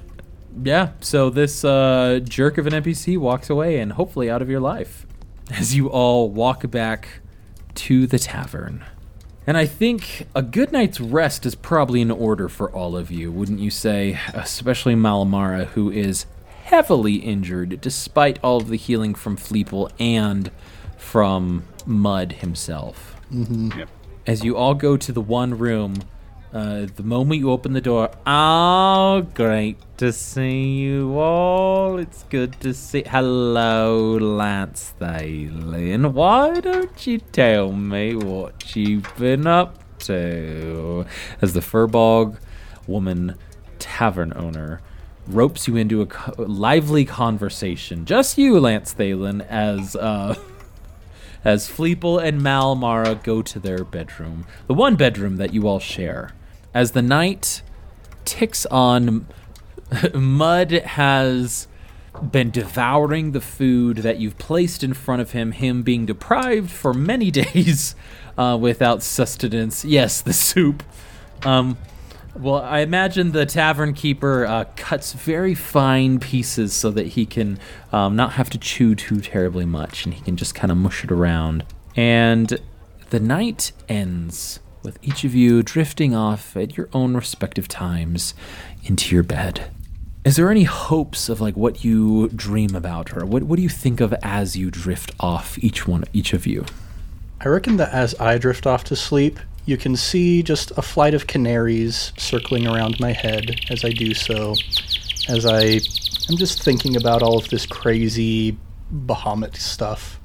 Yeah, 0.63 0.91
so 1.01 1.29
this 1.29 1.65
uh, 1.65 2.21
jerk 2.23 2.57
of 2.57 2.65
an 2.65 2.71
NPC 2.71 3.17
walks 3.17 3.49
away 3.49 3.77
and 3.77 3.91
hopefully 3.91 4.29
out 4.29 4.41
of 4.41 4.49
your 4.49 4.61
life 4.61 5.05
as 5.51 5.75
you 5.75 5.89
all 5.89 6.29
walk 6.29 6.71
back 6.71 7.19
to 7.75 8.07
the 8.07 8.17
tavern. 8.17 8.85
And 9.47 9.57
I 9.57 9.65
think 9.65 10.27
a 10.33 10.41
good 10.41 10.71
night's 10.71 10.99
rest 10.99 11.45
is 11.45 11.53
probably 11.53 12.01
in 12.01 12.09
order 12.09 12.49
for 12.49 12.71
all 12.71 12.97
of 12.97 13.11
you, 13.11 13.31
wouldn't 13.31 13.59
you 13.59 13.69
say? 13.69 14.19
Especially 14.33 14.95
Malamara, 14.95 15.67
who 15.67 15.91
is 15.91 16.25
heavily 16.63 17.15
injured 17.15 17.79
despite 17.79 18.39
all 18.43 18.57
of 18.57 18.69
the 18.69 18.77
healing 18.77 19.13
from 19.13 19.37
Fleeple 19.37 19.91
and 19.99 20.49
from 20.97 21.63
Mud 21.85 22.33
himself. 22.33 23.15
Mm-hmm. 23.31 23.79
Yep. 23.79 23.89
As 24.25 24.43
you 24.43 24.57
all 24.57 24.73
go 24.73 24.97
to 24.97 25.11
the 25.11 25.21
one 25.21 25.55
room, 25.55 25.97
uh, 26.55 26.87
the 26.95 27.03
moment 27.03 27.41
you 27.41 27.51
open 27.51 27.73
the 27.73 27.81
door, 27.81 28.09
oh, 28.25 29.27
great 29.33 29.77
to 29.97 30.13
see 30.13 30.71
you 30.75 31.19
all. 31.19 31.97
It's 31.97 32.23
good 32.23 32.61
to 32.61 32.73
see. 32.73 33.03
Hello, 33.05 34.13
Lance 34.13 34.93
Thalen. 34.97 36.13
Why 36.13 36.61
don't 36.61 37.05
you 37.05 37.17
tell 37.17 37.73
me 37.73 38.15
what 38.15 38.73
you've 38.73 39.13
been 39.17 39.45
up 39.45 39.99
to? 39.99 41.05
As 41.41 41.51
the 41.51 41.59
Firbolg 41.59 42.37
woman 42.87 43.35
tavern 43.77 44.31
owner 44.33 44.79
ropes 45.27 45.67
you 45.67 45.75
into 45.75 46.01
a 46.01 46.05
co- 46.05 46.41
lively 46.41 47.03
conversation. 47.03 48.05
Just 48.05 48.37
you, 48.37 48.61
Lance 48.61 48.93
Thalen, 48.93 49.45
as 49.49 49.97
uh, 49.97 50.39
as 51.43 51.69
Fleeple 51.69 52.23
and 52.23 52.39
Malamara 52.39 53.21
go 53.21 53.41
to 53.41 53.59
their 53.59 53.83
bedroom, 53.83 54.45
the 54.67 54.73
one 54.73 54.95
bedroom 54.95 55.35
that 55.35 55.53
you 55.53 55.67
all 55.67 55.79
share. 55.81 56.31
As 56.75 56.91
the 56.91 57.01
night 57.01 57.61
ticks 58.25 58.65
on, 58.65 59.27
Mud 60.13 60.71
has 60.71 61.69
been 62.21 62.51
devouring 62.51 63.31
the 63.31 63.39
food 63.39 63.97
that 63.97 64.19
you've 64.19 64.37
placed 64.37 64.83
in 64.83 64.93
front 64.93 65.21
of 65.21 65.31
him, 65.31 65.53
him 65.53 65.83
being 65.83 66.05
deprived 66.05 66.69
for 66.69 66.93
many 66.93 67.31
days 67.43 67.95
uh, 68.37 68.57
without 68.59 69.01
sustenance. 69.01 69.85
Yes, 69.85 70.19
the 70.19 70.33
soup. 70.33 70.83
Um, 71.43 71.77
well, 72.37 72.61
I 72.61 72.79
imagine 72.79 73.31
the 73.31 73.45
tavern 73.45 73.93
keeper 73.93 74.45
uh, 74.45 74.65
cuts 74.75 75.13
very 75.13 75.55
fine 75.55 76.19
pieces 76.19 76.73
so 76.73 76.91
that 76.91 77.07
he 77.07 77.25
can 77.25 77.57
um, 77.93 78.17
not 78.17 78.33
have 78.33 78.49
to 78.49 78.57
chew 78.57 78.95
too 78.95 79.21
terribly 79.21 79.65
much 79.65 80.03
and 80.03 80.13
he 80.13 80.21
can 80.21 80.35
just 80.35 80.53
kind 80.53 80.71
of 80.71 80.77
mush 80.77 81.05
it 81.05 81.11
around. 81.11 81.63
And 81.95 82.59
the 83.11 83.21
night 83.21 83.71
ends 83.87 84.59
with 84.85 84.99
each 85.01 85.23
of 85.23 85.35
you 85.35 85.63
drifting 85.63 86.15
off 86.15 86.55
at 86.55 86.77
your 86.77 86.87
own 86.93 87.15
respective 87.15 87.67
times 87.67 88.33
into 88.83 89.13
your 89.13 89.23
bed. 89.23 89.69
Is 90.23 90.37
there 90.37 90.49
any 90.49 90.63
hopes 90.63 91.27
of 91.27 91.41
like 91.41 91.57
what 91.57 91.83
you 91.83 92.29
dream 92.29 92.75
about 92.75 93.15
or 93.15 93.25
what, 93.25 93.43
what 93.43 93.57
do 93.57 93.61
you 93.61 93.69
think 93.69 93.99
of 93.99 94.13
as 94.23 94.55
you 94.55 94.71
drift 94.71 95.11
off 95.19 95.57
each 95.63 95.87
one 95.87 96.05
each 96.13 96.33
of 96.33 96.47
you? 96.47 96.65
I 97.41 97.49
reckon 97.49 97.77
that 97.77 97.93
as 97.93 98.19
I 98.19 98.37
drift 98.37 98.65
off 98.65 98.83
to 98.85 98.95
sleep, 98.95 99.39
you 99.65 99.77
can 99.77 99.95
see 99.95 100.41
just 100.41 100.71
a 100.77 100.81
flight 100.81 101.13
of 101.13 101.27
canaries 101.27 102.13
circling 102.17 102.67
around 102.67 102.99
my 102.99 103.11
head 103.11 103.59
as 103.69 103.83
I 103.83 103.89
do 103.89 104.13
so, 104.13 104.55
as 105.27 105.45
I 105.45 105.81
am 106.29 106.37
just 106.37 106.63
thinking 106.63 106.95
about 106.95 107.21
all 107.21 107.37
of 107.37 107.49
this 107.49 107.65
crazy 107.65 108.57
Bahamut 108.93 109.55
stuff. 109.55 110.19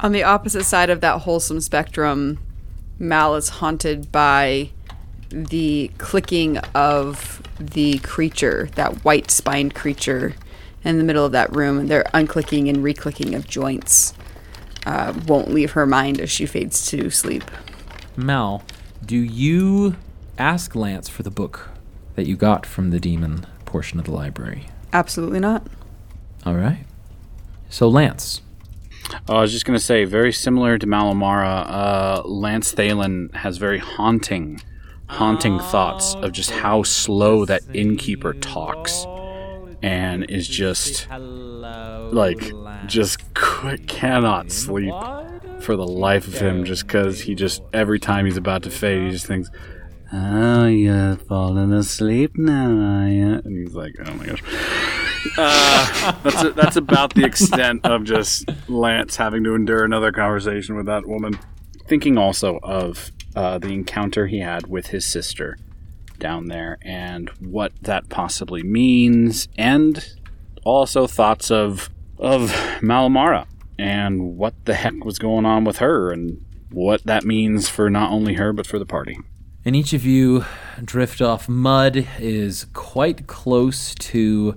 On 0.00 0.12
the 0.12 0.22
opposite 0.22 0.64
side 0.64 0.90
of 0.90 1.00
that 1.00 1.20
wholesome 1.20 1.60
spectrum, 1.60 2.38
Mal 2.98 3.36
is 3.36 3.48
haunted 3.48 4.10
by 4.10 4.70
the 5.30 5.90
clicking 5.98 6.58
of 6.74 7.42
the 7.60 7.98
creature, 7.98 8.68
that 8.74 9.04
white 9.04 9.30
spined 9.30 9.74
creature 9.74 10.34
in 10.84 10.98
the 10.98 11.04
middle 11.04 11.24
of 11.24 11.32
that 11.32 11.54
room, 11.54 11.78
and 11.78 11.88
their 11.88 12.04
unclicking 12.14 12.68
and 12.68 12.78
reclicking 12.78 13.34
of 13.36 13.46
joints 13.46 14.14
uh, 14.86 15.12
won't 15.26 15.50
leave 15.50 15.72
her 15.72 15.86
mind 15.86 16.20
as 16.20 16.30
she 16.30 16.46
fades 16.46 16.86
to 16.86 17.10
sleep. 17.10 17.44
Mal, 18.16 18.62
do 19.04 19.16
you 19.16 19.96
ask 20.38 20.74
Lance 20.74 21.08
for 21.08 21.22
the 21.22 21.30
book 21.30 21.68
that 22.14 22.26
you 22.26 22.36
got 22.36 22.64
from 22.64 22.90
the 22.90 22.98
demon 22.98 23.46
portion 23.64 23.98
of 23.98 24.06
the 24.06 24.12
library? 24.12 24.66
Absolutely 24.92 25.40
not. 25.40 25.66
All 26.46 26.54
right. 26.54 26.84
So, 27.68 27.86
Lance, 27.88 28.40
Oh, 29.28 29.36
I 29.36 29.40
was 29.40 29.52
just 29.52 29.64
going 29.64 29.78
to 29.78 29.84
say, 29.84 30.04
very 30.04 30.32
similar 30.32 30.78
to 30.78 30.86
Malamara, 30.86 31.66
uh, 31.68 32.22
Lance 32.24 32.74
Thalen 32.74 33.34
has 33.34 33.56
very 33.58 33.78
haunting, 33.78 34.60
haunting 35.06 35.58
thoughts 35.58 36.14
of 36.16 36.32
just 36.32 36.50
how 36.50 36.82
slow 36.82 37.44
that 37.44 37.62
innkeeper 37.74 38.34
talks 38.34 39.06
and 39.82 40.28
is 40.30 40.48
just 40.48 41.08
like, 41.10 42.52
just 42.86 43.20
cannot 43.86 44.50
sleep 44.50 44.94
for 45.60 45.76
the 45.76 45.86
life 45.86 46.26
of 46.26 46.34
him 46.34 46.64
just 46.64 46.86
because 46.86 47.20
he 47.20 47.34
just, 47.34 47.62
every 47.72 47.98
time 47.98 48.24
he's 48.24 48.36
about 48.36 48.62
to 48.62 48.70
fade, 48.70 49.04
he 49.04 49.10
just 49.10 49.26
thinks, 49.26 49.50
Oh, 50.10 50.66
you're 50.66 51.16
falling 51.16 51.70
asleep 51.72 52.32
now, 52.38 52.70
are 52.70 53.08
you? 53.08 53.42
And 53.44 53.58
he's 53.58 53.74
like, 53.74 53.94
oh 54.06 54.14
my 54.14 54.24
gosh. 54.24 54.42
Uh, 55.36 56.12
that's 56.22 56.54
that's 56.54 56.76
about 56.76 57.14
the 57.14 57.24
extent 57.24 57.84
of 57.84 58.04
just 58.04 58.48
Lance 58.68 59.16
having 59.16 59.44
to 59.44 59.54
endure 59.54 59.84
another 59.84 60.12
conversation 60.12 60.76
with 60.76 60.86
that 60.86 61.06
woman. 61.06 61.38
Thinking 61.86 62.18
also 62.18 62.58
of 62.62 63.10
uh, 63.34 63.58
the 63.58 63.68
encounter 63.68 64.26
he 64.26 64.40
had 64.40 64.66
with 64.66 64.88
his 64.88 65.06
sister 65.06 65.56
down 66.18 66.46
there 66.46 66.78
and 66.82 67.30
what 67.40 67.72
that 67.82 68.08
possibly 68.08 68.62
means, 68.62 69.48
and 69.56 70.14
also 70.64 71.06
thoughts 71.06 71.50
of 71.50 71.88
of 72.18 72.50
Malamara 72.80 73.46
and 73.78 74.36
what 74.36 74.54
the 74.64 74.74
heck 74.74 75.04
was 75.04 75.18
going 75.20 75.46
on 75.46 75.64
with 75.64 75.78
her 75.78 76.10
and 76.10 76.44
what 76.72 77.04
that 77.04 77.24
means 77.24 77.68
for 77.68 77.88
not 77.88 78.10
only 78.10 78.34
her 78.34 78.52
but 78.52 78.66
for 78.66 78.78
the 78.78 78.84
party. 78.86 79.16
and 79.64 79.76
each 79.76 79.92
of 79.92 80.04
you 80.04 80.44
drift 80.84 81.20
off. 81.22 81.48
Mud 81.48 82.06
is 82.18 82.66
quite 82.72 83.26
close 83.28 83.94
to, 83.96 84.56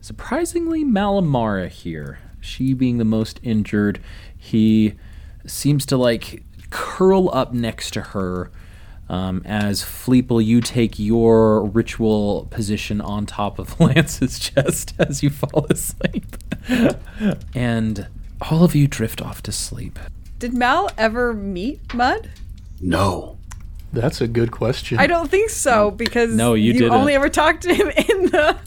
surprisingly, 0.00 0.84
Malamara 0.84 1.68
here. 1.68 2.18
She 2.40 2.72
being 2.74 2.98
the 2.98 3.04
most 3.04 3.40
injured, 3.42 4.00
he 4.36 4.94
seems 5.46 5.84
to 5.86 5.96
like 5.96 6.44
curl 6.70 7.30
up 7.32 7.52
next 7.52 7.92
to 7.92 8.00
her. 8.02 8.50
Um, 9.08 9.40
as 9.46 9.82
Fleeple, 9.82 10.44
you 10.44 10.60
take 10.60 10.98
your 10.98 11.64
ritual 11.64 12.46
position 12.50 13.00
on 13.00 13.24
top 13.24 13.58
of 13.58 13.80
Lance's 13.80 14.38
chest 14.38 14.92
as 14.98 15.22
you 15.22 15.30
fall 15.30 15.66
asleep. 15.70 16.36
and 17.54 18.06
all 18.42 18.64
of 18.64 18.74
you 18.74 18.86
drift 18.86 19.22
off 19.22 19.42
to 19.44 19.52
sleep. 19.52 19.98
Did 20.38 20.52
Mal 20.52 20.90
ever 20.98 21.32
meet 21.32 21.94
Mud? 21.94 22.30
No. 22.80 23.38
That's 23.92 24.20
a 24.20 24.28
good 24.28 24.50
question. 24.52 24.98
I 24.98 25.06
don't 25.06 25.30
think 25.30 25.48
so 25.48 25.90
because 25.90 26.34
No, 26.34 26.52
you 26.52 26.74
didn't. 26.74 26.92
only 26.92 27.14
ever 27.14 27.30
talked 27.30 27.62
to 27.62 27.74
him 27.74 27.88
in 27.88 28.26
the 28.26 28.58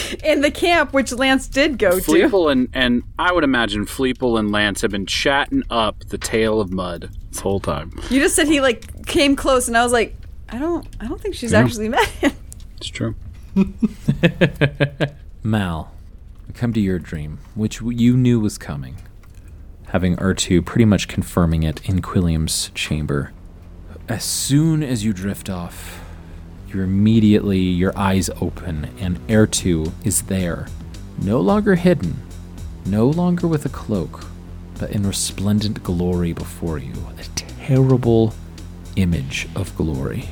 in 0.24 0.40
the 0.40 0.50
camp, 0.50 0.92
which 0.92 1.12
Lance 1.12 1.46
did 1.46 1.78
go 1.78 1.98
to. 1.98 2.10
Fleeple 2.10 2.50
and, 2.50 2.68
and 2.72 3.02
I 3.18 3.32
would 3.32 3.44
imagine 3.44 3.86
Fleeple 3.86 4.38
and 4.38 4.50
Lance 4.50 4.80
have 4.82 4.90
been 4.90 5.06
chatting 5.06 5.62
up 5.70 6.00
the 6.08 6.18
tale 6.18 6.60
of 6.60 6.72
mud 6.72 7.10
this 7.30 7.40
whole 7.40 7.60
time. 7.60 7.92
You 8.10 8.20
just 8.20 8.34
said 8.34 8.48
he 8.48 8.60
like 8.60 9.06
came 9.06 9.36
close, 9.36 9.68
and 9.68 9.76
I 9.76 9.82
was 9.82 9.92
like, 9.92 10.16
I 10.48 10.58
don't, 10.58 10.86
I 11.00 11.06
don't 11.06 11.20
think 11.20 11.34
she's 11.34 11.52
actually 11.52 11.88
met 11.88 12.06
him. 12.06 12.32
It's 12.76 12.88
true. 12.88 13.14
Mal, 15.44 15.92
come 16.52 16.72
to 16.72 16.80
your 16.80 16.98
dream, 16.98 17.38
which 17.54 17.80
you 17.80 18.16
knew 18.16 18.40
was 18.40 18.58
coming, 18.58 18.96
having 19.86 20.16
Ertu 20.16 20.66
pretty 20.66 20.84
much 20.84 21.06
confirming 21.06 21.62
it 21.62 21.88
in 21.88 22.02
Quilliam's 22.02 22.72
chamber. 22.74 23.32
As 24.08 24.24
soon 24.24 24.82
as 24.82 25.04
you 25.04 25.12
drift 25.12 25.48
off, 25.48 26.01
you're 26.72 26.84
immediately, 26.84 27.58
your 27.58 27.96
eyes 27.96 28.30
open, 28.40 28.88
and 28.98 29.18
Ertu 29.28 29.92
is 30.04 30.22
there, 30.22 30.66
no 31.18 31.40
longer 31.40 31.74
hidden, 31.74 32.16
no 32.86 33.06
longer 33.06 33.46
with 33.46 33.64
a 33.64 33.68
cloak, 33.68 34.24
but 34.78 34.90
in 34.90 35.06
resplendent 35.06 35.82
glory 35.82 36.32
before 36.32 36.78
you, 36.78 36.92
a 37.18 37.24
terrible 37.36 38.34
image 38.96 39.48
of 39.54 39.74
glory. 39.76 40.28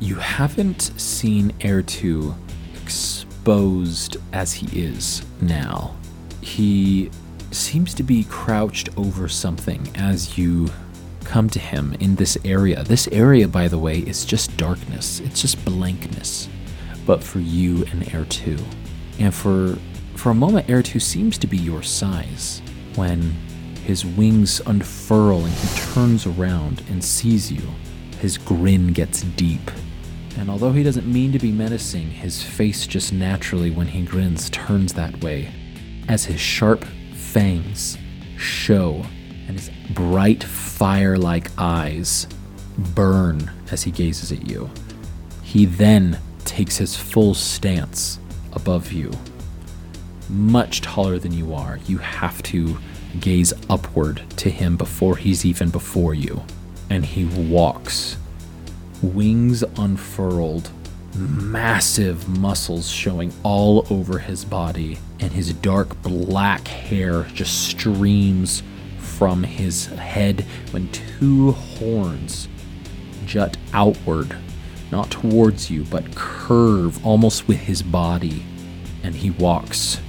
You 0.00 0.16
haven't 0.16 0.92
seen 1.00 1.52
Ertu 1.60 2.34
exposed 2.82 4.16
as 4.32 4.52
he 4.54 4.66
is 4.80 5.24
now. 5.40 5.94
he 6.40 7.10
seems 7.50 7.94
to 7.94 8.02
be 8.02 8.24
crouched 8.24 8.88
over 8.96 9.28
something 9.28 9.88
as 9.94 10.36
you 10.38 10.68
come 11.22 11.48
to 11.50 11.58
him 11.58 11.94
in 12.00 12.16
this 12.16 12.36
area. 12.44 12.82
This 12.84 13.08
area, 13.08 13.48
by 13.48 13.68
the 13.68 13.78
way, 13.78 13.98
is 13.98 14.24
just 14.24 14.56
darkness, 14.56 15.20
it's 15.20 15.40
just 15.40 15.64
blankness. 15.64 16.48
But 17.06 17.22
for 17.22 17.40
you 17.40 17.84
and 17.90 18.02
Ertu. 18.04 18.62
And 19.18 19.34
for 19.34 19.78
for 20.16 20.30
a 20.30 20.34
moment 20.34 20.68
Ertu 20.68 21.00
seems 21.00 21.38
to 21.38 21.46
be 21.46 21.56
your 21.56 21.82
size 21.82 22.62
when 22.94 23.34
his 23.84 24.04
wings 24.04 24.60
unfurl 24.66 25.44
and 25.44 25.52
he 25.52 25.80
turns 25.92 26.26
around 26.26 26.82
and 26.88 27.02
sees 27.02 27.50
you. 27.50 27.62
His 28.20 28.38
grin 28.38 28.92
gets 28.92 29.22
deep. 29.22 29.70
And 30.38 30.48
although 30.48 30.72
he 30.72 30.82
doesn't 30.82 31.06
mean 31.06 31.32
to 31.32 31.38
be 31.38 31.50
menacing, 31.50 32.10
his 32.10 32.42
face 32.42 32.86
just 32.86 33.12
naturally, 33.12 33.70
when 33.70 33.88
he 33.88 34.02
grins, 34.02 34.48
turns 34.50 34.92
that 34.94 35.22
way 35.22 35.52
as 36.08 36.24
his 36.24 36.40
sharp 36.40 36.84
fangs 37.14 37.98
show 38.36 39.04
and 39.52 39.60
his 39.60 39.70
bright 39.90 40.42
fire 40.42 41.18
like 41.18 41.50
eyes 41.58 42.26
burn 42.94 43.50
as 43.70 43.82
he 43.82 43.90
gazes 43.90 44.32
at 44.32 44.48
you. 44.48 44.70
He 45.42 45.66
then 45.66 46.18
takes 46.46 46.78
his 46.78 46.96
full 46.96 47.34
stance 47.34 48.18
above 48.54 48.92
you. 48.92 49.12
Much 50.30 50.80
taller 50.80 51.18
than 51.18 51.32
you 51.32 51.52
are, 51.52 51.78
you 51.86 51.98
have 51.98 52.42
to 52.44 52.78
gaze 53.20 53.52
upward 53.68 54.22
to 54.38 54.48
him 54.48 54.78
before 54.78 55.18
he's 55.18 55.44
even 55.44 55.68
before 55.68 56.14
you. 56.14 56.42
And 56.88 57.04
he 57.04 57.26
walks, 57.26 58.16
wings 59.02 59.62
unfurled, 59.76 60.70
massive 61.14 62.26
muscles 62.26 62.88
showing 62.88 63.30
all 63.42 63.86
over 63.90 64.18
his 64.18 64.46
body, 64.46 64.98
and 65.20 65.30
his 65.30 65.52
dark 65.52 66.00
black 66.02 66.66
hair 66.66 67.24
just 67.34 67.68
streams 67.68 68.62
from 69.22 69.44
his 69.44 69.86
head 69.86 70.40
when 70.72 70.90
two 70.90 71.52
horns 71.52 72.48
jut 73.24 73.56
outward, 73.72 74.36
not 74.90 75.12
towards 75.12 75.70
you, 75.70 75.84
but 75.84 76.12
curve 76.16 77.06
almost 77.06 77.46
with 77.46 77.58
his 77.58 77.82
body. 77.82 78.44
And 79.04 79.14
he 79.14 79.30
walks, 79.30 80.00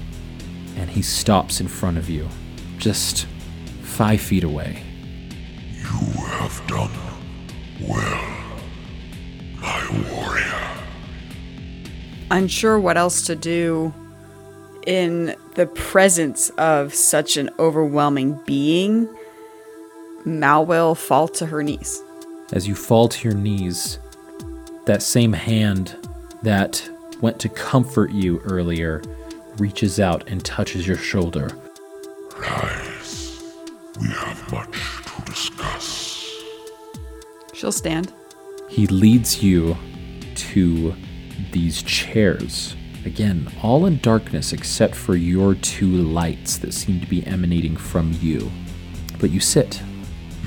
and 0.76 0.90
he 0.90 1.04
stops 1.04 1.62
in 1.62 1.68
front 1.68 2.00
of 2.00 2.10
you, 2.10 2.28
just 2.80 3.28
five 3.84 4.20
feet 4.20 4.44
away. 4.44 4.82
You 5.74 6.24
have 6.26 6.64
done 6.66 6.90
well, 7.82 8.48
my 9.62 10.08
warrior. 10.12 10.86
Unsure 12.32 12.80
what 12.80 12.98
else 12.98 13.28
to 13.28 13.36
do 13.36 13.94
in 14.86 15.36
the 15.56 15.66
presence 15.66 16.50
of 16.52 16.94
such 16.94 17.38
an 17.38 17.50
overwhelming 17.60 18.40
being, 18.46 19.10
Mal 20.26 20.66
will 20.66 20.96
fall 20.96 21.28
to 21.30 21.46
her 21.48 21.64
knees. 21.64 22.02
As 22.54 22.68
you 22.68 22.76
fall 22.76 23.10
to 23.10 23.28
your 23.28 23.38
knees, 23.38 24.00
that 24.86 25.02
same 25.02 25.34
hand 25.34 25.96
that 26.44 26.90
went 27.22 27.40
to 27.40 27.50
comfort 27.50 28.12
you 28.12 28.40
earlier 28.42 29.02
reaches 29.58 30.00
out 30.00 30.28
and 30.28 30.44
touches 30.44 30.88
your 30.88 30.98
shoulder. 30.98 31.50
Rise. 32.38 33.42
We 34.00 34.08
have 34.10 34.52
much 34.52 34.78
to 35.06 35.22
discuss. 35.26 36.32
She'll 37.54 37.72
stand. 37.72 38.14
He 38.70 38.88
leads 38.88 39.44
you 39.44 39.78
to 40.36 40.96
these 41.52 41.84
chairs. 41.84 42.76
Again, 43.06 43.52
all 43.62 43.86
in 43.86 43.98
darkness 43.98 44.54
except 44.54 44.96
for 44.96 45.18
your 45.18 45.56
two 45.56 45.88
lights 45.88 46.58
that 46.60 46.74
seem 46.74 47.02
to 47.02 47.08
be 47.08 47.26
emanating 47.28 47.76
from 47.76 48.14
you. 48.22 48.50
But 49.20 49.30
you 49.30 49.42
sit. 49.42 49.82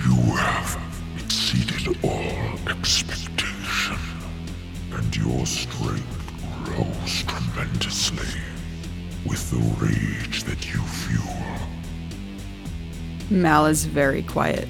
You 0.02 0.14
have 0.36 0.80
exceeded 1.18 2.02
all 2.02 2.59
expectation, 2.68 3.98
and 4.90 5.16
your 5.16 5.44
strength 5.44 6.32
grows 6.64 7.22
tremendously 7.24 8.40
with 9.26 9.50
the 9.50 9.59
rage 9.84 10.44
that 10.44 10.72
you 10.72 10.80
fuel. 10.80 11.36
Mal 13.28 13.66
is 13.66 13.84
very 13.84 14.22
quiet, 14.22 14.66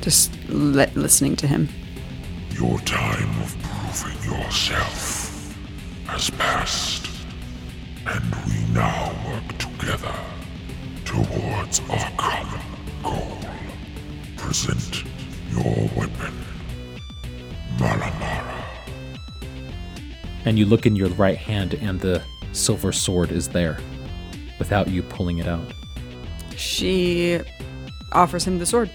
just 0.00 0.32
li- 0.48 0.86
listening 0.94 1.36
to 1.36 1.46
him. 1.46 1.68
Your 2.52 2.78
time 2.80 3.42
of 3.42 3.54
proving 3.62 4.32
yourself 4.32 5.25
has 6.08 6.30
passed, 6.30 7.08
and 8.06 8.34
we 8.46 8.72
now 8.72 9.12
work 9.26 9.58
together 9.58 10.14
towards 11.04 11.80
our 11.90 12.10
common 12.16 12.60
goal. 13.02 13.38
Present 14.36 15.04
your 15.50 15.90
weapon, 15.96 16.34
Malamara. 17.76 18.64
And 20.44 20.58
you 20.58 20.64
look 20.64 20.86
in 20.86 20.94
your 20.94 21.08
right 21.10 21.36
hand, 21.36 21.74
and 21.74 22.00
the 22.00 22.22
silver 22.52 22.92
sword 22.92 23.32
is 23.32 23.48
there 23.48 23.78
without 24.58 24.88
you 24.88 25.02
pulling 25.02 25.38
it 25.38 25.48
out. 25.48 25.72
She 26.56 27.40
offers 28.12 28.44
him 28.46 28.58
the 28.58 28.66
sword. 28.66 28.90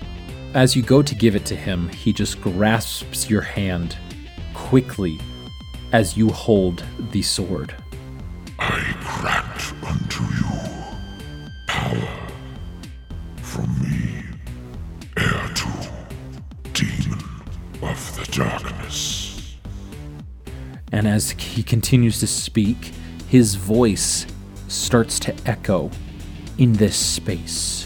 As 0.54 0.76
you 0.76 0.82
go 0.82 1.02
to 1.02 1.16
give 1.16 1.36
it 1.36 1.46
to 1.46 1.56
him, 1.56 1.90
he 1.90 2.12
just 2.12 2.42
grasps 2.42 3.30
your 3.30 3.42
hand 3.42 3.98
quickly 4.54 5.20
as 5.92 6.16
you 6.16 6.30
hold 6.30 6.84
the 7.12 7.22
sword. 7.22 7.76
I 8.60 8.96
grant 9.00 9.74
unto 9.84 10.24
you 10.24 10.52
power 11.68 12.08
from 13.42 13.82
me, 13.82 14.24
Ertu 15.16 15.92
demon 16.74 17.24
of 17.82 18.16
the 18.16 18.32
darkness. 18.32 19.58
And 20.92 21.08
as 21.08 21.32
he 21.32 21.64
continues 21.64 22.20
to 22.20 22.28
speak, 22.28 22.92
his 23.28 23.56
voice 23.56 24.28
starts 24.68 25.20
to 25.22 25.36
echo 25.46 25.90
in 26.58 26.74
this 26.74 26.96
space. 26.96 27.81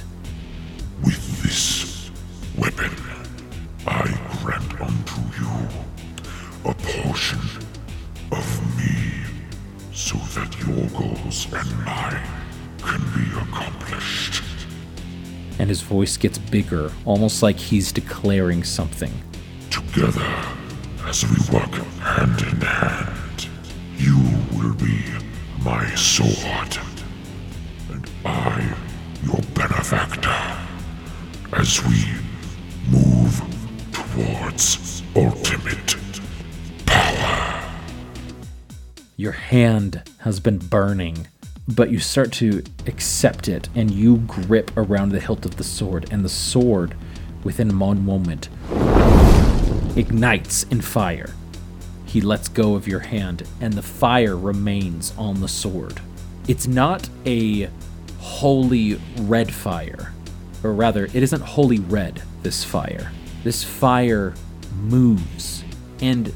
Voice 16.15 16.21
gets 16.21 16.37
bigger, 16.37 16.91
almost 17.05 17.43
like 17.43 17.57
he's 17.57 17.91
declaring 17.91 18.63
something. 18.63 19.11
Together, 19.69 20.25
as 21.05 21.23
we 21.23 21.37
work 21.53 21.73
hand 21.99 22.41
in 22.41 22.61
hand, 22.61 23.47
you 23.97 24.17
will 24.53 24.73
be 24.75 25.03
my 25.63 25.85
sword, 25.95 26.77
and 27.91 28.09
I 28.25 28.75
your 29.23 29.41
benefactor, 29.53 30.35
as 31.53 31.83
we 31.83 32.05
move 32.89 33.41
towards 33.91 35.03
ultimate 35.15 35.95
power. 36.85 37.61
Your 39.17 39.33
hand 39.33 40.03
has 40.19 40.39
been 40.39 40.59
burning, 40.59 41.27
but 41.67 41.89
you 41.89 41.99
start 41.99 42.31
to 42.31 42.63
accept 42.85 43.47
it 43.47 43.69
and 43.75 43.89
you 43.91 44.17
grip 44.17 44.71
around 44.77 45.09
the 45.09 45.19
hilt 45.19 45.45
of 45.45 45.57
the 45.57 45.63
sword, 45.63 46.07
and 46.11 46.23
the 46.23 46.29
sword, 46.29 46.95
within 47.43 47.79
one 47.79 48.05
moment, 48.05 48.49
ignites 49.97 50.63
in 50.63 50.81
fire. 50.81 51.33
He 52.05 52.21
lets 52.21 52.47
go 52.47 52.75
of 52.75 52.87
your 52.87 52.99
hand, 52.99 53.43
and 53.59 53.73
the 53.73 53.81
fire 53.81 54.37
remains 54.37 55.13
on 55.17 55.41
the 55.41 55.47
sword. 55.47 55.99
It's 56.47 56.67
not 56.67 57.09
a 57.25 57.69
holy 58.19 58.99
red 59.21 59.53
fire, 59.53 60.13
or 60.63 60.73
rather, 60.73 61.05
it 61.05 61.15
isn't 61.15 61.41
holy 61.41 61.79
red, 61.79 62.21
this 62.43 62.63
fire. 62.63 63.11
This 63.43 63.63
fire 63.63 64.33
moves, 64.81 65.63
and 65.99 66.33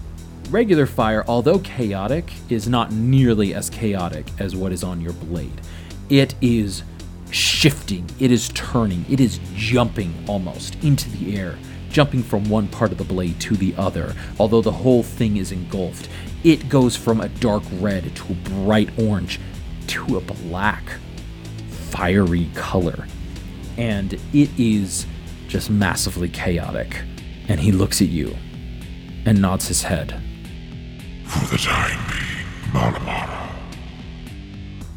regular 0.50 0.86
fire, 0.86 1.24
although 1.28 1.60
chaotic, 1.60 2.32
is 2.50 2.68
not 2.68 2.92
nearly 2.92 3.54
as 3.54 3.70
chaotic 3.70 4.28
as 4.40 4.56
what 4.56 4.72
is 4.72 4.84
on 4.84 5.02
your 5.02 5.14
blade. 5.14 5.62
It 6.10 6.36
is 6.42 6.84
shifting, 7.32 8.10
it 8.20 8.32
is 8.32 8.50
turning, 8.50 9.06
it 9.10 9.20
is 9.20 9.40
jumping 9.54 10.14
almost 10.28 10.76
into 10.84 11.10
the 11.12 11.38
air, 11.38 11.58
jumping 11.90 12.24
from 12.24 12.50
one 12.50 12.68
part 12.68 12.92
of 12.92 12.98
the 12.98 13.04
blade 13.04 13.40
to 13.42 13.56
the 13.56 13.76
other, 13.78 14.16
although 14.40 14.62
the 14.62 14.72
whole 14.72 15.04
thing 15.04 15.38
is 15.38 15.52
engulfed. 15.52 16.10
It 16.44 16.70
goes 16.70 16.96
from 16.96 17.22
a 17.22 17.30
dark 17.30 17.64
red 17.80 18.16
to 18.16 18.34
a 18.34 18.36
bright 18.36 18.90
orange 19.00 19.40
to 19.88 20.18
a 20.18 20.22
black, 20.22 20.84
fiery 21.70 22.50
color. 22.56 23.08
And 23.78 24.14
it 24.34 24.50
is 24.58 25.06
just 25.48 25.70
massively 25.70 26.30
chaotic. 26.30 27.02
And 27.48 27.60
he 27.60 27.72
looks 27.72 28.02
at 28.02 28.10
you 28.10 28.36
and 29.26 29.42
nods 29.42 29.68
his 29.68 29.84
head. 29.84 30.22
For 31.30 31.46
the 31.52 31.58
time 31.58 32.00
being, 32.10 32.74
Malamara, 32.74 33.50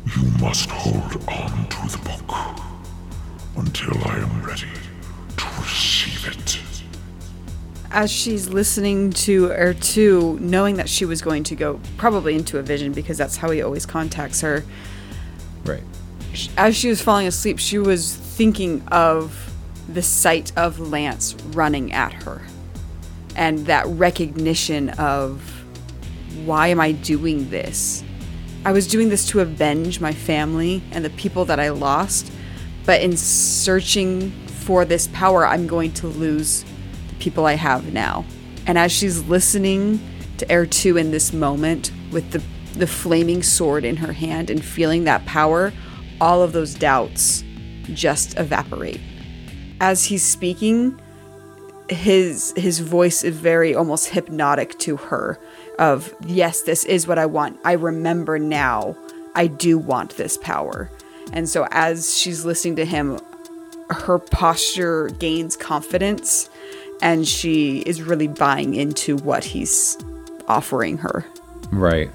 we 0.06 0.12
You 0.22 0.30
must 0.40 0.70
hold 0.70 1.12
on 1.28 1.68
to 1.68 1.88
the 1.88 2.00
book 2.04 2.60
until 3.56 3.92
I 4.08 4.16
am 4.16 4.42
ready 4.42 4.66
to 5.36 5.44
receive 5.60 6.26
it. 6.28 6.58
As 7.90 8.10
she's 8.10 8.48
listening 8.48 9.10
to 9.10 9.48
Ertu, 9.48 10.40
knowing 10.40 10.76
that 10.76 10.88
she 10.88 11.04
was 11.04 11.20
going 11.20 11.44
to 11.44 11.54
go 11.54 11.78
probably 11.98 12.34
into 12.34 12.58
a 12.58 12.62
vision 12.62 12.92
because 12.92 13.18
that's 13.18 13.36
how 13.36 13.50
he 13.50 13.60
always 13.62 13.84
contacts 13.84 14.40
her, 14.40 14.64
Right. 15.64 15.82
as 16.56 16.74
she 16.74 16.88
was 16.88 17.02
falling 17.02 17.26
asleep, 17.26 17.58
she 17.58 17.78
was 17.78 18.14
thinking 18.16 18.82
of 18.88 19.52
the 19.86 20.02
sight 20.02 20.50
of 20.56 20.78
Lance 20.80 21.34
running 21.52 21.92
at 21.92 22.14
her 22.22 22.40
and 23.36 23.66
that 23.66 23.86
recognition 23.86 24.88
of 24.90 25.61
why 26.44 26.68
am 26.68 26.80
I 26.80 26.92
doing 26.92 27.50
this? 27.50 28.02
I 28.64 28.72
was 28.72 28.86
doing 28.86 29.08
this 29.08 29.26
to 29.28 29.40
avenge 29.40 30.00
my 30.00 30.12
family 30.12 30.82
and 30.92 31.04
the 31.04 31.10
people 31.10 31.44
that 31.46 31.58
I 31.58 31.70
lost, 31.70 32.32
but 32.86 33.00
in 33.00 33.16
searching 33.16 34.30
for 34.46 34.84
this 34.84 35.08
power, 35.08 35.46
I'm 35.46 35.66
going 35.66 35.92
to 35.94 36.06
lose 36.06 36.64
the 37.08 37.14
people 37.18 37.46
I 37.46 37.54
have 37.54 37.92
now. 37.92 38.24
And 38.66 38.78
as 38.78 38.92
she's 38.92 39.22
listening 39.24 40.00
to 40.38 40.46
Ertu 40.46 40.98
in 40.98 41.10
this 41.10 41.32
moment 41.32 41.90
with 42.12 42.30
the, 42.30 42.42
the 42.78 42.86
flaming 42.86 43.42
sword 43.42 43.84
in 43.84 43.96
her 43.96 44.12
hand 44.12 44.50
and 44.50 44.64
feeling 44.64 45.04
that 45.04 45.26
power, 45.26 45.72
all 46.20 46.42
of 46.42 46.52
those 46.52 46.74
doubts 46.74 47.42
just 47.92 48.38
evaporate. 48.38 49.00
As 49.80 50.04
he's 50.04 50.22
speaking, 50.22 51.00
his 51.88 52.54
his 52.56 52.78
voice 52.78 53.24
is 53.24 53.36
very 53.36 53.74
almost 53.74 54.08
hypnotic 54.08 54.78
to 54.78 54.96
her 54.96 55.38
of 55.78 56.14
yes 56.26 56.62
this 56.62 56.84
is 56.84 57.06
what 57.06 57.18
i 57.18 57.26
want. 57.26 57.58
I 57.64 57.72
remember 57.72 58.38
now 58.38 58.96
i 59.34 59.46
do 59.46 59.78
want 59.78 60.16
this 60.16 60.36
power. 60.36 60.90
And 61.32 61.48
so 61.48 61.66
as 61.70 62.16
she's 62.16 62.44
listening 62.44 62.76
to 62.76 62.84
him 62.84 63.18
her 63.90 64.18
posture 64.18 65.08
gains 65.18 65.56
confidence 65.56 66.48
and 67.00 67.26
she 67.26 67.80
is 67.80 68.02
really 68.02 68.28
buying 68.28 68.74
into 68.74 69.16
what 69.18 69.44
he's 69.44 69.98
offering 70.48 70.98
her. 70.98 71.24
Right. 71.70 72.10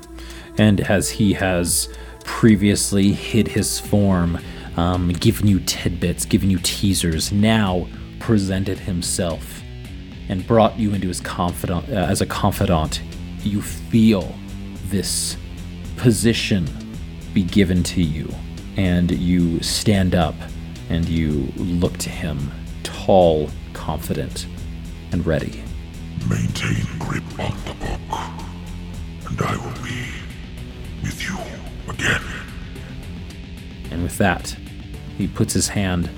And 0.57 0.81
as 0.81 1.09
he 1.09 1.33
has 1.33 1.89
previously 2.23 3.11
hid 3.11 3.47
his 3.47 3.79
form, 3.79 4.39
um, 4.75 5.09
given 5.09 5.47
you 5.47 5.59
tidbits, 5.61 6.25
given 6.25 6.49
you 6.49 6.59
teasers, 6.59 7.31
now 7.31 7.87
presented 8.19 8.79
himself 8.79 9.61
and 10.29 10.45
brought 10.45 10.77
you 10.77 10.93
into 10.93 11.07
his 11.07 11.19
confidant 11.19 11.89
uh, 11.89 11.93
as 11.93 12.21
a 12.21 12.25
confidant, 12.25 13.01
you 13.47 13.61
feel 13.61 14.35
this 14.89 15.37
position 15.95 16.67
be 17.33 17.43
given 17.43 17.81
to 17.83 18.01
you, 18.01 18.29
and 18.75 19.09
you 19.11 19.61
stand 19.61 20.13
up 20.15 20.35
and 20.89 21.07
you 21.07 21.51
look 21.55 21.97
to 21.97 22.09
him, 22.09 22.51
tall, 22.83 23.49
confident, 23.73 24.47
and 25.11 25.25
ready. 25.25 25.63
Maintain 26.29 26.85
grip 26.99 27.23
on 27.39 27.55
the 27.65 27.73
book, 27.79 28.19
and 29.29 29.41
I 29.41 29.55
will 29.55 29.83
be 29.83 30.05
with 31.01 31.21
you 31.23 31.37
again. 31.91 32.21
And 33.91 34.03
with 34.03 34.17
that, 34.17 34.55
he 35.17 35.27
puts 35.27 35.53
his 35.53 35.69
hand 35.69 36.09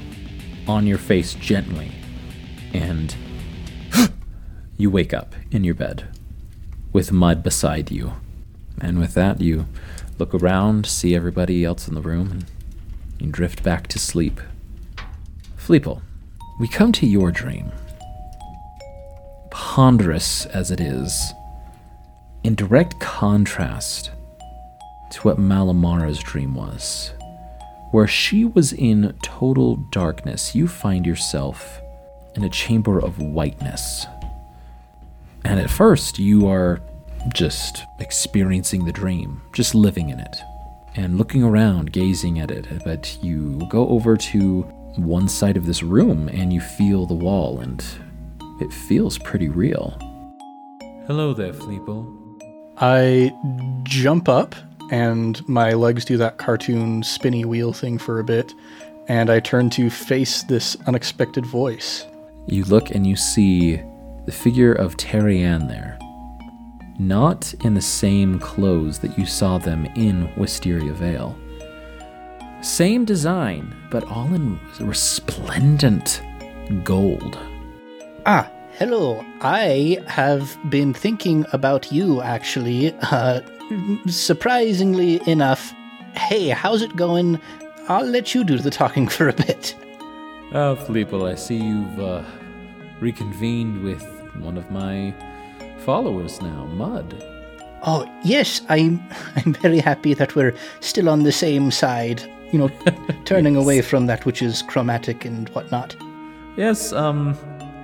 on 0.67 0.87
your 0.87 0.97
face 0.97 1.33
gently, 1.35 1.91
and 2.73 3.15
you 4.77 4.89
wake 4.89 5.13
up 5.13 5.33
in 5.51 5.63
your 5.63 5.75
bed 5.75 6.07
with 6.91 7.11
mud 7.11 7.43
beside 7.43 7.91
you. 7.91 8.13
And 8.81 8.99
with 8.99 9.13
that, 9.13 9.41
you 9.41 9.65
look 10.17 10.33
around, 10.33 10.85
see 10.85 11.15
everybody 11.15 11.63
else 11.63 11.87
in 11.87 11.95
the 11.95 12.01
room, 12.01 12.31
and 12.31 12.45
you 13.19 13.31
drift 13.31 13.63
back 13.63 13.87
to 13.87 13.99
sleep. 13.99 14.39
Fleeple, 15.57 16.01
we 16.59 16.67
come 16.67 16.91
to 16.93 17.05
your 17.05 17.31
dream. 17.31 17.71
Ponderous 19.51 20.45
as 20.47 20.71
it 20.71 20.79
is, 20.81 21.33
in 22.43 22.55
direct 22.55 22.99
contrast 22.99 24.11
to 25.11 25.21
what 25.21 25.37
Malamara's 25.37 26.19
dream 26.19 26.55
was. 26.55 27.11
Where 27.91 28.07
she 28.07 28.45
was 28.45 28.71
in 28.71 29.15
total 29.23 29.77
darkness, 29.91 30.53
you 30.53 30.67
find 30.67 31.05
yourself 31.05 31.81
in 32.35 32.43
a 32.43 32.49
chamber 32.49 32.99
of 32.99 33.19
whiteness. 33.19 34.05
And 35.45 35.59
at 35.59 35.69
first, 35.69 36.19
you 36.19 36.47
are 36.47 36.81
just 37.33 37.83
experiencing 37.99 38.85
the 38.85 38.91
dream, 38.91 39.41
just 39.53 39.75
living 39.75 40.09
in 40.09 40.19
it, 40.19 40.37
and 40.95 41.17
looking 41.17 41.43
around, 41.43 41.91
gazing 41.91 42.39
at 42.39 42.51
it. 42.51 42.67
But 42.83 43.17
you 43.21 43.59
go 43.69 43.87
over 43.89 44.17
to 44.17 44.61
one 44.95 45.27
side 45.27 45.57
of 45.57 45.65
this 45.65 45.83
room 45.83 46.27
and 46.29 46.51
you 46.51 46.61
feel 46.61 47.05
the 47.05 47.13
wall, 47.13 47.59
and 47.59 47.83
it 48.59 48.71
feels 48.71 49.17
pretty 49.17 49.49
real. 49.49 49.97
Hello 51.07 51.33
there, 51.33 51.53
Fleeple. 51.53 52.15
I 52.77 53.33
jump 53.83 54.29
up 54.29 54.55
and 54.91 55.47
my 55.47 55.73
legs 55.73 56.05
do 56.05 56.17
that 56.17 56.37
cartoon 56.37 57.03
spinny 57.03 57.45
wheel 57.45 57.73
thing 57.73 57.97
for 57.97 58.19
a 58.19 58.23
bit, 58.23 58.53
and 59.07 59.29
I 59.29 59.39
turn 59.39 59.69
to 59.71 59.89
face 59.89 60.43
this 60.43 60.75
unexpected 60.87 61.45
voice. 61.45 62.05
You 62.47 62.63
look 62.65 62.89
and 62.91 63.05
you 63.05 63.15
see 63.15 63.81
the 64.29 64.35
figure 64.35 64.73
of 64.73 64.95
Terry 64.95 65.41
Ann 65.41 65.67
there. 65.67 65.97
Not 66.99 67.51
in 67.61 67.73
the 67.73 67.81
same 67.81 68.37
clothes 68.37 68.99
that 68.99 69.17
you 69.17 69.25
saw 69.25 69.57
them 69.57 69.87
in 69.95 70.29
Wisteria 70.37 70.93
Vale. 70.93 71.35
Same 72.61 73.05
design, 73.05 73.75
but 73.89 74.03
all 74.03 74.31
in 74.35 74.59
resplendent 74.79 76.21
gold. 76.83 77.39
Ah, 78.27 78.51
hello. 78.73 79.25
I 79.41 79.97
have 80.05 80.55
been 80.69 80.93
thinking 80.93 81.43
about 81.51 81.91
you, 81.91 82.21
actually. 82.21 82.93
Uh, 83.01 83.41
surprisingly 84.05 85.27
enough. 85.27 85.73
Hey, 86.13 86.49
how's 86.49 86.83
it 86.83 86.95
going? 86.95 87.41
I'll 87.87 88.05
let 88.05 88.35
you 88.35 88.43
do 88.43 88.59
the 88.59 88.69
talking 88.69 89.07
for 89.15 89.27
a 89.27 89.33
bit. 89.33 89.75
Oh, 90.51 90.75
Fleeple, 90.75 91.27
I 91.27 91.33
see 91.33 91.57
you've 91.57 91.99
uh, 91.99 92.23
reconvened 92.99 93.83
with 93.83 94.18
one 94.39 94.57
of 94.57 94.69
my 94.71 95.13
followers 95.79 96.41
now, 96.41 96.65
Mud. 96.65 97.23
Oh, 97.83 98.09
yes, 98.23 98.61
I'm 98.69 99.01
I'm 99.35 99.53
very 99.53 99.79
happy 99.79 100.13
that 100.13 100.35
we're 100.35 100.53
still 100.79 101.09
on 101.09 101.23
the 101.23 101.31
same 101.31 101.71
side. 101.71 102.21
You 102.51 102.59
know, 102.59 102.69
turning 103.25 103.55
away 103.55 103.81
from 103.81 104.07
that 104.07 104.25
which 104.25 104.41
is 104.41 104.61
chromatic 104.63 105.25
and 105.25 105.49
whatnot. 105.49 105.95
Yes, 106.57 106.91
um, 106.93 107.37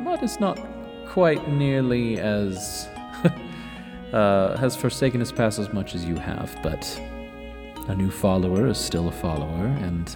Mud 0.03 0.23
is 0.23 0.39
not 0.39 0.59
quite 1.07 1.47
nearly 1.47 2.19
as. 2.19 2.87
uh, 4.13 4.57
has 4.57 4.75
forsaken 4.75 5.19
his 5.19 5.31
past 5.31 5.59
as 5.59 5.71
much 5.73 5.95
as 5.95 6.05
you 6.05 6.15
have, 6.15 6.57
but 6.63 7.01
a 7.87 7.95
new 7.95 8.09
follower 8.09 8.67
is 8.67 8.77
still 8.77 9.07
a 9.07 9.11
follower, 9.11 9.67
and 9.81 10.15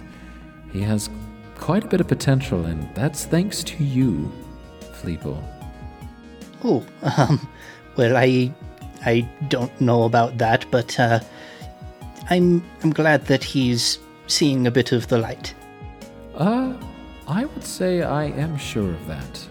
he 0.72 0.80
has 0.80 1.10
quite 1.56 1.84
a 1.84 1.88
bit 1.88 2.00
of 2.00 2.08
potential, 2.08 2.64
and 2.64 2.88
that's 2.94 3.24
thanks 3.24 3.62
to 3.64 3.84
you, 3.84 4.32
Fleeple. 4.80 5.59
Oh, 6.64 6.84
um, 7.02 7.48
well, 7.96 8.16
I 8.16 8.52
I 9.04 9.28
don't 9.48 9.80
know 9.80 10.04
about 10.04 10.38
that, 10.38 10.66
but 10.70 10.98
uh, 10.98 11.20
I'm 12.28 12.62
I'm 12.82 12.90
glad 12.90 13.26
that 13.26 13.42
he's 13.42 13.98
seeing 14.26 14.66
a 14.66 14.70
bit 14.70 14.92
of 14.92 15.08
the 15.08 15.18
light. 15.18 15.54
Uh, 16.34 16.74
I 17.26 17.44
would 17.44 17.64
say 17.64 18.02
I 18.02 18.24
am 18.24 18.56
sure 18.56 18.90
of 18.90 19.06
that. 19.06 19.46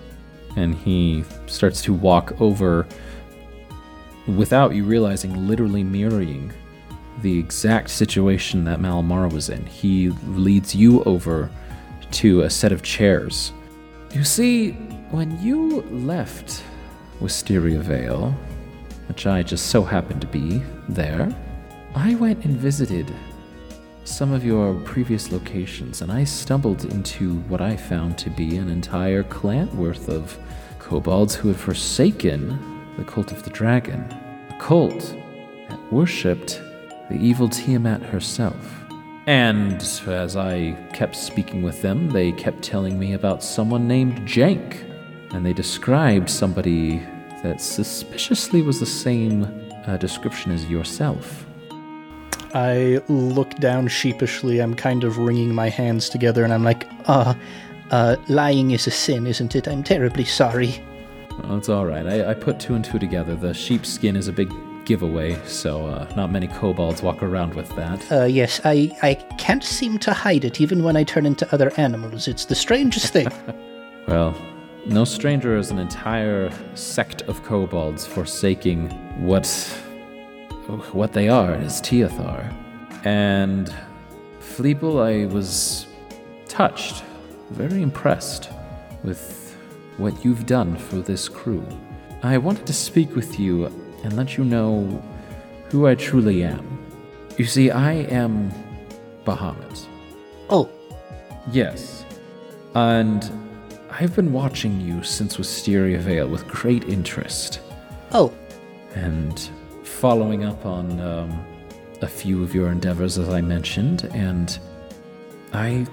And 0.55 0.76
he 0.76 1.24
starts 1.47 1.82
to 1.84 1.93
walk 1.93 2.39
over 2.41 2.88
without 4.28 4.74
you 4.74 4.84
realizing, 4.84 5.47
literally 5.47 5.84
mirroring 5.84 6.51
the 7.22 7.38
exact 7.38 7.89
situation 7.89 8.64
that 8.66 8.80
Malamara 8.80 9.32
was 9.32 9.49
in. 9.49 9.66
He 9.66 10.10
leads 10.28 10.76
you 10.76 11.03
over 11.03 11.49
to 12.12 12.41
a 12.41 12.49
set 12.49 12.72
of 12.72 12.82
chairs. 12.82 13.53
You 14.14 14.24
see, 14.24 14.72
when 15.12 15.41
you 15.41 15.82
left 15.91 16.64
Wisteria 17.20 17.80
Vale, 17.80 18.36
which 19.07 19.28
I 19.28 19.43
just 19.43 19.67
so 19.67 19.84
happened 19.84 20.22
to 20.22 20.28
be 20.28 20.61
there, 20.88 21.34
I 21.95 22.15
went 22.15 22.45
and 22.45 22.55
visited 22.55 23.11
some 24.03 24.32
of 24.32 24.43
your 24.43 24.74
previous 24.82 25.32
locations, 25.32 26.01
and 26.01 26.11
I 26.11 26.24
stumbled 26.24 26.86
into 26.86 27.36
what 27.41 27.61
I 27.61 27.76
found 27.78 28.17
to 28.20 28.30
be 28.30 28.57
an 28.57 28.70
entire 28.70 29.24
clan 29.24 29.76
worth 29.78 30.09
of 30.09 30.38
kobolds 30.80 31.36
who 31.36 31.49
had 31.49 31.57
forsaken 31.57 32.57
the 32.97 33.03
cult 33.03 33.32
of 33.32 33.43
the 33.43 33.49
dragon, 33.51 34.01
a 34.49 34.57
cult 34.59 35.15
that 35.70 35.91
worshipped 35.91 36.61
the 37.09 37.17
evil 37.17 37.49
Tiamat 37.49 38.01
herself. 38.01 38.76
And 39.28 39.76
as 40.07 40.36
I 40.36 40.72
kept 40.93 41.15
speaking 41.15 41.61
with 41.61 41.82
them, 41.82 42.09
they 42.09 42.32
kept 42.32 42.63
telling 42.63 42.97
me 42.97 43.13
about 43.13 43.43
someone 43.43 43.88
named 43.88 44.28
Jank, 44.28 44.89
and 45.32 45.46
they 45.46 45.54
described 45.54 46.30
somebody 46.30 47.00
that 47.44 47.62
suspiciously 47.62 48.62
was 48.62 48.80
the 48.80 48.86
same 48.86 49.48
uh, 49.86 49.98
description 49.98 50.52
as 50.52 50.66
yourself. 50.70 51.46
I 52.54 53.02
look 53.08 53.56
down 53.56 53.88
sheepishly. 53.88 54.60
I'm 54.60 54.74
kind 54.74 55.04
of 55.04 55.18
wringing 55.18 55.54
my 55.54 55.70
hands 55.70 56.10
together 56.10 56.44
and 56.44 56.52
I'm 56.52 56.64
like, 56.64 56.88
Ah, 57.08 57.38
uh, 57.92 58.16
lying 58.28 58.72
is 58.72 58.88
a 58.88 58.92
sin, 58.92 59.28
isn't 59.28 59.56
it? 59.56 59.68
I'm 59.68 59.84
terribly 59.84 60.26
sorry. 60.26 60.84
Well, 61.44 61.58
it's 61.58 61.70
all 61.70 61.86
right. 61.86 62.06
I, 62.06 62.32
I 62.32 62.34
put 62.34 62.60
two 62.60 62.76
and 62.76 62.84
two 62.84 63.00
together. 63.00 63.36
The 63.36 63.54
sheepskin 63.54 64.16
is 64.16 64.28
a 64.28 64.34
big 64.34 64.52
giveaway, 64.86 65.40
so 65.46 65.86
uh, 65.86 66.12
not 66.16 66.32
many 66.32 66.48
kobolds 66.48 67.04
walk 67.04 67.22
around 67.22 67.54
with 67.54 67.70
that. 67.76 68.12
Uh, 68.12 68.26
yes, 68.26 68.60
I, 68.66 68.92
I 69.04 69.14
can't 69.38 69.64
seem 69.64 70.00
to 70.00 70.14
hide 70.14 70.44
it 70.44 70.60
even 70.60 70.84
when 70.84 70.98
I 70.98 71.04
turn 71.04 71.26
into 71.26 71.52
other 71.54 71.72
animals. 71.78 72.28
It's 72.28 72.46
the 72.46 72.56
strangest 72.56 73.14
thing. 73.14 73.32
Well, 74.08 74.36
no 74.86 75.04
stranger 75.06 75.58
is 75.58 75.72
an 75.72 75.80
entire 75.80 76.52
sect 76.76 77.22
of 77.24 77.44
kobolds 77.44 78.06
forsaking 78.06 78.90
what 79.26 79.48
what 80.94 81.14
they 81.14 81.28
are 81.30 81.54
as 81.54 81.82
Teothar. 81.82 82.54
And 83.04 83.74
Fleeple, 84.40 85.02
I 85.02 85.26
was 85.34 85.88
touched, 86.48 87.04
very 87.50 87.82
impressed 87.82 88.50
with 89.04 89.56
what 89.98 90.24
you've 90.24 90.46
done 90.46 90.76
for 90.76 90.98
this 90.98 91.28
crew. 91.28 91.66
I 92.22 92.38
wanted 92.38 92.68
to 92.68 92.74
speak 92.74 93.16
with 93.16 93.40
you 93.40 93.66
and 94.04 94.16
let 94.16 94.38
you 94.38 94.44
know 94.44 95.02
who 95.70 95.88
I 95.88 95.96
truly 95.96 96.44
am. 96.44 96.78
You 97.38 97.46
see, 97.46 97.72
I 97.72 97.94
am 97.94 98.52
Bahamut. 99.26 99.86
oh, 100.50 100.70
Yes. 101.52 102.06
And 102.76 103.49
I've 103.92 104.16
been 104.16 104.32
watching 104.32 104.80
you 104.80 105.04
since 105.04 105.38
Wisteria 105.38 106.00
Vale 106.00 106.28
with 106.28 106.48
great 106.48 106.84
interest 106.86 107.60
oh, 108.12 108.34
and 108.96 109.50
following 109.84 110.46
up 110.46 110.66
on 110.66 111.00
um, 111.00 111.46
a 112.02 112.08
few 112.08 112.44
of 112.44 112.54
your 112.54 112.70
endeavors, 112.70 113.18
as 113.18 113.30
I 113.30 113.42
mentioned, 113.42 114.10
and 114.14 114.58
I 115.54 115.88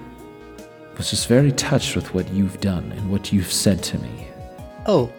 was 0.97 1.09
just 1.09 1.27
very 1.27 1.51
touched 1.51 1.95
with 1.95 2.13
what 2.13 2.29
you've 2.31 2.61
done 2.61 2.91
and 2.93 3.11
what 3.11 3.33
you've 3.33 3.51
said 3.51 3.83
to 3.83 3.99
me. 3.99 4.27
oh, 4.85 5.11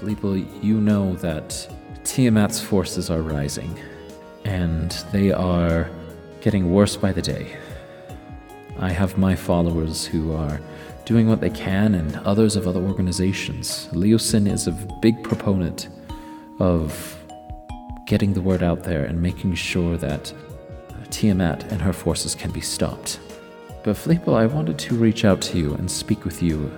Fleeple, 0.00 0.46
you 0.62 0.80
know 0.80 1.14
that 1.16 1.68
Tiamat's 2.04 2.60
forces 2.60 3.10
are 3.10 3.22
rising, 3.22 3.76
and 4.44 4.92
they 5.12 5.32
are 5.32 5.90
getting 6.40 6.72
worse 6.72 6.96
by 6.96 7.12
the 7.12 7.22
day. 7.22 7.56
I 8.78 8.90
have 8.90 9.18
my 9.18 9.34
followers 9.34 10.06
who 10.06 10.32
are 10.34 10.60
doing 11.08 11.26
what 11.26 11.40
they 11.40 11.48
can, 11.48 11.94
and 11.94 12.16
others 12.26 12.54
of 12.54 12.68
other 12.68 12.82
organizations. 12.82 13.88
Leosin 13.92 14.46
is 14.46 14.66
a 14.66 14.72
big 15.00 15.24
proponent 15.24 15.88
of 16.60 17.16
getting 18.04 18.34
the 18.34 18.42
word 18.42 18.62
out 18.62 18.82
there 18.82 19.06
and 19.06 19.22
making 19.22 19.54
sure 19.54 19.96
that 19.96 20.30
Tiamat 21.08 21.72
and 21.72 21.80
her 21.80 21.94
forces 21.94 22.34
can 22.34 22.50
be 22.50 22.60
stopped. 22.60 23.20
But 23.84 23.96
Fleeple, 23.96 24.36
I 24.36 24.44
wanted 24.44 24.78
to 24.80 24.96
reach 24.96 25.24
out 25.24 25.40
to 25.48 25.56
you 25.56 25.72
and 25.76 25.90
speak 25.90 26.26
with 26.26 26.42
you 26.42 26.70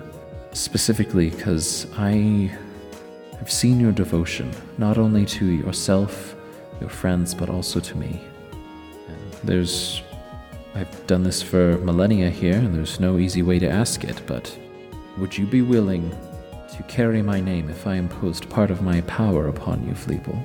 specifically 0.53 1.29
because 1.29 1.85
I 1.97 2.49
I've 3.41 3.51
seen 3.51 3.81
your 3.81 3.91
devotion, 3.91 4.49
not 4.77 4.97
only 4.97 5.25
to 5.25 5.45
yourself, 5.45 6.35
your 6.79 6.89
friends, 6.89 7.33
but 7.33 7.49
also 7.49 7.81
to 7.81 7.97
me. 7.97 8.21
And 9.09 9.33
there's. 9.43 10.01
I've 10.73 11.07
done 11.07 11.23
this 11.23 11.41
for 11.41 11.77
millennia 11.79 12.29
here, 12.29 12.55
and 12.55 12.73
there's 12.73 12.99
no 12.99 13.17
easy 13.17 13.41
way 13.41 13.59
to 13.59 13.69
ask 13.69 14.03
it, 14.03 14.21
but 14.25 14.57
would 15.17 15.37
you 15.37 15.45
be 15.45 15.61
willing 15.61 16.09
to 16.75 16.83
carry 16.83 17.21
my 17.21 17.41
name 17.41 17.69
if 17.69 17.85
I 17.85 17.95
imposed 17.95 18.49
part 18.49 18.71
of 18.71 18.81
my 18.81 19.01
power 19.01 19.47
upon 19.47 19.85
you, 19.85 19.93
Fleeple? 19.93 20.41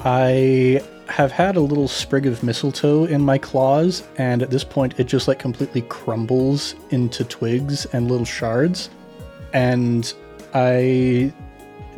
I 0.00 0.82
have 1.08 1.32
had 1.32 1.56
a 1.56 1.60
little 1.60 1.88
sprig 1.88 2.26
of 2.26 2.42
mistletoe 2.42 3.04
in 3.04 3.20
my 3.20 3.38
claws, 3.38 4.02
and 4.16 4.42
at 4.42 4.50
this 4.50 4.64
point, 4.64 4.98
it 4.98 5.04
just 5.04 5.28
like 5.28 5.38
completely 5.38 5.82
crumbles 5.82 6.74
into 6.90 7.24
twigs 7.24 7.86
and 7.86 8.10
little 8.10 8.26
shards. 8.26 8.90
And 9.52 10.12
I 10.54 11.32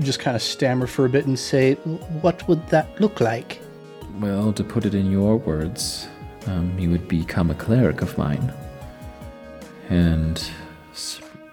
just 0.00 0.20
kind 0.20 0.36
of 0.36 0.42
stammer 0.42 0.86
for 0.86 1.06
a 1.06 1.08
bit 1.08 1.26
and 1.26 1.38
say, 1.38 1.74
what 1.74 2.46
would 2.48 2.66
that 2.68 3.00
look 3.00 3.20
like? 3.20 3.60
Well, 4.18 4.52
to 4.52 4.62
put 4.62 4.84
it 4.84 4.94
in 4.94 5.10
your 5.10 5.36
words, 5.36 6.06
um, 6.46 6.76
you 6.78 6.90
would 6.90 7.08
become 7.08 7.50
a 7.50 7.54
cleric 7.54 8.02
of 8.02 8.16
mine. 8.18 8.52
And 9.88 10.50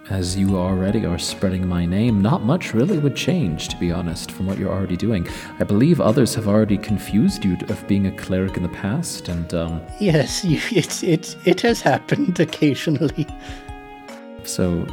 as 0.09 0.37
you 0.37 0.57
already 0.57 1.05
are 1.05 1.19
spreading 1.19 1.67
my 1.67 1.85
name, 1.85 2.21
not 2.21 2.43
much 2.43 2.73
really 2.73 2.97
would 2.97 3.15
change, 3.15 3.67
to 3.69 3.77
be 3.77 3.91
honest, 3.91 4.31
from 4.31 4.45
what 4.45 4.57
you're 4.57 4.71
already 4.71 4.95
doing. 4.95 5.27
I 5.59 5.63
believe 5.63 5.99
others 5.99 6.33
have 6.35 6.47
already 6.47 6.77
confused 6.77 7.43
you 7.43 7.57
of 7.67 7.85
being 7.87 8.07
a 8.07 8.11
cleric 8.11 8.55
in 8.55 8.63
the 8.63 8.69
past, 8.69 9.27
and 9.27 9.53
um, 9.53 9.81
Yes, 9.99 10.45
you, 10.51 10.59
it, 10.71 11.03
it, 11.03 11.35
it 11.45 11.61
has 11.61 11.81
happened 11.81 12.39
occasionally. 12.47 13.27
so 14.43 14.85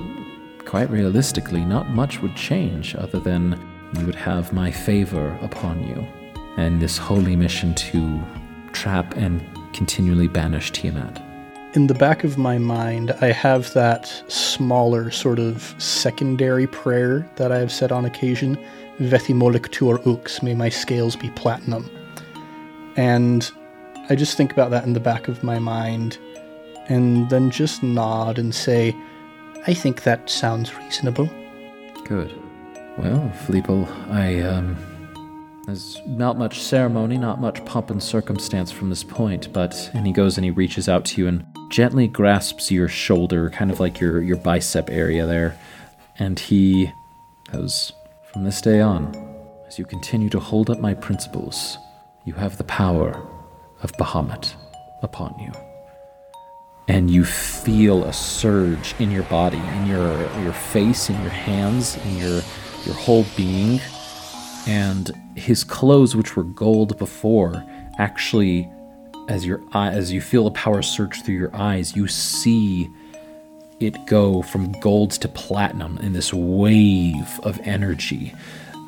quite 0.65 0.91
realistically, 0.91 1.65
not 1.65 1.91
much 1.91 2.21
would 2.21 2.35
change 2.35 2.97
other 2.97 3.21
than 3.21 3.61
you 3.99 4.07
would 4.07 4.15
have 4.17 4.53
my 4.53 4.71
favor 4.71 5.39
upon 5.41 5.87
you 5.87 6.05
and 6.57 6.81
this 6.81 6.99
holy 6.99 7.37
mission 7.37 7.75
to 7.75 8.21
trap 8.73 9.17
and 9.17 9.41
continually 9.75 10.29
banish 10.29 10.71
Tiamat. 10.71 11.21
in 11.75 11.89
the 11.89 11.95
back 11.95 12.23
of 12.23 12.39
my 12.39 12.57
mind, 12.57 13.11
I 13.21 13.33
have 13.33 13.73
that 13.75 14.07
smaller 14.29 15.11
sort 15.11 15.41
of 15.41 15.75
secondary 15.79 16.69
prayer 16.69 17.29
that 17.37 17.51
I 17.51 17.59
have 17.59 17.73
said 17.73 17.91
on 17.91 18.05
occasion 18.05 18.57
Vethimolik 19.01 19.69
tuor 19.71 19.99
ux, 20.07 20.41
may 20.41 20.55
my 20.55 20.69
scales 20.69 21.17
be 21.17 21.31
platinum. 21.31 21.91
And 22.97 23.51
I 24.09 24.15
just 24.15 24.37
think 24.37 24.53
about 24.53 24.71
that 24.71 24.85
in 24.85 24.93
the 24.93 25.01
back 25.01 25.27
of 25.27 25.43
my 25.43 25.59
mind 25.59 26.17
and 26.87 27.29
then 27.29 27.51
just 27.51 27.83
nod 27.83 28.39
and 28.39 28.55
say, 28.55 28.95
I 29.67 29.75
think 29.75 30.05
that 30.05 30.31
sounds 30.31 30.73
reasonable. 30.77 31.29
Good. 32.05 32.33
Well, 32.97 33.33
Fleeple, 33.45 33.89
I, 34.11 34.41
um. 34.43 34.77
There's 35.67 36.01
not 36.07 36.37
much 36.37 36.61
ceremony, 36.61 37.17
not 37.17 37.41
much 37.41 37.65
pomp 37.65 37.91
and 37.91 38.03
circumstance 38.03 38.71
from 38.71 38.91
this 38.91 39.03
point, 39.03 39.53
but. 39.53 39.91
And 39.95 40.07
he 40.07 40.13
goes 40.13 40.37
and 40.37 40.45
he 40.45 40.51
reaches 40.51 40.89
out 40.89 41.05
to 41.07 41.21
you 41.21 41.29
and 41.29 41.47
gently 41.71 42.07
grasps 42.07 42.71
your 42.71 42.89
shoulder, 42.89 43.51
kind 43.51 43.71
of 43.71 43.81
like 43.81 43.99
your, 43.99 44.23
your 44.23 44.37
bicep 44.37 44.91
area 44.91 45.27
there. 45.27 45.59
And 46.19 46.39
he 46.39 46.93
goes, 47.51 47.93
From 48.33 48.45
this 48.45 48.61
day 48.61 48.81
on, 48.81 49.15
as 49.67 49.79
you 49.79 49.85
continue 49.85 50.29
to 50.31 50.41
hold 50.41 50.69
up 50.69 50.81
my 50.81 50.93
principles, 50.93 51.79
you 52.25 52.35
have 52.35 52.59
the 52.59 52.65
power 52.65 53.27
of 53.83 53.93
Bahamut 53.93 54.55
upon 55.03 55.39
you 55.39 55.53
and 56.89 57.11
you 57.11 57.25
feel 57.25 58.05
a 58.05 58.13
surge 58.13 58.95
in 58.99 59.11
your 59.11 59.23
body, 59.25 59.59
in 59.59 59.87
your 59.87 60.19
your 60.43 60.53
face, 60.53 61.09
in 61.09 61.21
your 61.23 61.31
hands, 61.31 61.97
in 62.05 62.17
your 62.19 62.43
your 62.85 62.95
whole 62.95 63.25
being. 63.37 63.81
And 64.67 65.11
his 65.37 65.65
clothes, 65.65 66.17
which 66.17 66.37
were 66.37 66.45
gold 66.45 66.97
before, 66.99 67.65
actually, 67.99 68.69
as 69.29 69.45
your 69.45 69.61
eye, 69.73 69.91
as 69.91 70.13
you 70.13 70.21
feel 70.21 70.45
the 70.45 70.51
power 70.53 70.83
surge 70.83 71.23
through 71.23 71.37
your 71.37 71.55
eyes, 71.55 71.97
you 71.97 72.07
see 72.09 72.89
it 73.81 74.07
go 74.07 74.43
from 74.43 74.73
gold 74.81 75.11
to 75.13 75.29
platinum 75.29 75.99
in 75.99 76.13
this 76.13 76.33
wave 76.33 77.41
of 77.43 77.61
energy. 77.65 78.35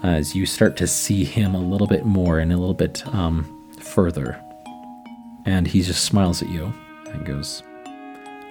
As 0.02 0.34
you 0.34 0.46
start 0.46 0.76
to 0.78 0.86
see 0.86 1.24
him 1.24 1.54
a 1.54 1.60
little 1.60 1.86
bit 1.86 2.04
more 2.04 2.38
and 2.38 2.52
a 2.52 2.56
little 2.56 2.74
bit 2.74 3.06
um, 3.08 3.70
further, 3.80 4.40
and 5.44 5.66
he 5.66 5.82
just 5.82 6.04
smiles 6.04 6.42
at 6.42 6.48
you 6.48 6.72
and 7.12 7.24
goes, 7.24 7.62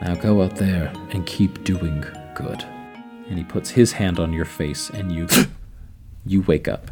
now 0.02 0.16
go 0.16 0.42
out 0.42 0.56
there 0.58 0.92
and 1.12 1.26
keep 1.26 1.64
doing 1.64 2.04
good. 2.36 2.64
And 3.30 3.38
he 3.38 3.44
puts 3.44 3.70
his 3.70 3.92
hand 3.92 4.20
on 4.20 4.34
your 4.34 4.46
face 4.46 4.90
and 4.90 5.12
you 5.12 5.28
you 6.26 6.42
wake 6.42 6.68
up. 6.68 6.92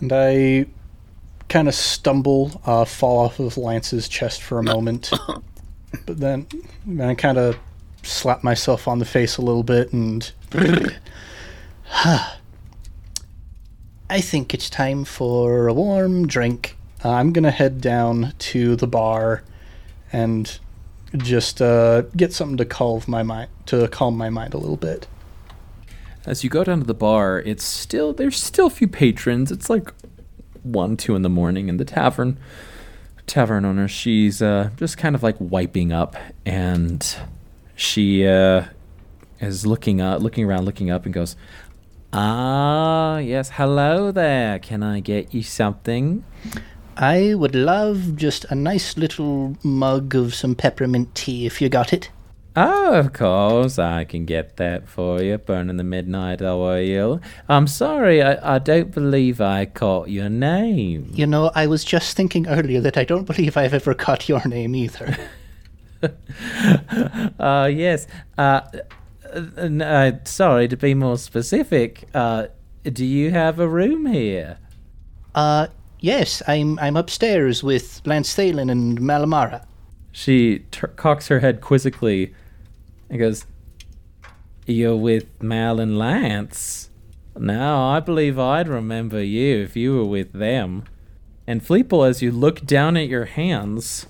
And 0.00 0.12
I 0.12 0.66
kind 1.48 1.68
of 1.68 1.74
stumble, 1.74 2.60
uh, 2.66 2.84
fall 2.84 3.24
off 3.24 3.38
of 3.38 3.56
Lance's 3.56 4.08
chest 4.08 4.42
for 4.42 4.58
a 4.58 4.62
moment, 4.62 5.10
but 6.06 6.18
then, 6.18 6.46
then 6.84 7.08
I 7.08 7.14
kind 7.14 7.38
of 7.38 7.56
slap 8.02 8.44
myself 8.44 8.86
on 8.86 8.98
the 8.98 9.04
face 9.04 9.36
a 9.36 9.42
little 9.42 9.62
bit 9.62 9.92
and 9.92 10.30
I 14.08 14.20
think 14.20 14.54
it's 14.54 14.70
time 14.70 15.04
for 15.04 15.66
a 15.66 15.72
warm 15.72 16.26
drink. 16.26 16.76
Uh, 17.04 17.10
I'm 17.10 17.32
gonna 17.32 17.50
head 17.50 17.80
down 17.80 18.32
to 18.38 18.76
the 18.76 18.86
bar 18.86 19.42
and 20.12 20.58
just 21.16 21.60
uh, 21.60 22.02
get 22.16 22.32
something 22.32 22.56
to 22.56 22.64
calm 22.64 23.02
my 23.06 23.22
mind 23.22 23.50
to 23.66 23.88
calm 23.88 24.16
my 24.16 24.30
mind 24.30 24.54
a 24.54 24.58
little 24.58 24.76
bit. 24.76 25.06
As 26.26 26.42
you 26.42 26.50
go 26.50 26.64
down 26.64 26.80
to 26.80 26.86
the 26.86 26.94
bar, 26.94 27.38
it's 27.38 27.64
still 27.64 28.12
there's 28.12 28.36
still 28.36 28.66
a 28.66 28.70
few 28.70 28.88
patrons. 28.88 29.52
It's 29.52 29.70
like 29.70 29.94
one, 30.64 30.96
two 30.96 31.14
in 31.14 31.22
the 31.22 31.28
morning, 31.28 31.70
and 31.70 31.78
the 31.78 31.84
tavern 31.84 32.36
tavern 33.26 33.64
owner, 33.64 33.88
she's 33.88 34.40
uh, 34.40 34.70
just 34.76 34.98
kind 34.98 35.14
of 35.14 35.22
like 35.22 35.36
wiping 35.38 35.92
up, 35.92 36.16
and 36.44 37.16
she 37.74 38.26
uh, 38.26 38.64
is 39.40 39.66
looking 39.66 40.00
up, 40.00 40.20
looking 40.20 40.44
around, 40.44 40.64
looking 40.64 40.90
up, 40.90 41.04
and 41.04 41.14
goes, 41.14 41.36
"Ah, 42.12 43.18
yes, 43.18 43.50
hello 43.50 44.10
there. 44.10 44.58
Can 44.58 44.82
I 44.82 45.00
get 45.00 45.34
you 45.34 45.42
something?" 45.42 46.24
I 46.96 47.34
would 47.34 47.54
love 47.54 48.16
just 48.16 48.46
a 48.46 48.54
nice 48.54 48.96
little 48.96 49.56
mug 49.62 50.14
of 50.14 50.34
some 50.34 50.54
peppermint 50.54 51.14
tea 51.14 51.44
if 51.44 51.60
you 51.60 51.68
got 51.68 51.92
it. 51.92 52.10
Oh, 52.58 52.94
of 52.94 53.12
course, 53.12 53.78
I 53.78 54.04
can 54.04 54.24
get 54.24 54.56
that 54.56 54.88
for 54.88 55.22
you, 55.22 55.36
burning 55.36 55.76
the 55.76 55.84
midnight 55.84 56.40
oil. 56.40 57.20
I'm 57.50 57.66
sorry, 57.66 58.22
I, 58.22 58.56
I 58.56 58.58
don't 58.58 58.90
believe 58.92 59.42
I 59.42 59.66
caught 59.66 60.08
your 60.08 60.30
name. 60.30 61.10
You 61.12 61.26
know, 61.26 61.50
I 61.54 61.66
was 61.66 61.84
just 61.84 62.16
thinking 62.16 62.46
earlier 62.48 62.80
that 62.80 62.96
I 62.96 63.04
don't 63.04 63.24
believe 63.24 63.58
I've 63.58 63.74
ever 63.74 63.92
caught 63.92 64.28
your 64.28 64.46
name 64.48 64.74
either. 64.74 65.16
Uh, 67.38 67.70
yes. 67.72 68.06
Uh, 68.36 68.60
uh, 69.34 69.82
uh, 69.82 70.12
sorry, 70.24 70.68
to 70.68 70.76
be 70.76 70.94
more 70.94 71.16
specific, 71.16 72.04
uh, 72.14 72.46
do 72.84 73.04
you 73.04 73.30
have 73.30 73.58
a 73.58 73.66
room 73.66 74.06
here? 74.06 74.58
Uh, 75.34 75.66
yes, 76.00 76.42
I'm 76.46 76.78
I'm 76.78 76.96
upstairs 76.96 77.62
with 77.62 78.02
Lance 78.04 78.36
Thalen 78.36 78.70
and 78.70 79.00
Malamara. 79.00 79.64
She 80.12 80.64
cocks 80.96 81.28
her 81.28 81.40
head 81.40 81.60
quizzically 81.60 82.34
and 83.08 83.18
goes, 83.18 83.46
You're 84.66 84.96
with 84.96 85.26
Mal 85.42 85.80
and 85.80 85.98
Lance? 85.98 86.90
Now, 87.38 87.90
I 87.90 88.00
believe 88.00 88.38
I'd 88.38 88.68
remember 88.68 89.22
you 89.22 89.62
if 89.62 89.76
you 89.76 89.94
were 89.96 90.04
with 90.04 90.32
them. 90.32 90.84
And 91.46 91.62
Fleeple, 91.62 92.08
as 92.08 92.22
you 92.22 92.32
look 92.32 92.64
down 92.64 92.96
at 92.96 93.08
your 93.08 93.26
hands 93.26 94.06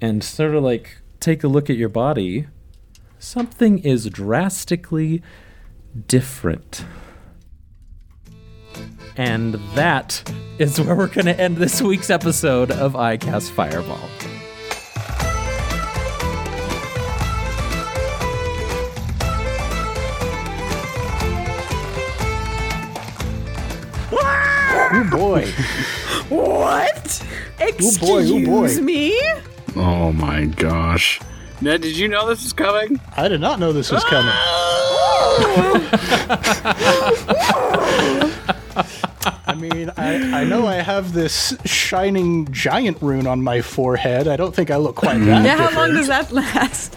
and 0.00 0.22
sort 0.22 0.54
of 0.54 0.62
like 0.62 0.98
take 1.20 1.44
a 1.44 1.48
look 1.48 1.70
at 1.70 1.76
your 1.76 1.88
body, 1.88 2.48
something 3.18 3.78
is 3.78 4.06
drastically 4.06 5.22
different. 6.08 6.84
And 9.16 9.54
that 9.74 10.32
is 10.58 10.80
where 10.80 10.94
we're 10.96 11.06
going 11.08 11.26
to 11.26 11.38
end 11.38 11.56
this 11.56 11.80
week's 11.82 12.10
episode 12.10 12.70
of 12.70 12.94
iCast 12.94 13.50
Fireball. 13.50 14.08
Boy. 25.10 25.50
What? 26.28 27.24
Excuse 27.58 27.98
boy, 27.98 28.24
oh 28.26 28.44
boy. 28.44 28.80
me? 28.80 29.20
Oh 29.76 30.12
my 30.12 30.46
gosh. 30.46 31.20
Ned, 31.60 31.82
did 31.82 31.96
you 31.96 32.08
know 32.08 32.28
this 32.28 32.42
was 32.42 32.52
coming? 32.52 33.00
I 33.16 33.28
did 33.28 33.40
not 33.40 33.58
know 33.60 33.72
this 33.72 33.90
was 33.90 34.04
coming. 34.04 34.32
Oh. 34.32 34.76
I 39.46 39.54
mean, 39.54 39.90
I, 39.96 40.42
I 40.42 40.44
know 40.44 40.66
I 40.66 40.76
have 40.76 41.12
this 41.12 41.54
shining 41.64 42.50
giant 42.52 43.00
rune 43.02 43.26
on 43.26 43.42
my 43.42 43.60
forehead. 43.60 44.28
I 44.28 44.36
don't 44.36 44.54
think 44.54 44.70
I 44.70 44.76
look 44.76 44.96
quite 44.96 45.18
that 45.18 45.44
Yeah, 45.44 45.56
how 45.56 45.76
long 45.78 45.94
does 45.94 46.06
that 46.08 46.32
last? 46.32 46.96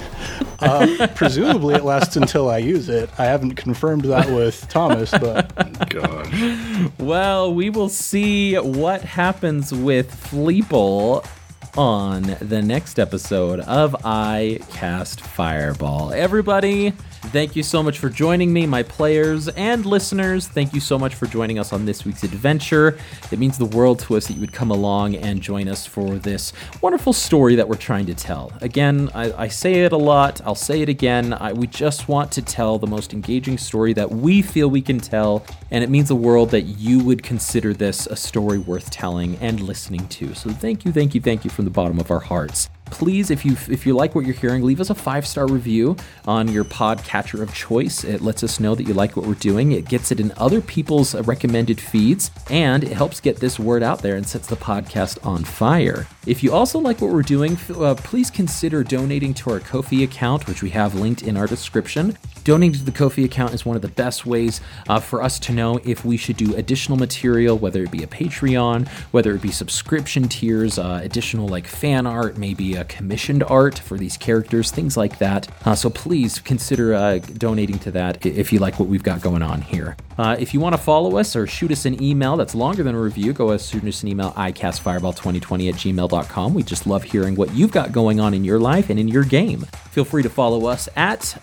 Uh, 0.60 1.08
presumably, 1.16 1.76
it 1.76 1.84
lasts 1.84 2.16
until 2.16 2.50
I 2.50 2.60
use 2.60 2.88
it. 2.88 3.10
I 3.18 3.26
haven't 3.26 3.56
confirmed 3.56 4.06
that 4.06 4.30
with 4.30 4.68
Thomas, 4.70 5.12
but 5.12 5.90
Gosh. 5.90 6.90
Well, 7.00 7.54
we 7.54 7.70
will 7.70 7.90
see 7.90 8.56
what 8.56 9.02
happens 9.02 9.74
with 9.74 10.12
Fleeple 10.32 11.28
on 11.76 12.38
the 12.40 12.62
next 12.62 13.00
episode 13.00 13.60
of 13.62 13.96
I 14.06 14.60
Cast 14.70 15.22
Fireball. 15.22 16.14
Everybody, 16.14 16.94
thank 17.30 17.56
you 17.56 17.64
so 17.64 17.82
much 17.82 18.00
for 18.00 18.10
joining 18.10 18.52
me, 18.52 18.66
my 18.66 18.84
players 18.84 19.48
and 19.50 19.86
listeners. 19.86 20.48
Thank 20.48 20.74
you 20.74 20.80
so 20.80 21.00
much 21.00 21.16
for 21.16 21.26
joining 21.26 21.60
us 21.60 21.72
on 21.72 21.86
this 21.86 22.06
week's 22.06 22.24
adventure. 22.24 22.98
It 23.32 23.40
means 23.40 23.58
the 23.58 23.66
world 23.66 24.00
to 24.00 24.18
us 24.18 24.28
that 24.28 24.34
you 24.34 24.42
would 24.42 24.54
come 24.54 24.72
along 24.72 25.16
and 25.16 25.42
join 25.42 25.68
us 25.68 25.86
for 25.86 26.16
this 26.20 26.54
wonderful 26.82 27.14
story 27.14 27.56
that 27.56 27.68
we're 27.68 27.76
trying 27.76 28.06
to 28.08 28.14
tell. 28.14 28.52
Again, 28.62 29.10
I, 29.14 29.44
I 29.44 29.48
say 29.48 29.86
it 29.86 29.92
a 29.92 29.98
lot, 29.98 30.42
I'll 30.46 30.56
say 30.56 30.82
it 30.82 30.90
again. 30.90 31.34
I, 31.34 31.54
we 31.54 31.68
just 31.68 32.08
want 32.08 32.32
to 32.34 32.42
tell 32.42 32.78
the 32.78 32.88
most 32.88 33.14
engaging 33.14 33.58
story 33.58 33.94
that 33.94 34.12
we 34.12 34.42
feel 34.42 34.70
we 34.70 34.82
can 34.82 35.00
tell, 35.00 35.46
and 35.72 35.84
it 35.84 35.90
means 35.90 36.10
the 36.10 36.16
world 36.16 36.52
that 36.52 36.64
you 36.64 37.04
would 37.04 37.24
consider 37.24 37.74
this 37.74 38.08
a 38.08 38.16
story 38.16 38.58
worth 38.58 38.90
telling 38.90 39.38
and 39.38 39.60
listening 39.62 40.08
to. 40.10 40.34
So 40.36 40.50
thank 40.50 40.86
you, 40.86 40.92
thank 40.92 41.16
you, 41.16 41.22
thank 41.22 41.44
you 41.44 41.50
from 41.50 41.66
the 41.66 41.72
bottom 41.72 42.00
of 42.00 42.12
our 42.12 42.20
hearts. 42.20 42.70
Please, 42.94 43.32
if 43.32 43.44
you 43.44 43.54
if 43.70 43.88
you 43.88 43.96
like 43.96 44.14
what 44.14 44.24
you're 44.24 44.36
hearing, 44.36 44.62
leave 44.64 44.80
us 44.80 44.92
a 44.92 44.96
five 44.96 45.26
star 45.26 45.48
review 45.48 45.98
on 46.28 46.48
your 46.48 46.64
podcatcher 46.64 47.42
of 47.42 47.52
choice. 47.52 48.04
It 48.04 48.22
lets 48.22 48.44
us 48.44 48.60
know 48.60 48.76
that 48.76 48.84
you 48.84 48.94
like 48.94 49.18
what 49.18 49.26
we're 49.26 49.34
doing. 49.34 49.72
It 49.72 49.86
gets 49.86 50.12
it 50.12 50.20
in 50.20 50.32
other 50.38 50.62
people's 50.62 51.16
uh, 51.16 51.24
recommended 51.24 51.82
feeds, 51.82 52.30
and 52.52 52.84
it 52.84 52.92
helps 52.92 53.20
get 53.20 53.38
this 53.38 53.60
word 53.60 53.82
out 53.82 54.04
there 54.04 54.16
and 54.16 54.28
sets 54.28 54.46
the 54.46 54.56
podcast 54.56 55.26
on 55.26 55.44
fire. 55.44 56.06
If 56.28 56.44
you 56.44 56.54
also 56.54 56.78
like 56.78 57.02
what 57.02 57.12
we're 57.12 57.24
doing, 57.24 57.58
uh, 57.76 57.96
please 57.96 58.30
consider 58.30 58.84
donating 58.84 59.34
to 59.34 59.50
our 59.50 59.60
Ko-fi 59.60 60.04
account, 60.04 60.46
which 60.46 60.62
we 60.62 60.70
have 60.70 60.94
linked 60.94 61.24
in 61.24 61.36
our 61.36 61.48
description. 61.48 62.16
Donating 62.44 62.78
to 62.78 62.84
the 62.84 62.92
Ko-fi 62.92 63.24
account 63.24 63.54
is 63.54 63.66
one 63.66 63.78
of 63.78 63.82
the 63.82 63.88
best 63.88 64.26
ways 64.26 64.60
uh, 64.90 65.00
for 65.00 65.24
us 65.24 65.40
to 65.40 65.54
know 65.54 65.80
if 65.86 66.04
we 66.04 66.18
should 66.18 66.36
do 66.36 66.54
additional 66.56 66.98
material, 66.98 67.58
whether 67.58 67.84
it 67.84 67.92
be 67.92 68.04
a 68.04 68.08
Patreon, 68.08 68.88
whether 69.12 69.34
it 69.34 69.42
be 69.42 69.50
subscription 69.50 70.28
tiers, 70.28 70.78
uh, 70.78 71.00
additional 71.02 71.48
like 71.48 71.68
fan 71.68 72.06
art, 72.06 72.38
maybe 72.38 72.76
a 72.76 72.84
commissioned 72.84 73.44
art 73.44 73.80
for 73.80 73.98
these 73.98 74.18
characters, 74.18 74.72
things 74.72 74.98
like 74.98 75.20
that. 75.20 75.48
Uh, 75.66 75.74
so 75.74 75.90
please 75.90 76.40
consider 76.40 76.94
uh, 76.94 77.20
donating 77.20 77.80
to 77.80 77.92
that 77.92 78.26
if 78.26 78.52
you 78.52 78.60
like 78.60 78.78
what 78.78 78.90
we've 78.90 79.04
got 79.04 79.22
going 79.22 79.42
on 79.42 79.62
here. 79.62 79.96
Uh, 80.18 80.36
if 80.38 80.54
you 80.54 80.60
want 80.60 80.76
to 80.76 80.82
follow 80.82 81.18
us 81.18 81.36
or 81.36 81.48
shoot 81.48 81.72
us 81.72 81.86
an 81.86 82.02
email 82.04 82.38
that's 82.38 82.54
longer 82.54 82.84
than 82.84 82.94
a 82.94 83.02
review, 83.02 83.34
go 83.34 83.58
shoot 83.58 83.84
us 83.86 84.04
an 84.04 84.10
email, 84.10 84.32
icastfireball2020 84.34 85.70
at 85.70 85.76
gmail.com. 85.76 86.54
We 86.54 86.64
just 86.64 86.86
love 86.86 87.04
hearing 87.04 87.36
what 87.36 87.54
you've 87.54 87.72
got 87.72 87.92
going 87.92 88.20
on 88.20 88.34
in 88.34 88.44
your 88.44 88.60
life 88.60 88.90
and 88.90 89.00
in 89.00 89.08
your 89.08 89.24
game. 89.24 89.62
Feel 89.92 90.06
free 90.06 90.24
to 90.24 90.30
follow 90.30 90.68
us 90.68 90.90
at 90.96 91.38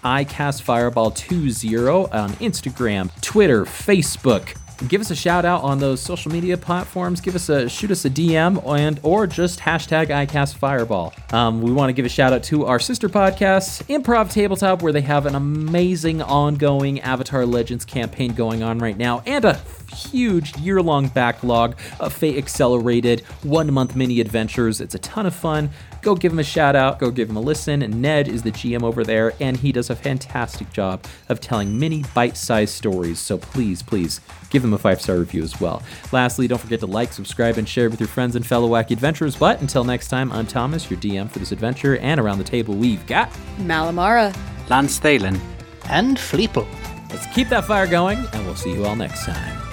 icastfireball20 0.90 2.14
on 2.14 2.30
Instagram, 2.34 3.20
Twitter, 3.20 3.64
Facebook, 3.64 4.56
give 4.88 5.00
us 5.00 5.10
a 5.10 5.16
shout 5.16 5.44
out 5.44 5.62
on 5.62 5.78
those 5.78 6.00
social 6.00 6.32
media 6.32 6.56
platforms. 6.56 7.20
Give 7.20 7.34
us 7.34 7.48
a 7.48 7.68
shoot 7.68 7.90
us 7.90 8.04
a 8.04 8.10
dm 8.10 8.62
and 8.78 8.98
or 9.02 9.26
just 9.26 9.60
hashtag 9.60 10.08
icast 10.08 10.56
fireball. 10.56 11.12
Um, 11.32 11.60
we 11.60 11.70
want 11.70 11.90
to 11.90 11.92
give 11.92 12.06
a 12.06 12.08
shout 12.08 12.32
out 12.32 12.42
to 12.44 12.66
our 12.66 12.78
sister 12.78 13.08
podcast 13.08 13.84
improv 13.94 14.30
tabletop 14.30 14.82
where 14.82 14.92
they 14.92 15.02
have 15.02 15.26
an 15.26 15.34
amazing 15.34 16.22
ongoing 16.22 17.00
avatar 17.00 17.44
legends 17.44 17.84
campaign 17.84 18.32
going 18.32 18.62
on 18.62 18.78
right 18.78 18.96
now 18.96 19.22
and 19.26 19.44
a 19.44 19.60
huge 19.94 20.56
year-long 20.58 21.08
backlog 21.08 21.76
of 21.98 22.12
fate 22.12 22.38
accelerated 22.38 23.20
one 23.42 23.72
month 23.72 23.96
mini 23.96 24.20
adventures. 24.20 24.80
It's 24.80 24.94
a 24.94 24.98
ton 25.00 25.26
of 25.26 25.34
fun 25.34 25.70
go 26.02 26.14
give 26.14 26.32
him 26.32 26.38
a 26.38 26.44
shout 26.44 26.76
out 26.76 26.98
go 26.98 27.10
give 27.10 27.28
him 27.28 27.36
a 27.36 27.40
listen 27.40 27.80
ned 28.00 28.28
is 28.28 28.42
the 28.42 28.52
gm 28.52 28.82
over 28.82 29.04
there 29.04 29.32
and 29.40 29.56
he 29.56 29.72
does 29.72 29.90
a 29.90 29.96
fantastic 29.96 30.72
job 30.72 31.04
of 31.28 31.40
telling 31.40 31.78
mini 31.78 32.04
bite-sized 32.14 32.74
stories 32.74 33.18
so 33.18 33.38
please 33.38 33.82
please 33.82 34.20
give 34.50 34.62
him 34.62 34.74
a 34.74 34.78
five 34.78 35.00
star 35.00 35.16
review 35.16 35.42
as 35.42 35.60
well. 35.60 35.82
Lastly, 36.12 36.46
don't 36.46 36.58
forget 36.58 36.80
to 36.80 36.86
like, 36.86 37.12
subscribe, 37.12 37.56
and 37.56 37.68
share 37.68 37.88
with 37.88 38.00
your 38.00 38.08
friends 38.08 38.36
and 38.36 38.46
fellow 38.46 38.68
wacky 38.68 38.90
adventurers. 38.90 39.36
But 39.36 39.60
until 39.60 39.84
next 39.84 40.08
time, 40.08 40.30
I'm 40.32 40.46
Thomas, 40.46 40.90
your 40.90 41.00
DM 41.00 41.30
for 41.30 41.38
this 41.38 41.52
adventure, 41.52 41.96
and 41.98 42.20
around 42.20 42.38
the 42.38 42.44
table 42.44 42.74
we've 42.74 43.06
got. 43.06 43.30
Malamara. 43.58 44.36
Lance 44.68 45.00
Thalen. 45.00 45.40
And 45.88 46.16
Fleeple. 46.16 46.66
Let's 47.10 47.26
keep 47.34 47.48
that 47.48 47.64
fire 47.64 47.86
going, 47.86 48.18
and 48.32 48.44
we'll 48.44 48.56
see 48.56 48.72
you 48.72 48.84
all 48.84 48.96
next 48.96 49.24
time. 49.24 49.69